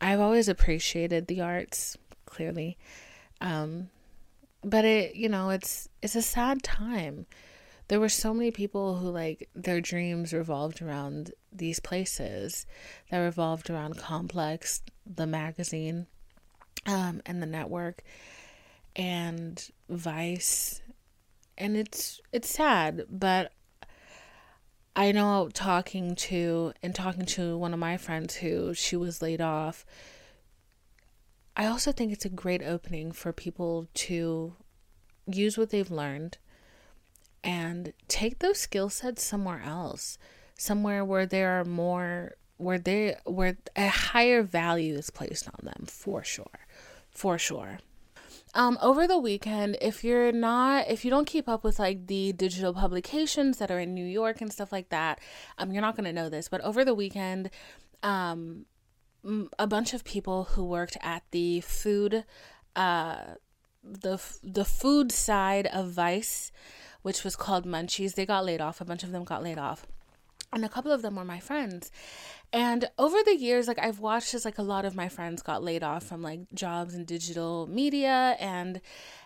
I've 0.01 0.21
always 0.21 0.49
appreciated 0.49 1.27
the 1.27 1.41
arts, 1.41 1.97
clearly. 2.25 2.79
Um, 3.41 3.91
but 4.63 4.85
it, 4.85 5.17
you 5.17 5.29
know, 5.29 5.51
it's 5.51 5.89
it's 6.03 6.15
a 6.15 6.23
sad 6.23 6.63
time. 6.63 7.27
There 7.89 8.01
were 8.01 8.09
so 8.09 8.35
many 8.35 8.51
people 8.51 8.97
who 8.97 9.09
like 9.11 9.49
their 9.55 9.81
dreams 9.81 10.33
revolved 10.33 10.83
around 10.83 11.33
these 11.53 11.79
places 11.79 12.67
that 13.11 13.19
revolved 13.19 13.71
around 13.71 13.97
Complex, 13.97 14.83
the 15.07 15.27
magazine, 15.27 16.07
um, 16.87 17.23
and 17.25 17.41
the 17.41 17.47
network, 17.47 18.03
and 18.97 19.71
Vice, 19.89 20.83
and 21.57 21.77
it's 21.77 22.21
it's 22.33 22.51
sad, 22.51 23.07
but 23.09 23.53
I 24.97 25.13
know 25.13 25.51
talking 25.53 26.15
to 26.17 26.73
and 26.83 26.95
talking 26.95 27.27
to 27.27 27.57
one 27.57 27.73
of 27.73 27.79
my 27.79 27.97
friends 27.99 28.37
who 28.37 28.75
she 28.75 28.97
was 28.97 29.23
laid 29.23 29.41
off. 29.41 29.85
I 31.55 31.67
also 31.67 31.93
think 31.93 32.13
it's 32.13 32.25
a 32.25 32.31
great 32.31 32.63
opening 32.63 33.13
for 33.13 33.33
people 33.33 33.89
to 33.95 34.55
use 35.27 35.57
what 35.57 35.71
they've 35.71 35.91
learned 35.91 36.39
and 37.47 37.93
take 38.09 38.41
those 38.41 38.59
skill 38.59 38.91
sets 38.91 39.25
somewhere 39.25 39.63
else, 39.65 40.19
somewhere 40.59 41.05
where 41.05 41.25
there 41.25 41.61
are 41.61 41.65
more 41.65 42.35
where 42.59 42.79
they 42.79 43.15
where 43.25 43.57
a 43.77 43.87
higher 43.87 44.43
value 44.43 44.97
is 44.97 45.11
placed 45.11 45.47
on 45.49 45.61
them 45.63 45.87
for 45.87 46.25
sure. 46.25 46.67
For 47.11 47.39
sure. 47.39 47.79
Um, 48.55 48.79
over 48.83 49.07
the 49.07 49.19
weekend, 49.19 49.77
if 49.81 50.03
you're 50.03 50.33
not, 50.33 50.89
if 50.89 51.05
you 51.05 51.11
don't 51.11 51.27
keep 51.27 51.49
up 51.49 51.63
with 51.63 51.79
like 51.79 52.07
the 52.07 52.33
digital 52.33 52.73
publications 52.73 53.59
that 53.59 53.71
are 53.71 53.79
in 53.79 53.95
New 53.95 54.05
York 54.05 54.41
and 54.41 54.53
stuff 54.53 54.73
like 54.73 54.89
that, 54.89 55.21
um, 55.59 55.73
you're 55.73 55.83
not 55.83 55.95
gonna 55.95 56.13
know 56.13 56.29
this. 56.29 56.49
But 56.49 56.63
over 56.63 56.85
the 56.85 56.95
weekend, 56.95 57.51
um, 58.03 58.67
a 59.59 59.67
bunch 59.67 59.95
of 59.95 60.05
people 60.05 60.45
who 60.45 60.65
worked 60.65 60.97
at 61.01 61.23
the 61.31 61.61
food, 61.61 62.25
uh, 62.75 63.35
the 63.85 64.19
the 64.43 64.65
food 64.65 65.13
side 65.13 65.67
of 65.67 65.91
Vice, 65.91 66.51
which 67.07 67.23
was 67.23 67.37
called 67.37 67.65
Munchies, 67.65 68.17
they 68.17 68.27
got 68.27 68.45
laid 68.45 68.61
off. 68.61 68.81
A 68.81 68.85
bunch 68.85 69.05
of 69.05 69.13
them 69.13 69.23
got 69.23 69.41
laid 69.41 69.59
off. 69.59 69.87
And 70.53 70.65
a 70.65 70.69
couple 70.69 70.91
of 70.91 71.03
them 71.03 71.15
were 71.15 71.25
my 71.25 71.39
friends. 71.39 71.93
And 72.53 72.91
over 72.99 73.19
the 73.25 73.37
years 73.37 73.69
like 73.69 73.79
i've 73.79 74.01
watched 74.01 74.35
as 74.35 74.45
like 74.45 74.59
a 74.59 74.63
lot 74.63 74.85
of 74.85 74.97
my 74.97 75.09
friends 75.09 75.41
got 75.41 75.63
laid 75.63 75.85
off 75.85 76.03
from 76.03 76.21
like 76.21 76.41
jobs 76.53 76.95
in 76.97 77.05
digital 77.05 77.69
media. 77.69 78.37
And 78.41 78.81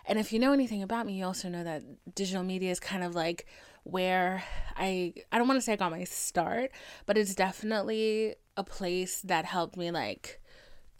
and 0.05 0.19
if 0.19 0.31
you 0.31 0.37
know 0.37 0.53
anything 0.53 0.83
about 0.83 1.07
me 1.07 1.13
you 1.13 1.25
also 1.25 1.49
know 1.49 1.63
that 1.63 1.81
digital 2.13 2.43
media 2.43 2.69
is 2.69 2.79
kind 2.79 3.03
of 3.03 3.15
like 3.15 3.47
where 3.83 4.43
i 4.77 5.11
i 5.31 5.39
don't 5.39 5.47
want 5.47 5.57
to 5.57 5.61
say 5.61 5.73
i 5.73 5.75
got 5.75 5.89
my 5.89 6.03
start 6.03 6.69
but 7.07 7.17
it's 7.17 7.33
definitely 7.33 8.35
a 8.55 8.63
place 8.63 9.21
that 9.21 9.43
helped 9.45 9.75
me 9.75 9.89
like 9.89 10.40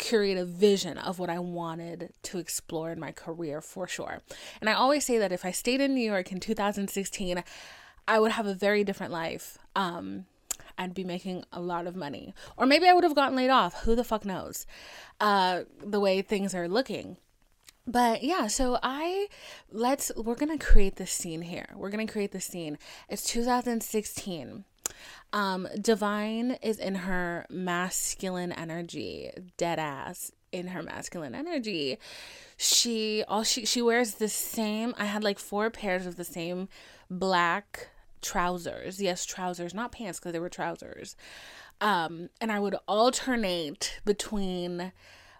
create 0.01 0.37
a 0.37 0.45
vision 0.45 0.97
of 0.97 1.19
what 1.19 1.29
I 1.29 1.39
wanted 1.39 2.13
to 2.23 2.39
explore 2.39 2.91
in 2.91 2.99
my 2.99 3.11
career 3.11 3.61
for 3.61 3.87
sure. 3.87 4.21
And 4.59 4.69
I 4.69 4.73
always 4.73 5.05
say 5.05 5.17
that 5.17 5.31
if 5.31 5.45
I 5.45 5.51
stayed 5.51 5.81
in 5.81 5.93
New 5.93 6.09
York 6.09 6.31
in 6.31 6.39
2016, 6.39 7.43
I 8.07 8.19
would 8.19 8.31
have 8.31 8.45
a 8.45 8.53
very 8.53 8.83
different 8.83 9.11
life. 9.11 9.57
Um, 9.75 10.25
I'd 10.77 10.93
be 10.93 11.03
making 11.03 11.45
a 11.53 11.61
lot 11.61 11.87
of 11.87 11.95
money. 11.95 12.33
Or 12.57 12.65
maybe 12.65 12.87
I 12.87 12.93
would 12.93 13.03
have 13.03 13.15
gotten 13.15 13.35
laid 13.35 13.49
off. 13.49 13.83
Who 13.83 13.95
the 13.95 14.03
fuck 14.03 14.25
knows? 14.25 14.65
Uh, 15.19 15.61
the 15.79 15.99
way 15.99 16.21
things 16.21 16.55
are 16.55 16.67
looking. 16.67 17.17
But 17.87 18.23
yeah, 18.23 18.47
so 18.47 18.79
I 18.83 19.27
let's 19.71 20.11
we're 20.15 20.35
gonna 20.35 20.57
create 20.57 20.97
this 20.97 21.11
scene 21.11 21.41
here. 21.41 21.67
We're 21.75 21.89
gonna 21.89 22.07
create 22.07 22.31
this 22.31 22.45
scene. 22.45 22.77
It's 23.09 23.23
2016. 23.23 24.65
Um, 25.33 25.67
Divine 25.79 26.57
is 26.61 26.77
in 26.77 26.95
her 26.95 27.45
masculine 27.49 28.51
energy, 28.51 29.31
dead 29.57 29.79
ass 29.79 30.31
in 30.51 30.67
her 30.67 30.83
masculine 30.83 31.33
energy. 31.33 31.97
She 32.57 33.23
all 33.27 33.43
she 33.43 33.65
she 33.65 33.81
wears 33.81 34.15
the 34.15 34.27
same. 34.27 34.93
I 34.97 35.05
had 35.05 35.23
like 35.23 35.39
four 35.39 35.69
pairs 35.69 36.05
of 36.05 36.17
the 36.17 36.25
same 36.25 36.67
black 37.09 37.89
trousers. 38.21 39.01
Yes, 39.01 39.25
trousers, 39.25 39.73
not 39.73 39.91
pants 39.91 40.19
because 40.19 40.33
they 40.33 40.39
were 40.39 40.49
trousers. 40.49 41.15
Um, 41.79 42.29
and 42.39 42.51
I 42.51 42.59
would 42.59 42.75
alternate 42.87 43.99
between 44.05 44.91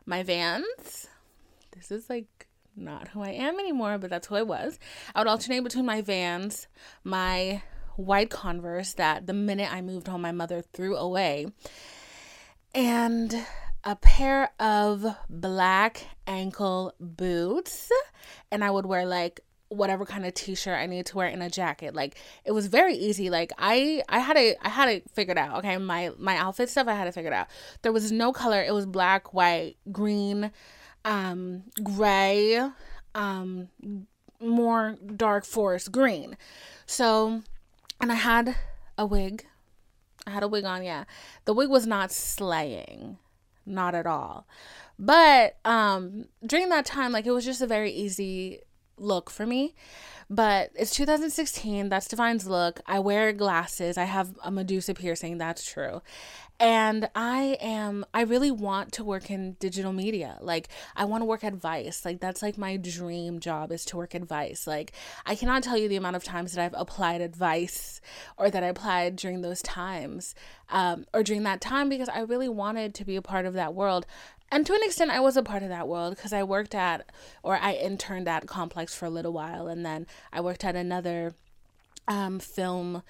my 0.06 0.24
Vans. 0.24 1.08
This 1.76 1.92
is 1.92 2.10
like 2.10 2.48
not 2.76 3.10
who 3.10 3.22
I 3.22 3.30
am 3.30 3.60
anymore, 3.60 3.98
but 3.98 4.10
that's 4.10 4.28
who 4.28 4.36
I 4.36 4.42
was. 4.42 4.80
I 5.14 5.20
would 5.20 5.28
alternate 5.28 5.64
between 5.64 5.86
my 5.86 6.02
Vans, 6.02 6.68
my 7.04 7.62
white 7.96 8.30
Converse 8.30 8.94
that 8.94 9.28
the 9.28 9.34
minute 9.34 9.72
I 9.72 9.82
moved 9.82 10.08
home, 10.08 10.22
my 10.22 10.32
mother 10.32 10.62
threw 10.62 10.96
away, 10.96 11.48
and 12.74 13.46
a 13.84 13.96
pair 13.96 14.52
of 14.60 15.06
black 15.30 16.08
ankle 16.28 16.94
boots. 17.00 17.92
And 18.52 18.64
I 18.64 18.72
would 18.72 18.86
wear 18.86 19.06
like 19.06 19.42
whatever 19.70 20.06
kind 20.06 20.26
of 20.26 20.34
t-shirt 20.34 20.78
I 20.78 20.86
needed 20.86 21.06
to 21.08 21.18
wear 21.18 21.28
in 21.28 21.42
a 21.42 21.50
jacket. 21.50 21.96
Like 21.96 22.18
it 22.44 22.52
was 22.52 22.68
very 22.68 22.96
easy. 22.96 23.30
Like 23.30 23.52
I 23.58 24.04
I 24.10 24.20
had 24.20 24.38
it 24.38 24.58
I 24.62 24.70
had 24.70 24.89
it 24.89 25.10
figured 25.12 25.38
out. 25.38 25.60
Okay, 25.60 25.78
my 25.78 26.12
my 26.18 26.38
outfit 26.38 26.70
stuff 26.70 26.88
I 26.88 26.94
had 26.94 27.08
it 27.08 27.14
figured 27.14 27.34
out. 27.34 27.48
There 27.82 27.94
was 27.94 28.12
no 28.12 28.34
color. 28.34 28.62
It 28.62 28.74
was 28.74 28.86
black, 28.86 29.34
white, 29.34 29.78
green, 29.92 30.52
um, 31.06 31.64
gray, 31.84 32.70
um, 33.16 33.70
more 34.39 34.98
dark 35.16 35.46
forest 35.46 35.92
green. 35.92 36.38
So, 36.86 37.42
and 38.02 38.12
I 38.12 38.16
had 38.16 38.56
a 38.97 39.06
wig. 39.06 39.45
I 40.26 40.32
had 40.32 40.43
a 40.43 40.47
wig 40.47 40.66
on. 40.66 40.84
Yeah, 40.84 41.06
the 41.45 41.54
wig 41.54 41.70
was 41.70 41.88
not 41.88 42.12
slaying, 42.12 43.18
not 43.66 43.95
at 43.95 44.06
all. 44.06 44.47
But 44.99 45.58
um, 45.66 46.26
during 46.45 46.70
that 46.70 46.86
time, 46.86 47.12
like 47.12 47.26
it 47.26 47.32
was 47.32 47.45
just 47.45 47.62
a 47.62 47.68
very 47.68 47.91
easy 47.91 48.62
look 49.02 49.30
for 49.30 49.45
me. 49.45 49.74
But 50.30 50.72
it's 50.76 50.95
2016. 50.95 51.89
That's 51.89 52.08
Divine's 52.08 52.47
look. 52.47 52.80
I 52.86 52.99
wear 52.99 53.34
glasses. 53.34 53.97
I 53.97 54.06
have 54.06 54.34
a 54.41 54.49
Medusa 54.49 54.93
piercing. 54.93 55.38
That's 55.38 55.70
true. 55.70 56.02
And 56.58 57.10
I 57.16 57.58
am, 57.60 58.06
I 58.14 58.22
really 58.22 58.52
want 58.52 58.91
to 58.93 59.04
work 59.04 59.32
in 59.32 59.54
digital 59.60 59.91
media. 59.91 60.38
Like, 60.39 60.70
I 60.95 61.06
want 61.06 61.22
to 61.22 61.26
work 61.26 61.43
at 61.43 61.56
Vice. 61.56 62.06
Like, 62.06 62.20
that's 62.22 62.43
like 62.43 62.56
my 62.56 62.78
dream 62.78 63.39
job 63.39 63.72
is 63.72 63.84
to 63.86 63.97
work 63.97 64.14
at 64.14 64.24
Vice. 64.24 64.68
Like, 64.68 64.93
I 65.26 65.34
cannot 65.34 65.64
tell 65.64 65.76
you 65.76 65.89
the 65.89 65.95
amount 65.95 66.18
of 66.18 66.24
times 66.24 66.54
that 66.54 66.64
I've 66.64 66.80
applied 66.80 67.20
at 67.20 67.36
Vice 67.36 67.99
or 68.38 68.52
that 68.52 68.64
I 68.64 68.68
applied 68.68 69.16
during 69.16 69.41
those 69.41 69.64
times 69.64 70.36
um, 70.70 71.06
or 71.16 71.24
during 71.24 71.43
that 71.43 71.62
time 71.62 71.89
because 71.89 72.10
I 72.10 72.20
really 72.20 72.49
wanted 72.49 72.93
to 72.93 73.06
be 73.06 73.16
a 73.16 73.24
part 73.24 73.47
of 73.47 73.56
that 73.56 73.74
world. 73.74 74.06
And 74.52 74.66
to 74.66 74.74
an 74.74 74.82
extent, 74.84 75.12
I 75.12 75.22
was 75.22 75.38
a 75.38 75.43
part 75.43 75.64
of 75.64 75.70
that 75.70 75.88
world 75.88 76.16
because 76.16 76.34
I 76.34 76.43
worked 76.43 76.76
at 76.76 77.10
or 77.41 77.58
I 77.58 77.74
interned 77.74 78.28
at 78.28 78.47
Complex 78.47 78.93
for 78.93 79.06
a 79.06 79.10
little 79.10 79.32
while. 79.32 79.68
And 79.68 79.86
then 79.86 80.08
I 80.34 80.41
worked 80.41 80.66
at 80.66 80.76
another 80.76 81.34
um, 82.08 82.39
film 82.39 83.04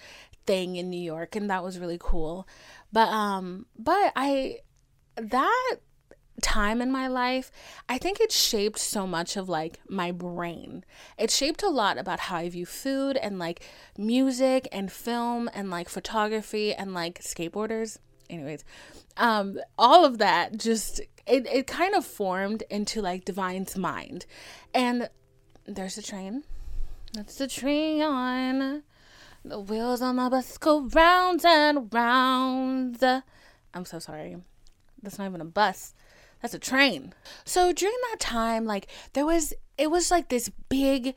thing 0.46 0.76
in 0.76 0.89
New 0.89 1.02
York, 1.02 1.36
and 1.36 1.50
that 1.50 1.64
was 1.64 1.80
really 1.80 1.98
cool. 2.00 2.48
But 2.92 3.10
um 3.10 3.66
but 3.78 4.12
I 4.16 4.60
that 5.16 5.76
time 6.42 6.82
in 6.82 6.92
my 6.92 7.08
life, 7.08 7.52
I 7.88 7.98
think 7.98 8.20
it 8.20 8.32
shaped 8.32 8.80
so 8.80 9.06
much 9.06 9.38
of 9.38 9.48
like 9.48 9.80
my 9.88 10.12
brain. 10.12 10.84
It 11.18 11.30
shaped 11.30 11.62
a 11.62 11.70
lot 11.70 11.98
about 11.98 12.22
how 12.22 12.38
I 12.38 12.50
view 12.50 12.66
food 12.66 13.18
and 13.18 13.38
like 13.38 13.62
music 13.98 14.68
and 14.72 14.92
film 14.92 15.50
and 15.54 15.70
like 15.70 15.89
photography 15.89 16.74
and 16.74 16.94
like 16.94 17.22
skateboarders. 17.22 17.98
Anyways, 18.30 18.64
um 19.18 19.60
all 19.78 20.06
of 20.06 20.18
that 20.18 20.58
just 20.58 21.02
it, 21.26 21.45
it 21.47 21.67
kind 21.67 21.95
of 21.95 22.05
formed 22.05 22.63
into 22.69 23.01
like 23.01 23.26
Divine's 23.26 23.78
mind. 23.78 24.26
And 24.74 25.09
there's 25.65 25.97
a 25.97 26.01
train. 26.01 26.43
That's 27.13 27.36
the 27.36 27.47
train 27.47 28.01
on. 28.01 28.84
The 29.43 29.59
wheels 29.59 30.01
on 30.01 30.17
the 30.17 30.30
bus 30.30 30.57
go 30.57 30.82
round 30.82 31.43
and 31.45 31.91
round. 31.93 33.03
I'm 33.74 33.86
so 33.86 33.99
sorry. 33.99 34.38
That's 35.01 35.17
not 35.17 35.28
even 35.28 35.41
a 35.41 35.45
bus. 35.45 35.93
That's 36.42 36.54
a 36.54 36.60
train. 36.60 37.14
So 37.46 37.72
during 37.72 37.96
that 38.12 38.20
time, 38.20 38.66
like 38.66 38.88
there 39.14 39.26
was 39.26 39.54
it 39.78 39.89
was 39.89 40.12
like 40.12 40.30
this 40.30 40.50
big 40.70 41.16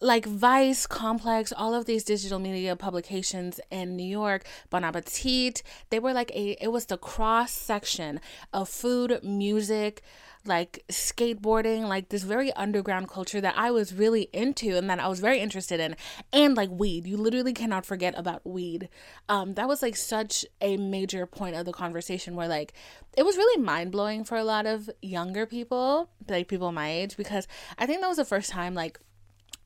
like 0.00 0.26
Vice, 0.26 0.86
Complex, 0.86 1.52
all 1.56 1.74
of 1.74 1.86
these 1.86 2.04
digital 2.04 2.38
media 2.38 2.76
publications 2.76 3.60
in 3.70 3.96
New 3.96 4.06
York, 4.06 4.44
Bon 4.68 4.84
Appetit, 4.84 5.62
they 5.90 5.98
were 5.98 6.12
like 6.12 6.30
a 6.32 6.62
it 6.62 6.68
was 6.68 6.86
the 6.86 6.98
cross 6.98 7.52
section 7.52 8.20
of 8.52 8.68
food, 8.68 9.20
music, 9.22 10.02
like 10.46 10.84
skateboarding, 10.88 11.88
like 11.88 12.08
this 12.08 12.22
very 12.22 12.52
underground 12.52 13.08
culture 13.08 13.40
that 13.40 13.54
I 13.56 13.70
was 13.70 13.94
really 13.94 14.28
into 14.32 14.76
and 14.76 14.88
that 14.90 15.00
I 15.00 15.08
was 15.08 15.20
very 15.20 15.40
interested 15.40 15.80
in, 15.80 15.96
and 16.32 16.56
like 16.56 16.70
weed. 16.70 17.06
You 17.06 17.16
literally 17.16 17.52
cannot 17.52 17.86
forget 17.86 18.14
about 18.16 18.46
weed. 18.46 18.88
Um, 19.28 19.54
that 19.54 19.68
was 19.68 19.82
like 19.82 19.96
such 19.96 20.44
a 20.60 20.76
major 20.76 21.26
point 21.26 21.56
of 21.56 21.64
the 21.64 21.72
conversation 21.72 22.34
where 22.36 22.48
like 22.48 22.72
it 23.16 23.24
was 23.24 23.36
really 23.36 23.62
mind 23.62 23.92
blowing 23.92 24.24
for 24.24 24.36
a 24.36 24.44
lot 24.44 24.66
of 24.66 24.90
younger 25.02 25.46
people, 25.46 26.10
like 26.28 26.48
people 26.48 26.72
my 26.72 26.90
age, 26.90 27.16
because 27.16 27.48
I 27.78 27.86
think 27.86 28.00
that 28.00 28.08
was 28.08 28.18
the 28.18 28.24
first 28.24 28.50
time 28.50 28.74
like 28.74 28.98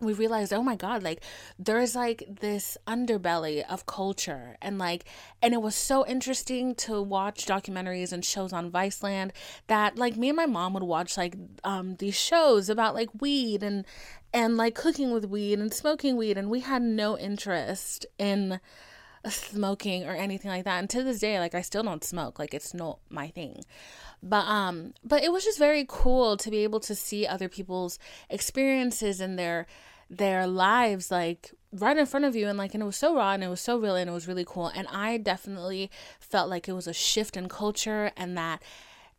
we 0.00 0.12
realized 0.14 0.52
oh 0.52 0.62
my 0.62 0.76
god 0.76 1.02
like 1.02 1.22
there's 1.58 1.94
like 1.94 2.24
this 2.40 2.78
underbelly 2.86 3.64
of 3.68 3.86
culture. 3.86 4.56
And 4.62 4.78
like 4.78 5.04
and 5.42 5.54
it 5.54 5.62
was 5.62 5.74
so 5.74 6.06
interesting 6.06 6.74
to 6.76 7.00
watch 7.02 7.46
documentaries 7.46 8.12
and 8.12 8.24
shows 8.24 8.52
on 8.52 8.70
viceland 8.70 9.30
that 9.66 9.96
like 9.96 10.16
me 10.16 10.28
and 10.30 10.36
my 10.36 10.46
mom 10.46 10.74
would 10.74 10.82
watch 10.82 11.16
like 11.16 11.34
um 11.64 11.96
these 11.96 12.16
shows 12.16 12.68
about 12.68 12.94
like 12.94 13.10
weed 13.20 13.62
and 13.62 13.84
and 14.32 14.56
like 14.56 14.74
cooking 14.74 15.10
with 15.10 15.26
weed 15.26 15.58
and 15.58 15.72
smoking 15.74 16.16
weed. 16.16 16.38
And 16.38 16.50
we 16.50 16.60
had 16.60 16.82
no 16.82 17.18
interest 17.18 18.06
in 18.18 18.60
smoking 19.28 20.06
or 20.06 20.14
anything 20.14 20.50
like 20.50 20.64
that. 20.64 20.78
And 20.78 20.88
to 20.90 21.02
this 21.02 21.18
day 21.18 21.38
like 21.38 21.54
i 21.54 21.60
still 21.60 21.82
don't 21.82 22.04
smoke. 22.04 22.38
Like 22.38 22.54
it's 22.54 22.72
not 22.72 22.98
my 23.10 23.28
thing. 23.28 23.62
But 24.22 24.46
um 24.46 24.94
but 25.04 25.22
it 25.22 25.32
was 25.32 25.44
just 25.44 25.58
very 25.58 25.84
cool 25.88 26.36
to 26.36 26.50
be 26.50 26.58
able 26.58 26.80
to 26.80 26.94
see 26.94 27.26
other 27.26 27.48
people's 27.48 27.98
experiences 28.28 29.20
and 29.20 29.38
their 29.38 29.66
their 30.10 30.46
lives 30.46 31.10
like 31.10 31.52
right 31.72 31.96
in 31.96 32.04
front 32.04 32.26
of 32.26 32.34
you 32.34 32.48
and 32.48 32.58
like 32.58 32.74
and 32.74 32.82
it 32.82 32.86
was 32.86 32.96
so 32.96 33.14
raw 33.14 33.32
and 33.32 33.44
it 33.44 33.48
was 33.48 33.60
so 33.60 33.78
real 33.78 33.94
and 33.94 34.10
it 34.10 34.12
was 34.12 34.26
really 34.26 34.44
cool 34.44 34.66
and 34.74 34.88
i 34.88 35.16
definitely 35.16 35.88
felt 36.18 36.50
like 36.50 36.68
it 36.68 36.72
was 36.72 36.88
a 36.88 36.92
shift 36.92 37.36
in 37.36 37.48
culture 37.48 38.10
and 38.16 38.36
that 38.36 38.60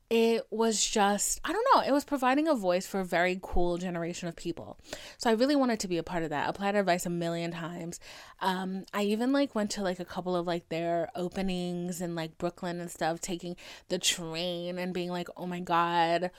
it 0.09 0.45
was 0.51 0.85
just 0.85 1.39
i 1.45 1.53
don't 1.53 1.65
know 1.73 1.81
it 1.81 1.93
was 1.93 2.03
providing 2.03 2.45
a 2.45 2.53
voice 2.53 2.85
for 2.85 2.99
a 2.99 3.05
very 3.05 3.39
cool 3.41 3.77
generation 3.77 4.27
of 4.27 4.35
people. 4.35 4.77
So 5.17 5.29
i 5.29 5.33
really 5.33 5.55
wanted 5.55 5.79
to 5.79 5.87
be 5.87 5.97
a 5.97 6.03
part 6.03 6.23
of 6.23 6.29
that. 6.31 6.49
Applied 6.49 6.75
at 6.75 6.83
Vice 6.83 7.05
a 7.05 7.09
million 7.09 7.51
times. 7.51 7.97
Um, 8.41 8.83
i 8.93 9.03
even 9.03 9.31
like 9.31 9.55
went 9.55 9.71
to 9.71 9.81
like 9.81 10.01
a 10.01 10.05
couple 10.05 10.35
of 10.35 10.45
like 10.45 10.67
their 10.67 11.09
openings 11.15 12.01
in 12.01 12.13
like 12.13 12.37
brooklyn 12.37 12.81
and 12.81 12.91
stuff 12.91 13.21
taking 13.21 13.55
the 13.87 13.97
train 13.97 14.77
and 14.77 14.93
being 14.93 15.09
like 15.09 15.29
oh 15.37 15.45
my 15.45 15.61
god 15.61 16.29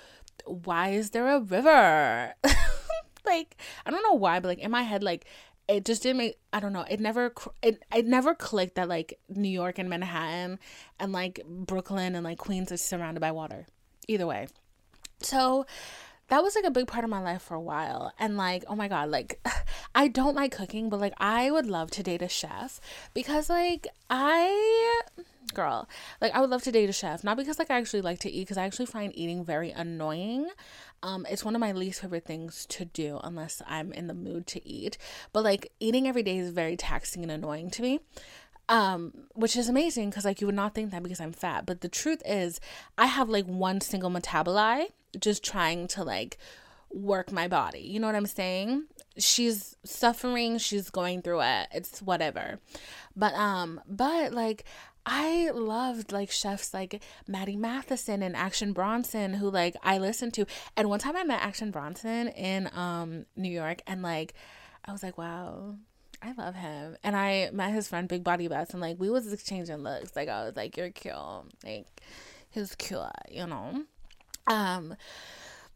why 0.44 0.90
is 0.90 1.10
there 1.10 1.28
a 1.28 1.40
river 1.40 2.34
like 3.24 3.56
I 3.86 3.90
don't 3.90 4.02
know 4.02 4.14
why, 4.14 4.40
but 4.40 4.48
like 4.48 4.58
in 4.58 4.70
my 4.70 4.82
head, 4.82 5.02
like 5.02 5.26
it 5.68 5.84
just 5.84 6.02
didn't 6.02 6.18
make 6.18 6.38
I 6.52 6.60
don't 6.60 6.72
know. 6.72 6.84
It 6.88 7.00
never 7.00 7.32
it 7.62 7.82
it 7.94 8.06
never 8.06 8.34
clicked 8.34 8.76
that 8.76 8.88
like 8.88 9.18
New 9.28 9.48
York 9.48 9.78
and 9.78 9.88
Manhattan 9.88 10.58
and 10.98 11.12
like 11.12 11.40
Brooklyn 11.46 12.14
and 12.14 12.24
like 12.24 12.38
Queens 12.38 12.72
is 12.72 12.82
surrounded 12.82 13.20
by 13.20 13.32
water. 13.32 13.66
Either 14.08 14.26
way, 14.26 14.48
so 15.20 15.64
that 16.32 16.42
was 16.42 16.54
like 16.54 16.64
a 16.64 16.70
big 16.70 16.86
part 16.86 17.04
of 17.04 17.10
my 17.10 17.20
life 17.20 17.42
for 17.42 17.54
a 17.54 17.60
while. 17.60 18.10
And 18.18 18.38
like, 18.38 18.64
oh 18.66 18.74
my 18.74 18.88
god, 18.88 19.10
like 19.10 19.38
I 19.94 20.08
don't 20.08 20.34
like 20.34 20.56
cooking, 20.56 20.88
but 20.88 20.98
like 20.98 21.12
I 21.18 21.50
would 21.50 21.66
love 21.66 21.90
to 21.90 22.02
date 22.02 22.22
a 22.22 22.28
chef 22.28 22.80
because 23.12 23.50
like 23.50 23.86
I 24.08 25.02
girl, 25.52 25.90
like 26.22 26.32
I 26.34 26.40
would 26.40 26.48
love 26.48 26.62
to 26.62 26.72
date 26.72 26.88
a 26.88 26.92
chef, 26.94 27.22
not 27.22 27.36
because 27.36 27.58
like 27.58 27.70
I 27.70 27.76
actually 27.76 28.00
like 28.00 28.18
to 28.20 28.30
eat 28.30 28.44
because 28.44 28.56
I 28.56 28.64
actually 28.64 28.86
find 28.86 29.12
eating 29.14 29.44
very 29.44 29.72
annoying. 29.72 30.48
Um, 31.02 31.26
it's 31.28 31.44
one 31.44 31.54
of 31.54 31.60
my 31.60 31.72
least 31.72 32.00
favorite 32.00 32.24
things 32.24 32.64
to 32.70 32.86
do 32.86 33.20
unless 33.22 33.60
I'm 33.66 33.92
in 33.92 34.06
the 34.06 34.14
mood 34.14 34.46
to 34.48 34.66
eat. 34.66 34.96
But 35.34 35.44
like 35.44 35.70
eating 35.80 36.08
every 36.08 36.22
day 36.22 36.38
is 36.38 36.48
very 36.48 36.78
taxing 36.78 37.22
and 37.22 37.30
annoying 37.30 37.68
to 37.72 37.82
me. 37.82 38.00
Um, 38.70 39.12
which 39.34 39.54
is 39.54 39.68
amazing 39.68 40.08
because 40.08 40.24
like 40.24 40.40
you 40.40 40.46
would 40.46 40.56
not 40.56 40.74
think 40.74 40.92
that 40.92 41.02
because 41.02 41.20
I'm 41.20 41.32
fat. 41.32 41.66
But 41.66 41.82
the 41.82 41.90
truth 41.90 42.22
is 42.24 42.58
I 42.96 43.04
have 43.04 43.28
like 43.28 43.44
one 43.44 43.82
single 43.82 44.08
metabolite 44.08 44.92
just 45.18 45.44
trying 45.44 45.86
to 45.88 46.04
like 46.04 46.38
work 46.92 47.32
my 47.32 47.48
body. 47.48 47.80
You 47.80 48.00
know 48.00 48.06
what 48.06 48.16
I'm 48.16 48.26
saying? 48.26 48.84
She's 49.18 49.76
suffering, 49.84 50.58
she's 50.58 50.90
going 50.90 51.22
through 51.22 51.42
it. 51.42 51.68
It's 51.72 52.02
whatever. 52.02 52.60
But 53.16 53.34
um 53.34 53.80
but 53.86 54.32
like 54.32 54.64
I 55.04 55.50
loved 55.50 56.12
like 56.12 56.30
chefs 56.30 56.72
like 56.72 57.02
Matty 57.26 57.56
Matheson 57.56 58.22
and 58.22 58.36
Action 58.36 58.72
Bronson 58.72 59.34
who 59.34 59.50
like 59.50 59.76
I 59.82 59.98
listened 59.98 60.34
to. 60.34 60.46
And 60.76 60.88
one 60.88 61.00
time 61.00 61.16
I 61.16 61.24
met 61.24 61.42
Action 61.42 61.70
Bronson 61.70 62.28
in 62.28 62.70
um 62.74 63.26
New 63.36 63.50
York 63.50 63.82
and 63.86 64.02
like 64.02 64.34
I 64.84 64.92
was 64.92 65.02
like, 65.02 65.16
wow, 65.18 65.76
I 66.22 66.32
love 66.32 66.54
him. 66.54 66.96
And 67.02 67.16
I 67.16 67.50
met 67.52 67.72
his 67.72 67.88
friend 67.88 68.08
Big 68.08 68.24
Body 68.24 68.48
Bes 68.48 68.70
and 68.70 68.80
like 68.80 68.98
we 68.98 69.10
was 69.10 69.32
exchanging 69.32 69.78
looks. 69.78 70.14
Like 70.14 70.28
I 70.28 70.44
was 70.44 70.56
like, 70.56 70.76
You're 70.76 70.90
cute. 70.90 71.14
Like 71.64 71.86
he 72.50 72.60
was 72.60 72.74
cute, 72.74 73.00
you 73.30 73.46
know? 73.46 73.84
Um 74.46 74.96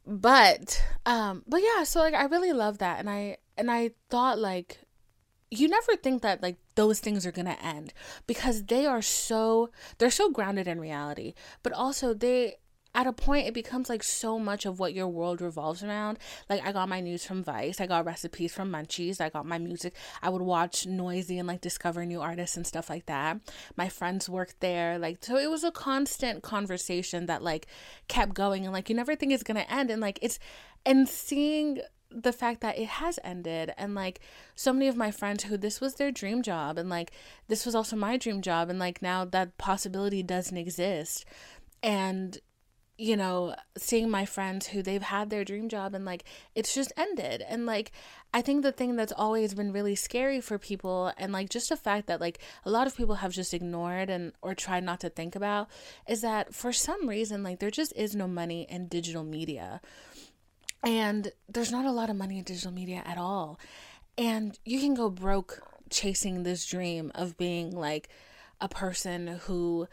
but 0.07 0.85
um 1.05 1.43
but 1.47 1.62
yeah, 1.62 1.85
so 1.85 2.01
like 2.01 2.14
I 2.14 2.25
really 2.25 2.53
love 2.53 2.79
that 2.79 2.99
and 3.01 3.11
I 3.11 3.39
and 3.57 3.71
I 3.71 3.91
thought 4.11 4.39
like 4.39 4.81
you 5.51 5.69
never 5.69 5.97
think 5.97 6.23
that 6.23 6.43
like 6.43 6.57
those 6.75 7.01
things 7.01 7.25
are 7.25 7.33
going 7.33 7.47
to 7.47 7.64
end 7.64 7.93
because 8.27 8.64
they 8.64 8.85
are 8.85 9.03
so 9.03 9.71
they're 9.99 10.11
so 10.11 10.31
grounded 10.31 10.67
in 10.67 10.81
reality 10.81 11.35
but 11.62 11.73
also 11.73 12.12
they 12.12 12.57
at 12.97 13.07
a 13.07 13.12
point 13.12 13.47
it 13.47 13.55
becomes 13.55 13.88
like 13.88 14.03
so 14.03 14.38
much 14.38 14.64
of 14.64 14.80
what 14.80 14.94
your 14.94 15.07
world 15.07 15.40
revolves 15.40 15.84
around. 15.84 16.18
Like 16.49 16.66
i 16.66 16.72
got 16.72 16.88
my 16.88 17.01
news 17.01 17.24
from 17.24 17.44
vice 17.44 17.80
i 17.80 17.86
got 17.86 18.07
recipes 18.07 18.53
from 18.55 18.72
munchies 18.72 19.20
i 19.20 19.28
got 19.28 19.47
my 19.47 19.59
music 19.59 19.94
i 20.22 20.30
would 20.30 20.42
watch 20.42 20.86
Noisy 20.86 21.38
and 21.38 21.47
like 21.47 21.61
discover 21.61 22.05
new 22.05 22.20
artists 22.20 22.57
and 22.57 22.66
stuff 22.66 22.90
like 22.90 23.07
that. 23.07 23.38
My 23.76 23.88
friends 23.88 24.28
worked 24.28 24.61
there 24.61 24.99
like 24.99 25.22
so 25.22 25.36
it 25.36 25.51
was 25.51 25.62
a 25.62 25.70
constant 25.70 26.42
conversation 26.42 27.26
that 27.26 27.42
like 27.42 27.66
kept 28.09 28.34
going 28.34 28.64
and 28.64 28.72
like 28.72 28.88
you 28.88 28.97
never 28.97 29.14
think 29.14 29.32
it's 29.32 29.42
gonna 29.42 29.66
end. 29.68 29.90
And 29.90 30.01
like 30.01 30.18
it's 30.22 30.38
and 30.86 31.09
seeing 31.09 31.80
the 32.11 32.32
fact 32.32 32.61
that 32.61 32.78
it 32.78 32.86
has 32.86 33.18
ended 33.24 33.72
and 33.76 33.94
like 33.94 34.20
so 34.55 34.72
many 34.72 34.88
of 34.88 34.97
my 34.97 35.11
friends 35.11 35.44
who 35.44 35.57
this 35.57 35.80
was 35.80 35.97
their 35.97 36.12
dream 36.12 36.40
job 36.40 36.78
and 36.78 36.88
like 36.88 37.11
this 37.49 37.66
was 37.66 37.74
also 37.74 37.97
my 37.97 38.16
dream 38.16 38.40
job 38.40 38.70
and 38.70 38.78
like 38.78 39.03
now 39.03 39.24
that 39.24 39.59
possibility 39.59 40.22
doesn't 40.22 40.57
exist. 40.57 41.24
And 41.82 42.38
you 42.99 43.16
know 43.16 43.55
seeing 43.76 44.09
my 44.09 44.24
friends 44.24 44.68
who 44.68 44.82
they've 44.82 45.03
had 45.03 45.28
their 45.28 45.44
dream 45.44 45.68
job 45.68 45.94
and 45.94 46.05
like 46.05 46.24
it's 46.55 46.74
just 46.74 46.92
ended 46.97 47.44
and 47.47 47.66
like 47.66 47.92
i 48.32 48.40
think 48.40 48.62
the 48.62 48.72
thing 48.72 48.97
that's 48.97 49.12
always 49.12 49.53
been 49.53 49.70
really 49.70 49.94
scary 49.94 50.40
for 50.40 50.59
people 50.59 51.12
and 51.18 51.30
like 51.30 51.51
just 51.51 51.68
the 51.68 51.76
fact 51.76 52.07
that 52.07 52.20
like 52.20 52.38
a 52.64 52.70
lot 52.70 52.86
of 52.86 52.97
people 52.97 53.16
have 53.16 53.32
just 53.32 53.53
ignored 53.53 54.09
and 54.09 54.32
or 54.40 54.55
tried 54.55 54.82
not 54.82 54.99
to 55.01 55.11
think 55.11 55.36
about 55.36 55.68
is 56.09 56.22
that 56.22 56.55
for 56.55 56.72
some 56.72 57.07
reason 57.07 57.42
like 57.42 57.59
there 57.59 57.70
just 57.70 57.92
is 57.94 58.16
no 58.16 58.26
money 58.26 58.66
in 58.70 58.88
digital 58.88 59.24
media 59.24 59.80
and 60.86 61.32
there's 61.49 61.72
not 61.72 61.84
a 61.84 61.90
lot 61.90 62.11
of 62.11 62.16
money 62.16 62.38
in 62.38 62.44
digital 62.44 62.72
media 62.72 63.03
at 63.05 63.18
all. 63.18 63.59
And 64.16 64.59
you 64.64 64.78
can 64.80 64.94
go 64.94 65.11
broke 65.11 65.61
chasing 65.90 66.42
this 66.44 66.64
dream 66.64 67.11
of 67.14 67.36
being 67.36 67.70
like 67.72 68.09
a 68.61 68.68
person 68.68 69.26
who 69.42 69.88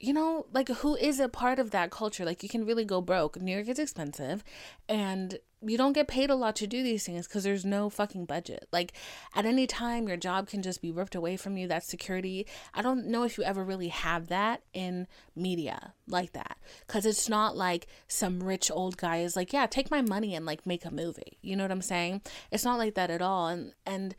you 0.00 0.14
know, 0.14 0.46
like 0.52 0.68
who 0.68 0.96
is 0.96 1.20
a 1.20 1.28
part 1.28 1.58
of 1.58 1.70
that 1.70 1.90
culture. 1.90 2.24
Like 2.24 2.42
you 2.42 2.48
can 2.48 2.64
really 2.64 2.84
go 2.84 3.00
broke. 3.00 3.40
New 3.40 3.52
York 3.52 3.68
is 3.68 3.78
expensive 3.78 4.42
and 4.88 5.38
you 5.62 5.76
don't 5.76 5.92
get 5.92 6.08
paid 6.08 6.30
a 6.30 6.34
lot 6.34 6.56
to 6.56 6.66
do 6.66 6.82
these 6.82 7.04
things 7.04 7.28
because 7.28 7.44
there's 7.44 7.66
no 7.66 7.90
fucking 7.90 8.24
budget. 8.24 8.66
Like 8.72 8.94
at 9.34 9.44
any 9.44 9.66
time, 9.66 10.08
your 10.08 10.16
job 10.16 10.48
can 10.48 10.62
just 10.62 10.80
be 10.80 10.90
ripped 10.90 11.14
away 11.14 11.36
from 11.36 11.58
you. 11.58 11.68
That 11.68 11.84
security. 11.84 12.46
I 12.72 12.80
don't 12.80 13.08
know 13.08 13.24
if 13.24 13.36
you 13.36 13.44
ever 13.44 13.62
really 13.62 13.88
have 13.88 14.28
that 14.28 14.62
in 14.72 15.06
media 15.36 15.92
like 16.08 16.32
that 16.32 16.56
because 16.86 17.04
it's 17.04 17.28
not 17.28 17.54
like 17.54 17.86
some 18.08 18.42
rich 18.42 18.70
old 18.70 18.96
guy 18.96 19.18
is 19.18 19.36
like, 19.36 19.52
yeah, 19.52 19.66
take 19.66 19.90
my 19.90 20.00
money 20.00 20.34
and 20.34 20.46
like 20.46 20.64
make 20.64 20.86
a 20.86 20.90
movie. 20.90 21.36
You 21.42 21.56
know 21.56 21.64
what 21.64 21.72
I'm 21.72 21.82
saying? 21.82 22.22
It's 22.50 22.64
not 22.64 22.78
like 22.78 22.94
that 22.94 23.10
at 23.10 23.20
all. 23.20 23.48
And 23.48 23.74
and 23.84 24.16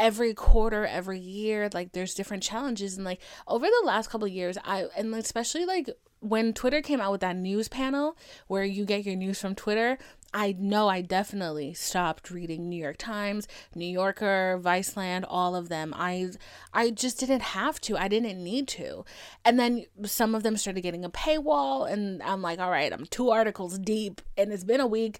every 0.00 0.32
quarter 0.32 0.86
every 0.86 1.20
year 1.20 1.68
like 1.74 1.92
there's 1.92 2.14
different 2.14 2.42
challenges 2.42 2.96
and 2.96 3.04
like 3.04 3.20
over 3.46 3.66
the 3.66 3.86
last 3.86 4.08
couple 4.08 4.26
years 4.26 4.56
i 4.64 4.86
and 4.96 5.14
especially 5.14 5.66
like 5.66 5.90
when 6.20 6.54
twitter 6.54 6.80
came 6.80 7.00
out 7.00 7.12
with 7.12 7.20
that 7.20 7.36
news 7.36 7.68
panel 7.68 8.16
where 8.46 8.64
you 8.64 8.86
get 8.86 9.04
your 9.04 9.14
news 9.14 9.38
from 9.38 9.54
twitter 9.54 9.98
I 10.32 10.54
know 10.56 10.88
I 10.88 11.00
definitely 11.00 11.74
stopped 11.74 12.30
reading 12.30 12.68
New 12.68 12.80
York 12.80 12.98
Times, 12.98 13.48
New 13.74 13.86
Yorker, 13.86 14.60
Viceland, 14.62 15.24
all 15.26 15.56
of 15.56 15.68
them. 15.68 15.92
I 15.96 16.30
I 16.72 16.90
just 16.90 17.18
didn't 17.18 17.42
have 17.42 17.80
to. 17.82 17.96
I 17.96 18.06
didn't 18.06 18.42
need 18.42 18.68
to. 18.68 19.04
And 19.44 19.58
then 19.58 19.86
some 20.04 20.36
of 20.36 20.44
them 20.44 20.56
started 20.56 20.82
getting 20.82 21.04
a 21.04 21.10
paywall 21.10 21.90
and 21.90 22.22
I'm 22.22 22.42
like, 22.42 22.60
"All 22.60 22.70
right, 22.70 22.92
I'm 22.92 23.06
two 23.06 23.30
articles 23.30 23.76
deep 23.78 24.20
and 24.36 24.52
it's 24.52 24.64
been 24.64 24.80
a 24.80 24.86
week. 24.86 25.18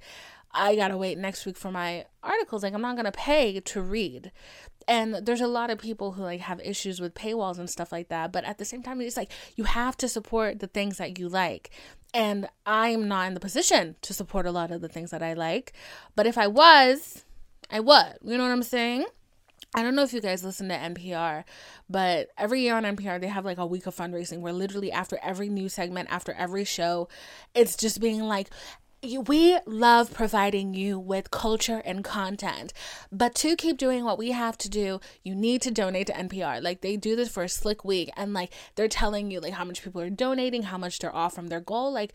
I 0.52 0.76
got 0.76 0.88
to 0.88 0.96
wait 0.96 1.18
next 1.18 1.46
week 1.46 1.56
for 1.56 1.70
my 1.70 2.06
articles. 2.22 2.62
Like 2.62 2.74
I'm 2.74 2.82
not 2.82 2.96
to 2.96 3.12
pay 3.12 3.60
to 3.60 3.82
read." 3.82 4.32
And 4.88 5.14
there's 5.14 5.40
a 5.40 5.46
lot 5.46 5.70
of 5.70 5.78
people 5.78 6.12
who 6.12 6.22
like 6.22 6.40
have 6.40 6.60
issues 6.60 7.00
with 7.00 7.14
paywalls 7.14 7.58
and 7.58 7.70
stuff 7.70 7.92
like 7.92 8.08
that, 8.08 8.32
but 8.32 8.44
at 8.44 8.58
the 8.58 8.64
same 8.64 8.82
time 8.82 9.00
it's 9.00 9.16
like 9.16 9.30
you 9.54 9.64
have 9.64 9.96
to 9.98 10.08
support 10.08 10.58
the 10.58 10.66
things 10.66 10.96
that 10.98 11.18
you 11.18 11.28
like. 11.28 11.70
And 12.12 12.48
I'm 12.66 13.06
not 13.06 13.28
in 13.28 13.34
the 13.34 13.40
position 13.40 13.96
to 14.02 14.12
support 14.12 14.46
a 14.46 14.50
lot 14.50 14.70
of 14.72 14.80
the 14.80 14.88
things 14.88 15.10
that 15.12 15.22
I 15.22 15.34
like. 15.34 15.72
But 16.16 16.26
if 16.26 16.36
I 16.36 16.48
was, 16.48 17.24
I 17.70 17.78
would. 17.80 18.18
You 18.22 18.36
know 18.36 18.42
what 18.42 18.52
I'm 18.52 18.64
saying? 18.64 19.06
I 19.74 19.84
don't 19.84 19.94
know 19.94 20.02
if 20.02 20.12
you 20.12 20.20
guys 20.20 20.42
listen 20.42 20.68
to 20.68 20.74
NPR, 20.74 21.44
but 21.88 22.30
every 22.36 22.62
year 22.62 22.74
on 22.74 22.82
NPR, 22.82 23.20
they 23.20 23.28
have 23.28 23.44
like 23.44 23.58
a 23.58 23.66
week 23.66 23.86
of 23.86 23.94
fundraising 23.94 24.40
where 24.40 24.52
literally 24.52 24.90
after 24.90 25.16
every 25.22 25.48
news 25.48 25.74
segment, 25.74 26.08
after 26.10 26.32
every 26.32 26.64
show, 26.64 27.08
it's 27.54 27.76
just 27.76 28.00
being 28.00 28.22
like, 28.22 28.50
we 29.02 29.58
love 29.66 30.12
providing 30.12 30.74
you 30.74 30.98
with 30.98 31.30
culture 31.30 31.80
and 31.84 32.04
content. 32.04 32.72
But 33.10 33.34
to 33.36 33.56
keep 33.56 33.78
doing 33.78 34.04
what 34.04 34.18
we 34.18 34.32
have 34.32 34.58
to 34.58 34.68
do, 34.68 35.00
you 35.22 35.34
need 35.34 35.62
to 35.62 35.70
donate 35.70 36.08
to 36.08 36.12
NPR. 36.12 36.62
Like 36.62 36.82
they 36.82 36.96
do 36.96 37.16
this 37.16 37.30
for 37.30 37.42
a 37.42 37.48
slick 37.48 37.84
week 37.84 38.10
and 38.16 38.34
like 38.34 38.52
they're 38.74 38.88
telling 38.88 39.30
you 39.30 39.40
like 39.40 39.54
how 39.54 39.64
much 39.64 39.82
people 39.82 40.00
are 40.00 40.10
donating, 40.10 40.64
how 40.64 40.78
much 40.78 40.98
they're 40.98 41.14
off 41.14 41.34
from 41.34 41.48
their 41.48 41.60
goal. 41.60 41.92
Like 41.92 42.12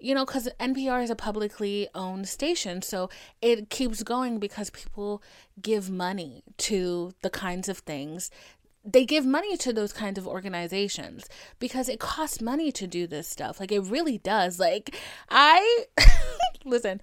you 0.00 0.14
know, 0.14 0.24
because 0.24 0.48
NPR 0.60 1.02
is 1.02 1.10
a 1.10 1.16
publicly 1.16 1.88
owned 1.94 2.28
station. 2.28 2.82
So 2.82 3.10
it 3.42 3.68
keeps 3.68 4.04
going 4.04 4.38
because 4.38 4.70
people 4.70 5.22
give 5.60 5.90
money 5.90 6.44
to 6.58 7.12
the 7.22 7.30
kinds 7.30 7.68
of 7.68 7.78
things 7.78 8.30
they 8.84 9.04
give 9.04 9.26
money 9.26 9.56
to 9.58 9.72
those 9.72 9.92
kinds 9.92 10.18
of 10.18 10.26
organizations 10.26 11.26
because 11.58 11.88
it 11.88 12.00
costs 12.00 12.40
money 12.40 12.72
to 12.72 12.86
do 12.86 13.06
this 13.06 13.28
stuff. 13.28 13.60
Like 13.60 13.72
it 13.72 13.80
really 13.80 14.18
does. 14.18 14.58
Like 14.58 14.96
I 15.30 15.86
listen, 16.64 17.00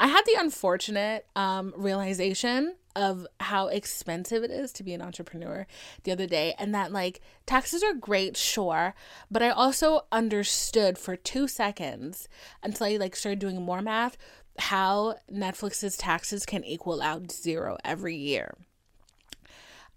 I 0.00 0.08
had 0.08 0.22
the 0.26 0.36
unfortunate 0.38 1.26
um, 1.36 1.72
realization 1.76 2.76
of 2.96 3.26
how 3.38 3.68
expensive 3.68 4.42
it 4.42 4.50
is 4.50 4.72
to 4.72 4.82
be 4.82 4.92
an 4.92 5.02
entrepreneur 5.02 5.66
the 6.02 6.10
other 6.10 6.26
day 6.26 6.54
and 6.58 6.74
that 6.74 6.90
like 6.90 7.20
taxes 7.46 7.82
are 7.84 7.94
great 7.94 8.36
sure 8.36 8.92
but 9.30 9.40
i 9.40 9.50
also 9.50 10.00
understood 10.10 10.98
for 10.98 11.14
two 11.14 11.46
seconds 11.46 12.28
until 12.62 12.88
i 12.88 12.96
like 12.96 13.14
started 13.14 13.38
doing 13.38 13.62
more 13.62 13.80
math 13.80 14.16
how 14.58 15.14
netflix's 15.32 15.96
taxes 15.96 16.44
can 16.44 16.64
equal 16.64 17.00
out 17.00 17.30
zero 17.30 17.76
every 17.84 18.16
year 18.16 18.54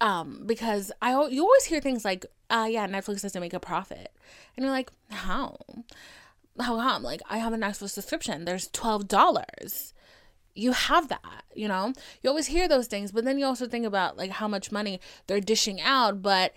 um, 0.01 0.43
because 0.45 0.91
I 1.01 1.11
you 1.27 1.43
always 1.43 1.65
hear 1.65 1.79
things 1.79 2.03
like, 2.03 2.25
uh, 2.49 2.67
yeah, 2.69 2.87
Netflix 2.87 3.21
doesn't 3.21 3.39
make 3.39 3.53
a 3.53 3.59
profit, 3.59 4.11
and 4.57 4.65
you're 4.65 4.73
like, 4.73 4.91
how? 5.09 5.57
How 6.59 6.75
come? 6.75 7.03
Like, 7.03 7.21
I 7.29 7.37
have 7.37 7.53
a 7.53 7.57
Netflix 7.57 7.91
subscription. 7.91 8.43
There's 8.43 8.67
twelve 8.67 9.07
dollars. 9.07 9.93
You 10.53 10.73
have 10.73 11.07
that, 11.07 11.43
you 11.55 11.67
know. 11.67 11.93
You 12.21 12.29
always 12.29 12.47
hear 12.47 12.67
those 12.67 12.87
things, 12.87 13.11
but 13.13 13.23
then 13.23 13.39
you 13.39 13.45
also 13.45 13.67
think 13.67 13.85
about 13.85 14.17
like 14.17 14.31
how 14.31 14.47
much 14.47 14.71
money 14.71 14.99
they're 15.27 15.39
dishing 15.39 15.79
out. 15.79 16.21
But 16.21 16.53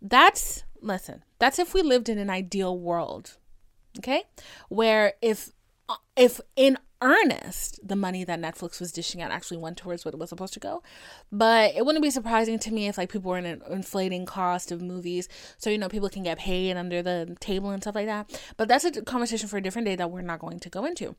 that's 0.00 0.64
listen, 0.80 1.22
that's 1.38 1.58
if 1.58 1.74
we 1.74 1.82
lived 1.82 2.08
in 2.08 2.18
an 2.18 2.30
ideal 2.30 2.76
world, 2.78 3.36
okay, 3.98 4.24
where 4.68 5.12
if 5.20 5.52
if 6.16 6.40
in 6.56 6.78
earnest 7.06 7.78
the 7.86 7.94
money 7.94 8.24
that 8.24 8.40
Netflix 8.40 8.80
was 8.80 8.90
dishing 8.90 9.22
out 9.22 9.30
actually 9.30 9.56
went 9.58 9.76
towards 9.76 10.04
what 10.04 10.12
it 10.12 10.18
was 10.18 10.28
supposed 10.28 10.52
to 10.54 10.60
go. 10.60 10.82
But 11.30 11.74
it 11.76 11.86
wouldn't 11.86 12.02
be 12.02 12.10
surprising 12.10 12.58
to 12.58 12.72
me 12.72 12.88
if 12.88 12.98
like 12.98 13.10
people 13.10 13.30
were 13.30 13.38
in 13.38 13.46
an 13.46 13.62
inflating 13.70 14.26
cost 14.26 14.72
of 14.72 14.82
movies. 14.82 15.28
So, 15.56 15.70
you 15.70 15.78
know, 15.78 15.88
people 15.88 16.08
can 16.08 16.24
get 16.24 16.38
paid 16.38 16.76
under 16.76 17.02
the 17.02 17.36
table 17.38 17.70
and 17.70 17.82
stuff 17.82 17.94
like 17.94 18.06
that. 18.06 18.40
But 18.56 18.66
that's 18.66 18.84
a 18.84 19.02
conversation 19.02 19.48
for 19.48 19.56
a 19.56 19.62
different 19.62 19.86
day 19.86 19.94
that 19.94 20.10
we're 20.10 20.22
not 20.22 20.40
going 20.40 20.58
to 20.58 20.68
go 20.68 20.84
into. 20.84 21.14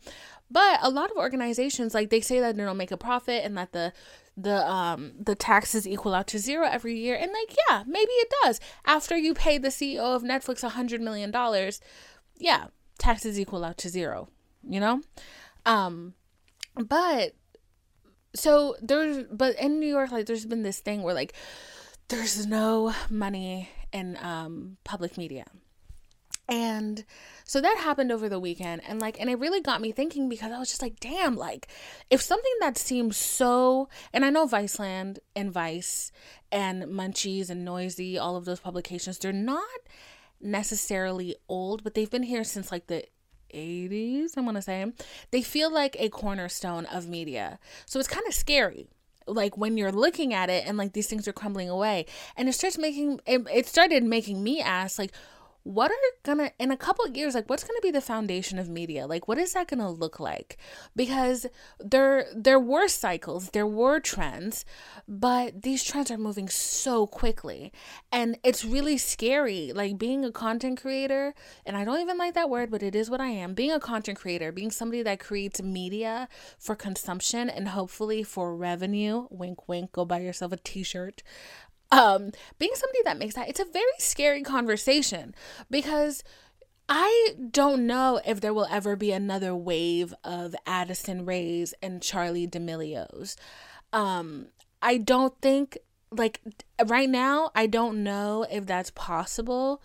But 0.51 0.79
a 0.81 0.89
lot 0.89 1.09
of 1.09 1.17
organizations 1.17 1.93
like 1.93 2.09
they 2.09 2.21
say 2.21 2.41
that 2.41 2.57
they 2.57 2.63
don't 2.63 2.77
make 2.77 2.91
a 2.91 2.97
profit 2.97 3.45
and 3.45 3.57
that 3.57 3.71
the 3.71 3.93
the 4.35 4.69
um 4.69 5.13
the 5.19 5.33
taxes 5.33 5.87
equal 5.87 6.13
out 6.13 6.27
to 6.27 6.37
zero 6.37 6.67
every 6.67 6.95
year 6.95 7.15
and 7.15 7.31
like 7.31 7.57
yeah 7.67 7.83
maybe 7.87 8.11
it 8.11 8.31
does 8.43 8.59
after 8.85 9.17
you 9.17 9.33
pay 9.33 9.57
the 9.57 9.69
ceo 9.69 10.15
of 10.15 10.21
netflix 10.21 10.63
a 10.63 10.69
hundred 10.69 11.01
million 11.01 11.31
dollars 11.31 11.81
yeah 12.37 12.67
taxes 12.99 13.39
equal 13.39 13.65
out 13.65 13.79
to 13.79 13.89
zero 13.89 14.29
you 14.63 14.79
know 14.79 15.01
um, 15.67 16.13
but 16.75 17.33
so 18.33 18.75
there's 18.81 19.25
but 19.29 19.59
in 19.59 19.79
New 19.79 19.87
York, 19.87 20.11
like 20.11 20.25
there's 20.25 20.45
been 20.45 20.63
this 20.63 20.79
thing 20.79 21.03
where 21.03 21.13
like 21.13 21.33
there's 22.07 22.47
no 22.47 22.93
money 23.09 23.69
in 23.91 24.17
um 24.21 24.77
public 24.83 25.17
media. 25.17 25.45
And 26.49 27.03
so 27.43 27.59
that 27.59 27.77
happened 27.79 28.09
over 28.09 28.29
the 28.29 28.39
weekend 28.39 28.81
and 28.87 29.01
like 29.01 29.19
and 29.19 29.29
it 29.29 29.37
really 29.37 29.59
got 29.59 29.81
me 29.81 29.91
thinking 29.91 30.29
because 30.29 30.53
I 30.53 30.59
was 30.59 30.69
just 30.69 30.81
like, 30.81 31.01
damn, 31.01 31.35
like 31.35 31.67
if 32.09 32.21
something 32.21 32.53
that 32.61 32.77
seems 32.77 33.17
so 33.17 33.89
and 34.13 34.23
I 34.23 34.29
know 34.29 34.47
Viceland 34.47 35.17
and 35.35 35.51
Vice 35.51 36.13
and 36.49 36.83
Munchies 36.83 37.49
and 37.49 37.65
Noisy, 37.65 38.17
all 38.17 38.37
of 38.37 38.45
those 38.45 38.61
publications, 38.61 39.17
they're 39.17 39.33
not 39.33 39.67
necessarily 40.39 41.35
old, 41.49 41.83
but 41.83 41.93
they've 41.93 42.09
been 42.09 42.23
here 42.23 42.45
since 42.45 42.71
like 42.71 42.87
the 42.87 43.03
80s, 43.53 44.37
I 44.37 44.41
want 44.41 44.55
to 44.55 44.61
say. 44.61 44.85
They 45.31 45.41
feel 45.41 45.71
like 45.71 45.95
a 45.99 46.09
cornerstone 46.09 46.85
of 46.85 47.07
media. 47.07 47.59
So 47.85 47.99
it's 47.99 48.07
kind 48.07 48.25
of 48.27 48.33
scary 48.33 48.87
like 49.27 49.57
when 49.57 49.77
you're 49.77 49.91
looking 49.91 50.33
at 50.33 50.49
it 50.49 50.65
and 50.65 50.77
like 50.77 50.93
these 50.93 51.07
things 51.07 51.27
are 51.27 51.33
crumbling 51.33 51.69
away 51.69 52.05
and 52.35 52.47
it 52.47 52.53
starts 52.53 52.77
making 52.77 53.19
it, 53.25 53.45
it 53.53 53.67
started 53.67 54.03
making 54.03 54.41
me 54.41 54.61
ask 54.61 54.97
like 54.97 55.11
what 55.67 55.91
are 55.91 55.95
gonna 56.23 56.51
in 56.59 56.71
a 56.71 56.77
couple 56.77 57.05
of 57.05 57.15
years 57.15 57.35
like 57.35 57.49
what's 57.49 57.63
gonna 57.63 57.81
be 57.81 57.91
the 57.91 58.01
foundation 58.01 58.57
of 58.57 58.69
media? 58.69 59.05
Like 59.07 59.27
what 59.27 59.37
is 59.37 59.53
that 59.53 59.67
gonna 59.67 59.91
look 59.91 60.19
like? 60.19 60.57
Because 60.95 61.45
there 61.79 62.25
there 62.35 62.59
were 62.59 62.87
cycles 62.87 63.49
there 63.51 63.67
were 63.67 63.99
trends 63.99 64.65
but 65.07 65.61
these 65.63 65.83
trends 65.83 66.09
are 66.11 66.17
moving 66.17 66.49
so 66.49 67.07
quickly. 67.07 67.71
And 68.11 68.37
it's 68.43 68.63
really 68.63 68.97
scary 68.97 69.71
like 69.73 69.97
being 69.97 70.23
a 70.23 70.31
content 70.31 70.81
creator 70.81 71.33
and 71.65 71.75
i 71.77 71.83
don't 71.83 71.99
even 71.99 72.17
like 72.17 72.33
that 72.33 72.49
word 72.49 72.69
but 72.69 72.83
it 72.83 72.95
is 72.95 73.09
what 73.09 73.21
i 73.21 73.27
am 73.27 73.53
being 73.53 73.71
a 73.71 73.79
content 73.79 74.17
creator 74.17 74.51
being 74.51 74.71
somebody 74.71 75.01
that 75.01 75.19
creates 75.19 75.61
media 75.61 76.27
for 76.57 76.75
consumption 76.75 77.49
and 77.49 77.69
hopefully 77.69 78.23
for 78.23 78.55
revenue 78.55 79.27
wink 79.29 79.67
wink 79.67 79.91
go 79.91 80.05
buy 80.05 80.19
yourself 80.19 80.51
a 80.51 80.57
t-shirt 80.57 81.23
um 81.91 82.31
being 82.59 82.71
somebody 82.75 82.99
that 83.05 83.17
makes 83.17 83.35
that 83.35 83.47
it's 83.47 83.59
a 83.59 83.65
very 83.65 83.85
scary 83.99 84.43
conversation 84.43 85.33
because 85.69 86.23
I 86.89 87.35
don't 87.51 87.85
know 87.85 88.21
if 88.25 88.39
there 88.39 88.53
will 88.53 88.67
ever 88.71 88.95
be 88.95 89.11
another 89.11 89.53
wave 89.53 90.13
of 90.23 90.55
Addison 90.65 91.25
Rays 91.25 91.73
and 91.81 92.01
Charlie 92.01 92.47
D'Amelio's. 92.47 93.35
Um, 93.91 94.47
I 94.81 94.97
don't 94.97 95.39
think 95.41 95.77
like 96.11 96.39
right 96.85 97.09
now 97.09 97.51
I 97.53 97.67
don't 97.67 98.03
know 98.03 98.45
if 98.49 98.65
that's 98.65 98.91
possible 98.91 99.81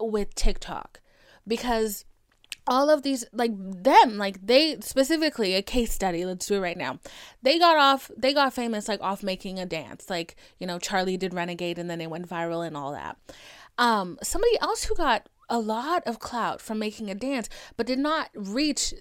with 0.00 0.34
TikTok 0.34 1.00
because 1.46 2.04
all 2.66 2.90
of 2.90 3.02
these 3.02 3.24
like 3.32 3.52
them 3.56 4.16
like 4.16 4.44
they 4.46 4.78
specifically 4.80 5.54
a 5.54 5.62
case 5.62 5.92
study 5.92 6.24
let's 6.24 6.46
do 6.46 6.54
it 6.54 6.60
right 6.60 6.76
now. 6.76 6.98
They 7.42 7.58
got 7.58 7.76
off 7.76 8.10
they 8.16 8.32
got 8.32 8.54
famous 8.54 8.88
like 8.88 9.02
off 9.02 9.22
making 9.22 9.58
a 9.58 9.66
dance 9.66 10.08
like 10.08 10.36
you 10.58 10.66
know 10.66 10.78
charlie 10.78 11.16
did 11.16 11.34
renegade 11.34 11.78
and 11.78 11.90
then 11.90 12.00
it 12.00 12.10
went 12.10 12.28
viral 12.28 12.66
and 12.66 12.76
all 12.76 12.92
that. 12.92 13.16
Um 13.78 14.18
somebody 14.22 14.58
else 14.60 14.84
who 14.84 14.94
got 14.94 15.28
a 15.50 15.58
lot 15.58 16.02
of 16.06 16.18
clout 16.18 16.60
from 16.60 16.78
making 16.78 17.10
a 17.10 17.14
dance 17.14 17.48
but 17.76 17.86
did 17.86 17.98
not 17.98 18.30
reach 18.34 18.94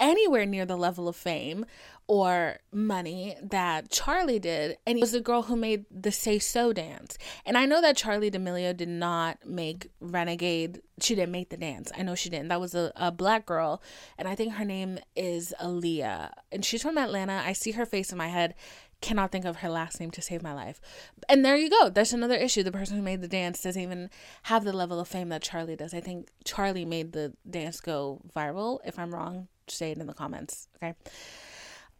anywhere 0.00 0.46
near 0.46 0.66
the 0.66 0.76
level 0.76 1.08
of 1.08 1.16
fame 1.16 1.66
or 2.08 2.56
money 2.72 3.36
that 3.42 3.90
Charlie 3.90 4.38
did. 4.38 4.78
And 4.86 4.96
it 4.96 5.00
was 5.00 5.12
the 5.12 5.20
girl 5.20 5.42
who 5.42 5.56
made 5.56 5.84
the 5.90 6.10
Say 6.10 6.38
So 6.38 6.72
dance. 6.72 7.18
And 7.44 7.56
I 7.56 7.66
know 7.66 7.82
that 7.82 7.98
Charlie 7.98 8.30
D'Amelio 8.30 8.74
did 8.74 8.88
not 8.88 9.46
make 9.46 9.90
Renegade. 10.00 10.80
She 11.00 11.14
didn't 11.14 11.32
make 11.32 11.50
the 11.50 11.58
dance. 11.58 11.92
I 11.96 12.02
know 12.02 12.14
she 12.14 12.30
didn't. 12.30 12.48
That 12.48 12.60
was 12.60 12.74
a, 12.74 12.92
a 12.96 13.12
black 13.12 13.44
girl. 13.44 13.82
And 14.16 14.26
I 14.26 14.34
think 14.34 14.54
her 14.54 14.64
name 14.64 14.98
is 15.14 15.54
Aaliyah. 15.60 16.32
And 16.50 16.64
she's 16.64 16.82
from 16.82 16.96
Atlanta. 16.96 17.42
I 17.44 17.52
see 17.52 17.72
her 17.72 17.84
face 17.84 18.10
in 18.10 18.18
my 18.18 18.28
head. 18.28 18.54
Cannot 19.00 19.30
think 19.30 19.44
of 19.44 19.56
her 19.56 19.68
last 19.68 20.00
name 20.00 20.10
to 20.12 20.22
save 20.22 20.42
my 20.42 20.54
life. 20.54 20.80
And 21.28 21.44
there 21.44 21.56
you 21.56 21.68
go. 21.68 21.90
That's 21.90 22.14
another 22.14 22.34
issue. 22.34 22.62
The 22.62 22.72
person 22.72 22.96
who 22.96 23.02
made 23.02 23.20
the 23.20 23.28
dance 23.28 23.62
doesn't 23.62 23.80
even 23.80 24.08
have 24.44 24.64
the 24.64 24.72
level 24.72 24.98
of 24.98 25.06
fame 25.06 25.28
that 25.28 25.42
Charlie 25.42 25.76
does. 25.76 25.92
I 25.92 26.00
think 26.00 26.30
Charlie 26.44 26.86
made 26.86 27.12
the 27.12 27.34
dance 27.48 27.80
go 27.80 28.22
viral. 28.34 28.80
If 28.84 28.98
I'm 28.98 29.14
wrong, 29.14 29.46
say 29.70 29.92
it 29.92 29.98
in 29.98 30.06
the 30.06 30.14
comments. 30.14 30.68
Okay. 30.76 30.94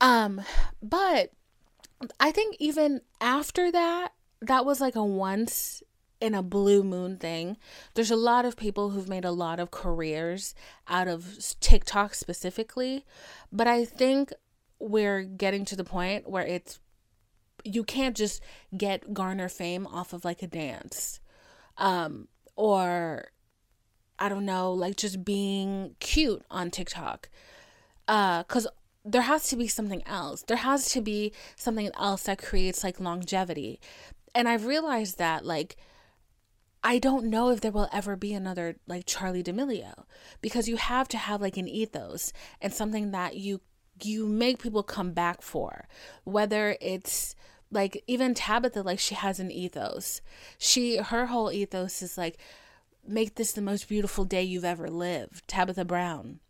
Um, 0.01 0.41
but 0.83 1.33
I 2.21 2.31
think 2.31 2.57
even 2.59 3.01
after 3.21 3.73
that, 3.73 4.13
that 4.41 4.65
was 4.65 4.81
like 4.81 4.95
a 4.95 5.05
once 5.05 5.83
in 6.21 6.35
a 6.35 6.43
blue 6.43 6.83
moon 6.83 7.17
thing. 7.17 7.57
There's 7.95 8.11
a 8.11 8.17
lot 8.17 8.45
of 8.45 8.57
people 8.57 8.91
who've 8.91 9.09
made 9.09 9.25
a 9.25 9.31
lot 9.31 9.61
of 9.61 9.71
careers 9.71 10.55
out 10.89 11.09
of 11.09 11.39
TikTok 11.61 12.15
specifically, 12.15 13.05
but 13.53 13.67
I 13.67 13.85
think 13.85 14.33
we're 14.81 15.23
getting 15.23 15.65
to 15.67 15.77
the 15.77 15.85
point 15.85 16.29
where 16.29 16.47
it's 16.47 16.81
you 17.65 17.83
can't 17.83 18.17
just 18.17 18.41
get 18.77 19.13
garner 19.13 19.49
fame 19.49 19.87
off 19.87 20.13
of 20.13 20.25
like 20.25 20.43
a 20.43 20.47
dance. 20.47 21.21
Um 21.77 22.29
or 22.57 23.31
I 24.19 24.29
don't 24.29 24.45
know, 24.45 24.73
like 24.73 24.97
just 24.97 25.25
being 25.25 25.95
cute 26.01 26.43
on 26.51 26.71
TikTok. 26.71 27.29
Uh 28.09 28.43
cuz 28.45 28.67
there 29.05 29.23
has 29.23 29.49
to 29.49 29.57
be 29.57 29.69
something 29.69 30.03
else. 30.07 30.43
There 30.43 30.59
has 30.59 30.91
to 30.91 31.01
be 31.01 31.33
something 31.57 31.91
else 31.99 32.25
that 32.25 32.39
creates 32.39 32.85
like 32.85 33.01
longevity. 33.01 33.81
And 34.35 34.49
I've 34.49 34.67
realized 34.67 35.19
that 35.19 35.45
like 35.45 35.77
I 36.83 36.99
don't 36.99 37.27
know 37.27 37.51
if 37.51 37.61
there 37.61 37.73
will 37.73 37.89
ever 37.93 38.17
be 38.17 38.33
another 38.35 38.77
like 38.87 39.05
Charlie 39.07 39.43
D'Amelio 39.43 40.05
because 40.41 40.69
you 40.69 40.77
have 40.77 41.09
to 41.09 41.19
have 41.19 41.41
like 41.41 41.57
an 41.57 41.69
ethos 41.69 42.33
and 42.61 42.73
something 42.73 43.11
that 43.11 43.37
you 43.37 43.61
you 44.03 44.27
make 44.27 44.63
people 44.63 44.83
come 44.83 45.13
back 45.13 45.43
for. 45.43 45.89
Whether 46.25 46.77
it's 46.81 47.35
like 47.71 48.03
even 48.07 48.35
Tabitha 48.35 48.83
like 48.83 48.99
she 49.01 49.15
has 49.15 49.41
an 49.41 49.51
ethos. 49.51 50.21
She 50.59 50.99
her 50.99 51.27
whole 51.27 51.51
ethos 51.51 52.03
is 52.03 52.17
like 52.17 52.39
make 53.07 53.35
this 53.37 53.53
the 53.53 53.63
most 53.63 53.89
beautiful 53.89 54.25
day 54.25 54.43
you've 54.43 54.65
ever 54.65 54.89
lived. 54.89 55.49
Tabitha 55.49 55.85
Brown 55.85 56.41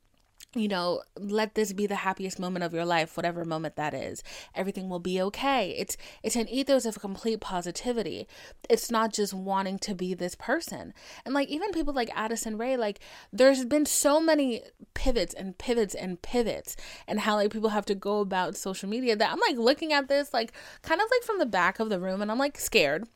you 0.54 0.66
know 0.66 1.02
let 1.18 1.54
this 1.54 1.74
be 1.74 1.86
the 1.86 1.94
happiest 1.94 2.38
moment 2.38 2.64
of 2.64 2.72
your 2.72 2.86
life 2.86 3.16
whatever 3.16 3.44
moment 3.44 3.76
that 3.76 3.92
is. 3.92 4.22
Everything 4.54 4.88
will 4.88 4.98
be 4.98 5.20
okay. 5.20 5.74
It's 5.78 5.96
it's 6.22 6.36
an 6.36 6.48
ethos 6.48 6.86
of 6.86 7.00
complete 7.00 7.40
positivity. 7.40 8.26
It's 8.70 8.90
not 8.90 9.12
just 9.12 9.34
wanting 9.34 9.78
to 9.80 9.94
be 9.94 10.14
this 10.14 10.34
person. 10.34 10.94
And 11.24 11.34
like 11.34 11.48
even 11.48 11.72
people 11.72 11.92
like 11.92 12.10
addison 12.14 12.56
rae 12.56 12.76
like 12.76 13.00
there's 13.32 13.66
been 13.66 13.84
so 13.84 14.20
many 14.20 14.62
pivots 14.94 15.34
and 15.34 15.58
pivots 15.58 15.94
and 15.94 16.20
pivots 16.22 16.76
and 17.06 17.20
how 17.20 17.36
like 17.36 17.50
people 17.50 17.70
have 17.70 17.86
to 17.86 17.94
go 17.94 18.20
about 18.20 18.56
social 18.56 18.88
media 18.88 19.14
that 19.14 19.30
i'm 19.30 19.40
like 19.40 19.56
looking 19.56 19.92
at 19.92 20.08
this 20.08 20.32
like 20.32 20.52
kind 20.82 21.00
of 21.00 21.06
like 21.10 21.22
from 21.22 21.38
the 21.38 21.46
back 21.46 21.78
of 21.78 21.88
the 21.88 22.00
room 22.00 22.22
and 22.22 22.30
i'm 22.30 22.38
like 22.38 22.58
scared. 22.58 23.06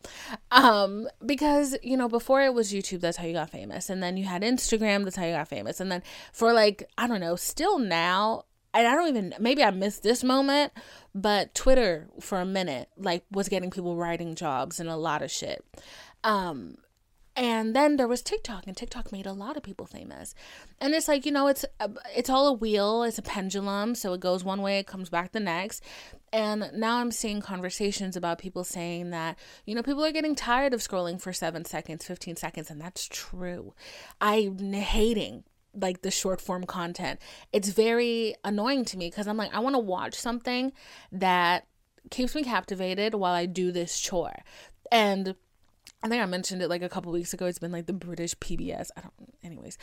Um 0.50 1.08
because 1.24 1.76
you 1.82 1.96
know 1.96 2.08
before 2.08 2.42
it 2.42 2.52
was 2.52 2.72
youtube 2.72 3.00
that's 3.00 3.16
how 3.16 3.24
you 3.24 3.32
got 3.32 3.50
famous. 3.50 3.88
And 3.88 4.02
then 4.02 4.16
you 4.18 4.24
had 4.24 4.42
instagram 4.42 5.04
that's 5.04 5.16
how 5.16 5.24
you 5.24 5.32
got 5.32 5.48
famous. 5.48 5.80
And 5.80 5.90
then 5.90 6.02
for 6.32 6.52
like 6.52 6.84
i 6.98 7.06
don't 7.06 7.21
know, 7.22 7.36
still 7.36 7.78
now, 7.78 8.44
and 8.74 8.86
I 8.86 8.94
don't 8.94 9.08
even 9.08 9.34
maybe 9.38 9.62
I 9.62 9.70
missed 9.70 10.02
this 10.02 10.22
moment, 10.22 10.72
but 11.14 11.54
Twitter 11.54 12.08
for 12.20 12.40
a 12.40 12.46
minute 12.46 12.88
like 12.96 13.24
was 13.30 13.48
getting 13.48 13.70
people 13.70 13.96
writing 13.96 14.34
jobs 14.34 14.80
and 14.80 14.88
a 14.88 14.96
lot 14.96 15.22
of 15.22 15.30
shit. 15.30 15.64
Um 16.24 16.76
and 17.34 17.74
then 17.74 17.96
there 17.96 18.08
was 18.08 18.20
TikTok 18.20 18.66
and 18.66 18.76
TikTok 18.76 19.10
made 19.10 19.24
a 19.24 19.32
lot 19.32 19.56
of 19.56 19.62
people 19.62 19.86
famous. 19.86 20.34
And 20.82 20.94
it's 20.94 21.08
like, 21.08 21.24
you 21.24 21.32
know, 21.32 21.46
it's 21.46 21.64
it's 22.14 22.28
all 22.28 22.46
a 22.46 22.52
wheel, 22.52 23.02
it's 23.04 23.18
a 23.18 23.22
pendulum, 23.22 23.94
so 23.94 24.12
it 24.12 24.20
goes 24.20 24.44
one 24.44 24.60
way, 24.60 24.78
it 24.78 24.86
comes 24.86 25.08
back 25.08 25.32
the 25.32 25.40
next. 25.40 25.82
And 26.30 26.70
now 26.74 26.98
I'm 26.98 27.10
seeing 27.10 27.40
conversations 27.40 28.16
about 28.16 28.38
people 28.38 28.64
saying 28.64 29.10
that, 29.10 29.38
you 29.64 29.74
know, 29.74 29.82
people 29.82 30.04
are 30.04 30.12
getting 30.12 30.34
tired 30.34 30.74
of 30.74 30.80
scrolling 30.80 31.20
for 31.20 31.32
7 31.32 31.64
seconds, 31.64 32.06
15 32.06 32.36
seconds, 32.36 32.70
and 32.70 32.80
that's 32.80 33.06
true. 33.06 33.74
I'm 34.20 34.72
hating 34.72 35.44
like 35.74 36.02
the 36.02 36.10
short 36.10 36.40
form 36.40 36.64
content. 36.64 37.20
It's 37.52 37.68
very 37.68 38.34
annoying 38.44 38.84
to 38.86 38.98
me 38.98 39.08
because 39.08 39.26
I'm 39.26 39.36
like, 39.36 39.54
I 39.54 39.60
want 39.60 39.74
to 39.74 39.80
watch 39.80 40.14
something 40.14 40.72
that 41.10 41.66
keeps 42.10 42.34
me 42.34 42.42
captivated 42.42 43.14
while 43.14 43.34
I 43.34 43.46
do 43.46 43.72
this 43.72 43.98
chore. 43.98 44.42
And 44.90 45.34
I 46.04 46.08
think 46.08 46.20
I 46.20 46.26
mentioned 46.26 46.62
it 46.62 46.68
like 46.68 46.82
a 46.82 46.88
couple 46.88 47.12
weeks 47.12 47.32
ago. 47.32 47.46
It's 47.46 47.60
been 47.60 47.70
like 47.70 47.86
the 47.86 47.92
British 47.92 48.34
PBS. 48.36 48.90
I 48.96 49.02
don't, 49.02 49.12
anyways. 49.44 49.78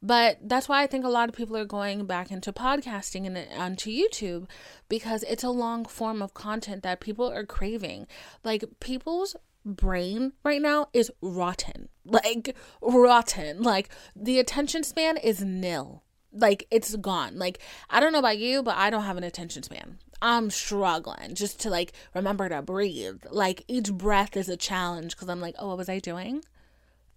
But 0.00 0.38
that's 0.40 0.68
why 0.68 0.82
I 0.82 0.86
think 0.86 1.04
a 1.04 1.08
lot 1.08 1.28
of 1.28 1.34
people 1.34 1.56
are 1.56 1.64
going 1.64 2.06
back 2.06 2.30
into 2.30 2.52
podcasting 2.52 3.26
and 3.26 3.36
uh, 3.36 3.42
onto 3.56 3.90
YouTube 3.90 4.48
because 4.88 5.24
it's 5.24 5.42
a 5.42 5.50
long 5.50 5.84
form 5.84 6.22
of 6.22 6.32
content 6.32 6.84
that 6.84 7.00
people 7.00 7.28
are 7.28 7.44
craving. 7.44 8.06
Like 8.44 8.64
people's 8.78 9.34
brain 9.64 10.32
right 10.44 10.60
now 10.60 10.88
is 10.92 11.10
rotten. 11.20 11.88
Like 12.04 12.56
rotten. 12.82 13.62
Like 13.62 13.88
the 14.14 14.38
attention 14.38 14.84
span 14.84 15.16
is 15.16 15.42
nil. 15.42 16.02
Like 16.32 16.66
it's 16.70 16.96
gone. 16.96 17.38
Like 17.38 17.60
I 17.88 18.00
don't 18.00 18.12
know 18.12 18.18
about 18.18 18.38
you, 18.38 18.62
but 18.62 18.76
I 18.76 18.90
don't 18.90 19.04
have 19.04 19.16
an 19.16 19.24
attention 19.24 19.62
span. 19.62 19.98
I'm 20.20 20.50
struggling 20.50 21.34
just 21.34 21.60
to 21.60 21.70
like 21.70 21.92
remember 22.14 22.48
to 22.48 22.62
breathe. 22.62 23.22
Like 23.30 23.64
each 23.68 23.92
breath 23.92 24.36
is 24.36 24.48
a 24.48 24.56
challenge 24.56 25.14
because 25.14 25.28
I'm 25.28 25.40
like, 25.40 25.54
oh, 25.58 25.68
what 25.68 25.78
was 25.78 25.88
I 25.88 25.98
doing? 25.98 26.42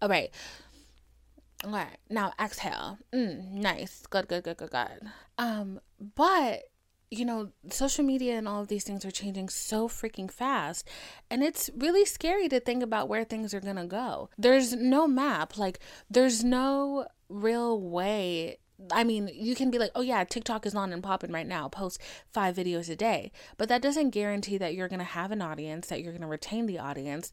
All 0.01 0.09
right. 0.09 0.29
All 1.63 1.71
right. 1.71 1.97
Now 2.09 2.33
exhale. 2.39 2.99
Mm, 3.13 3.51
nice. 3.53 4.03
Good, 4.09 4.27
good, 4.27 4.43
good, 4.43 4.57
good, 4.57 4.71
good. 4.71 5.09
Um, 5.37 5.79
but 6.15 6.63
you 7.09 7.25
know, 7.25 7.49
social 7.69 8.03
media 8.03 8.37
and 8.37 8.47
all 8.47 8.61
of 8.61 8.67
these 8.67 8.83
things 8.83 9.05
are 9.05 9.11
changing 9.11 9.49
so 9.49 9.87
freaking 9.87 10.29
fast. 10.29 10.87
And 11.29 11.43
it's 11.43 11.69
really 11.75 12.05
scary 12.05 12.49
to 12.49 12.59
think 12.59 12.83
about 12.83 13.07
where 13.07 13.23
things 13.23 13.53
are 13.53 13.61
going 13.61 13.77
to 13.77 13.85
go. 13.85 14.29
There's 14.37 14.73
no 14.73 15.07
map. 15.07 15.57
Like, 15.57 15.79
there's 16.09 16.43
no 16.43 17.07
real 17.29 17.79
way 17.79 18.57
I 18.91 19.03
mean, 19.03 19.29
you 19.33 19.55
can 19.55 19.71
be 19.71 19.79
like, 19.79 19.91
oh 19.95 20.01
yeah, 20.01 20.23
TikTok 20.23 20.65
is 20.65 20.75
on 20.75 20.93
and 20.93 21.01
popping 21.01 21.31
right 21.31 21.47
now, 21.47 21.67
post 21.67 21.99
five 22.31 22.55
videos 22.55 22.89
a 22.89 22.95
day. 22.95 23.31
But 23.57 23.69
that 23.69 23.81
doesn't 23.81 24.11
guarantee 24.11 24.57
that 24.59 24.75
you're 24.75 24.87
going 24.87 24.99
to 24.99 25.05
have 25.05 25.31
an 25.31 25.41
audience, 25.41 25.87
that 25.87 26.01
you're 26.01 26.11
going 26.11 26.21
to 26.21 26.27
retain 26.27 26.67
the 26.67 26.77
audience, 26.77 27.31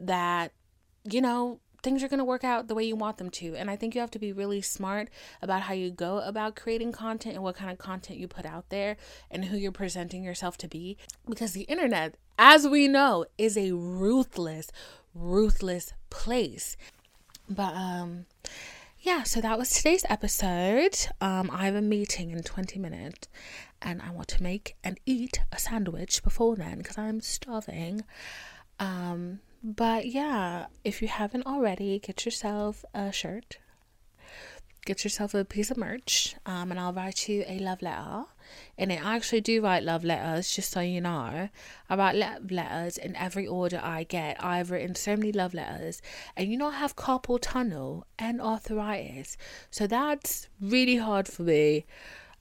that, 0.00 0.52
you 1.04 1.20
know, 1.20 1.60
things 1.86 2.02
are 2.02 2.08
going 2.08 2.18
to 2.18 2.24
work 2.24 2.42
out 2.42 2.66
the 2.66 2.74
way 2.74 2.82
you 2.82 2.96
want 2.96 3.16
them 3.16 3.30
to. 3.30 3.54
And 3.54 3.70
I 3.70 3.76
think 3.76 3.94
you 3.94 4.00
have 4.00 4.10
to 4.10 4.18
be 4.18 4.32
really 4.32 4.60
smart 4.60 5.08
about 5.40 5.62
how 5.62 5.72
you 5.72 5.92
go 5.92 6.18
about 6.18 6.56
creating 6.56 6.90
content 6.90 7.36
and 7.36 7.44
what 7.44 7.54
kind 7.54 7.70
of 7.70 7.78
content 7.78 8.18
you 8.18 8.26
put 8.26 8.44
out 8.44 8.70
there 8.70 8.96
and 9.30 9.44
who 9.44 9.56
you're 9.56 9.70
presenting 9.70 10.24
yourself 10.24 10.56
to 10.58 10.68
be. 10.68 10.96
Because 11.28 11.52
the 11.52 11.62
internet, 11.62 12.16
as 12.40 12.66
we 12.66 12.88
know, 12.88 13.24
is 13.38 13.56
a 13.56 13.70
ruthless, 13.70 14.72
ruthless 15.14 15.92
place. 16.10 16.76
But, 17.48 17.76
um, 17.76 18.26
yeah, 18.98 19.22
so 19.22 19.40
that 19.40 19.56
was 19.56 19.70
today's 19.70 20.04
episode. 20.08 20.96
Um, 21.20 21.48
I 21.52 21.66
have 21.66 21.76
a 21.76 21.82
meeting 21.82 22.32
in 22.32 22.42
20 22.42 22.80
minutes 22.80 23.28
and 23.80 24.02
I 24.02 24.10
want 24.10 24.26
to 24.28 24.42
make 24.42 24.74
and 24.82 24.98
eat 25.06 25.38
a 25.52 25.58
sandwich 25.60 26.24
before 26.24 26.56
then 26.56 26.78
because 26.78 26.98
I'm 26.98 27.20
starving. 27.20 28.02
Um, 28.80 29.38
but 29.62 30.06
yeah, 30.06 30.66
if 30.84 31.02
you 31.02 31.08
haven't 31.08 31.46
already, 31.46 31.98
get 31.98 32.24
yourself 32.24 32.84
a 32.94 33.12
shirt, 33.12 33.58
get 34.84 35.04
yourself 35.04 35.34
a 35.34 35.44
piece 35.44 35.70
of 35.70 35.76
merch, 35.76 36.36
um, 36.46 36.70
and 36.70 36.78
I'll 36.78 36.92
write 36.92 37.28
you 37.28 37.44
a 37.46 37.58
love 37.58 37.82
letter 37.82 38.26
and 38.78 38.92
I 38.92 38.96
actually 38.96 39.40
do 39.40 39.62
write 39.62 39.82
love 39.82 40.04
letters, 40.04 40.50
just 40.50 40.70
so 40.70 40.80
you 40.80 41.00
know. 41.00 41.48
I 41.88 41.96
write 41.96 42.16
love 42.16 42.50
letters 42.50 42.98
in 42.98 43.16
every 43.16 43.46
order 43.46 43.80
I 43.82 44.04
get. 44.04 44.42
I've 44.42 44.70
written 44.70 44.94
so 44.94 45.16
many 45.16 45.32
love 45.32 45.54
letters, 45.54 46.02
and 46.36 46.50
you 46.50 46.56
know, 46.56 46.68
I 46.68 46.76
have 46.76 46.96
carpal 46.96 47.38
tunnel 47.40 48.06
and 48.18 48.40
arthritis, 48.40 49.36
so 49.70 49.86
that's 49.86 50.48
really 50.60 50.96
hard 50.96 51.28
for 51.28 51.42
me. 51.42 51.86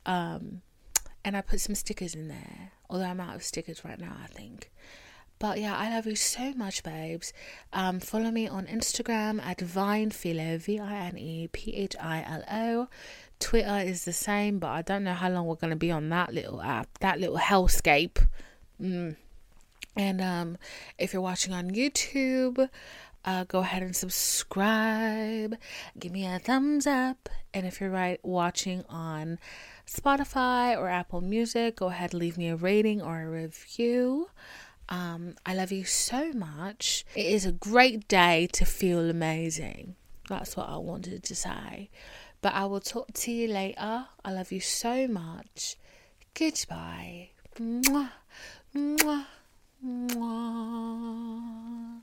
Um, 0.06 0.62
and 1.24 1.36
I 1.36 1.42
put 1.42 1.62
some 1.62 1.76
stickers 1.76 2.14
in 2.14 2.28
there, 2.28 2.72
although 2.90 3.06
I'm 3.06 3.20
out 3.20 3.36
of 3.36 3.44
stickers 3.44 3.84
right 3.84 4.00
now, 4.00 4.18
I 4.24 4.28
think. 4.28 4.72
But 5.38 5.60
yeah, 5.60 5.76
I 5.76 5.90
love 5.90 6.06
you 6.06 6.16
so 6.16 6.54
much, 6.54 6.84
babes. 6.84 7.34
Um, 7.74 8.00
follow 8.00 8.32
me 8.32 8.48
on 8.48 8.68
Instagram 8.68 9.42
at 9.44 9.58
VinePhilo, 9.58 10.60
V 10.60 10.80
I 10.80 10.96
N 11.08 11.18
E 11.18 11.50
P 11.52 11.74
H 11.74 11.96
I 12.00 12.24
L 12.28 12.44
O. 12.52 12.88
Twitter 13.40 13.80
is 13.80 14.06
the 14.06 14.14
same, 14.14 14.60
but 14.60 14.70
I 14.70 14.82
don't 14.82 15.04
know 15.04 15.14
how 15.14 15.30
long 15.30 15.46
we're 15.46 15.56
going 15.56 15.72
to 15.72 15.76
be 15.76 15.92
on 15.92 16.10
that 16.10 16.34
little 16.34 16.62
app, 16.62 16.88
that 17.00 17.20
little 17.20 17.38
hellscape. 17.38 18.26
Mm. 18.82 19.18
And 19.98 20.22
um, 20.22 20.58
if 20.98 21.14
you're 21.14 21.22
watching 21.22 21.54
on 21.54 21.72
YouTube, 21.72 22.70
uh, 23.26 23.44
go 23.46 23.60
ahead 23.60 23.82
and 23.82 23.96
subscribe. 23.96 25.58
Give 25.98 26.12
me 26.12 26.26
a 26.26 26.40
thumbs 26.40 26.86
up. 26.86 27.30
And 27.54 27.66
if 27.66 27.82
you're 27.82 27.90
right 27.90 28.20
watching 28.24 28.84
on 28.90 29.40
Spotify 29.88 30.78
or 30.78 30.88
Apple 30.88 31.22
Music, 31.22 31.78
go 31.78 31.88
ahead 31.88 32.14
and 32.14 32.20
leave 32.20 32.38
me 32.38 32.50
a 32.50 32.56
rating 32.56 33.02
or 33.02 33.22
a 33.22 33.30
review. 33.30 34.30
Um, 34.90 35.36
I 35.46 35.56
love 35.56 35.72
you 35.72 35.84
so 35.84 36.32
much. 36.34 37.06
It 37.16 37.26
is 37.26 37.46
a 37.46 37.52
great 37.52 38.08
day 38.08 38.48
to 38.54 38.66
feel 38.66 39.10
amazing. 39.10 39.96
That's 40.30 40.56
what 40.56 40.70
I 40.70 40.78
wanted 40.78 41.24
to 41.24 41.36
say. 41.36 41.90
But 42.42 42.54
I 42.54 42.66
will 42.66 42.80
talk 42.80 43.12
to 43.14 43.32
you 43.32 43.48
later. 43.48 44.06
I 44.24 44.32
love 44.32 44.52
you 44.52 44.60
so 44.60 45.08
much. 45.08 45.76
Goodbye. 46.34 47.30
Mwah, 47.60 48.12
mwah, 48.76 49.26
mwah. 49.84 52.02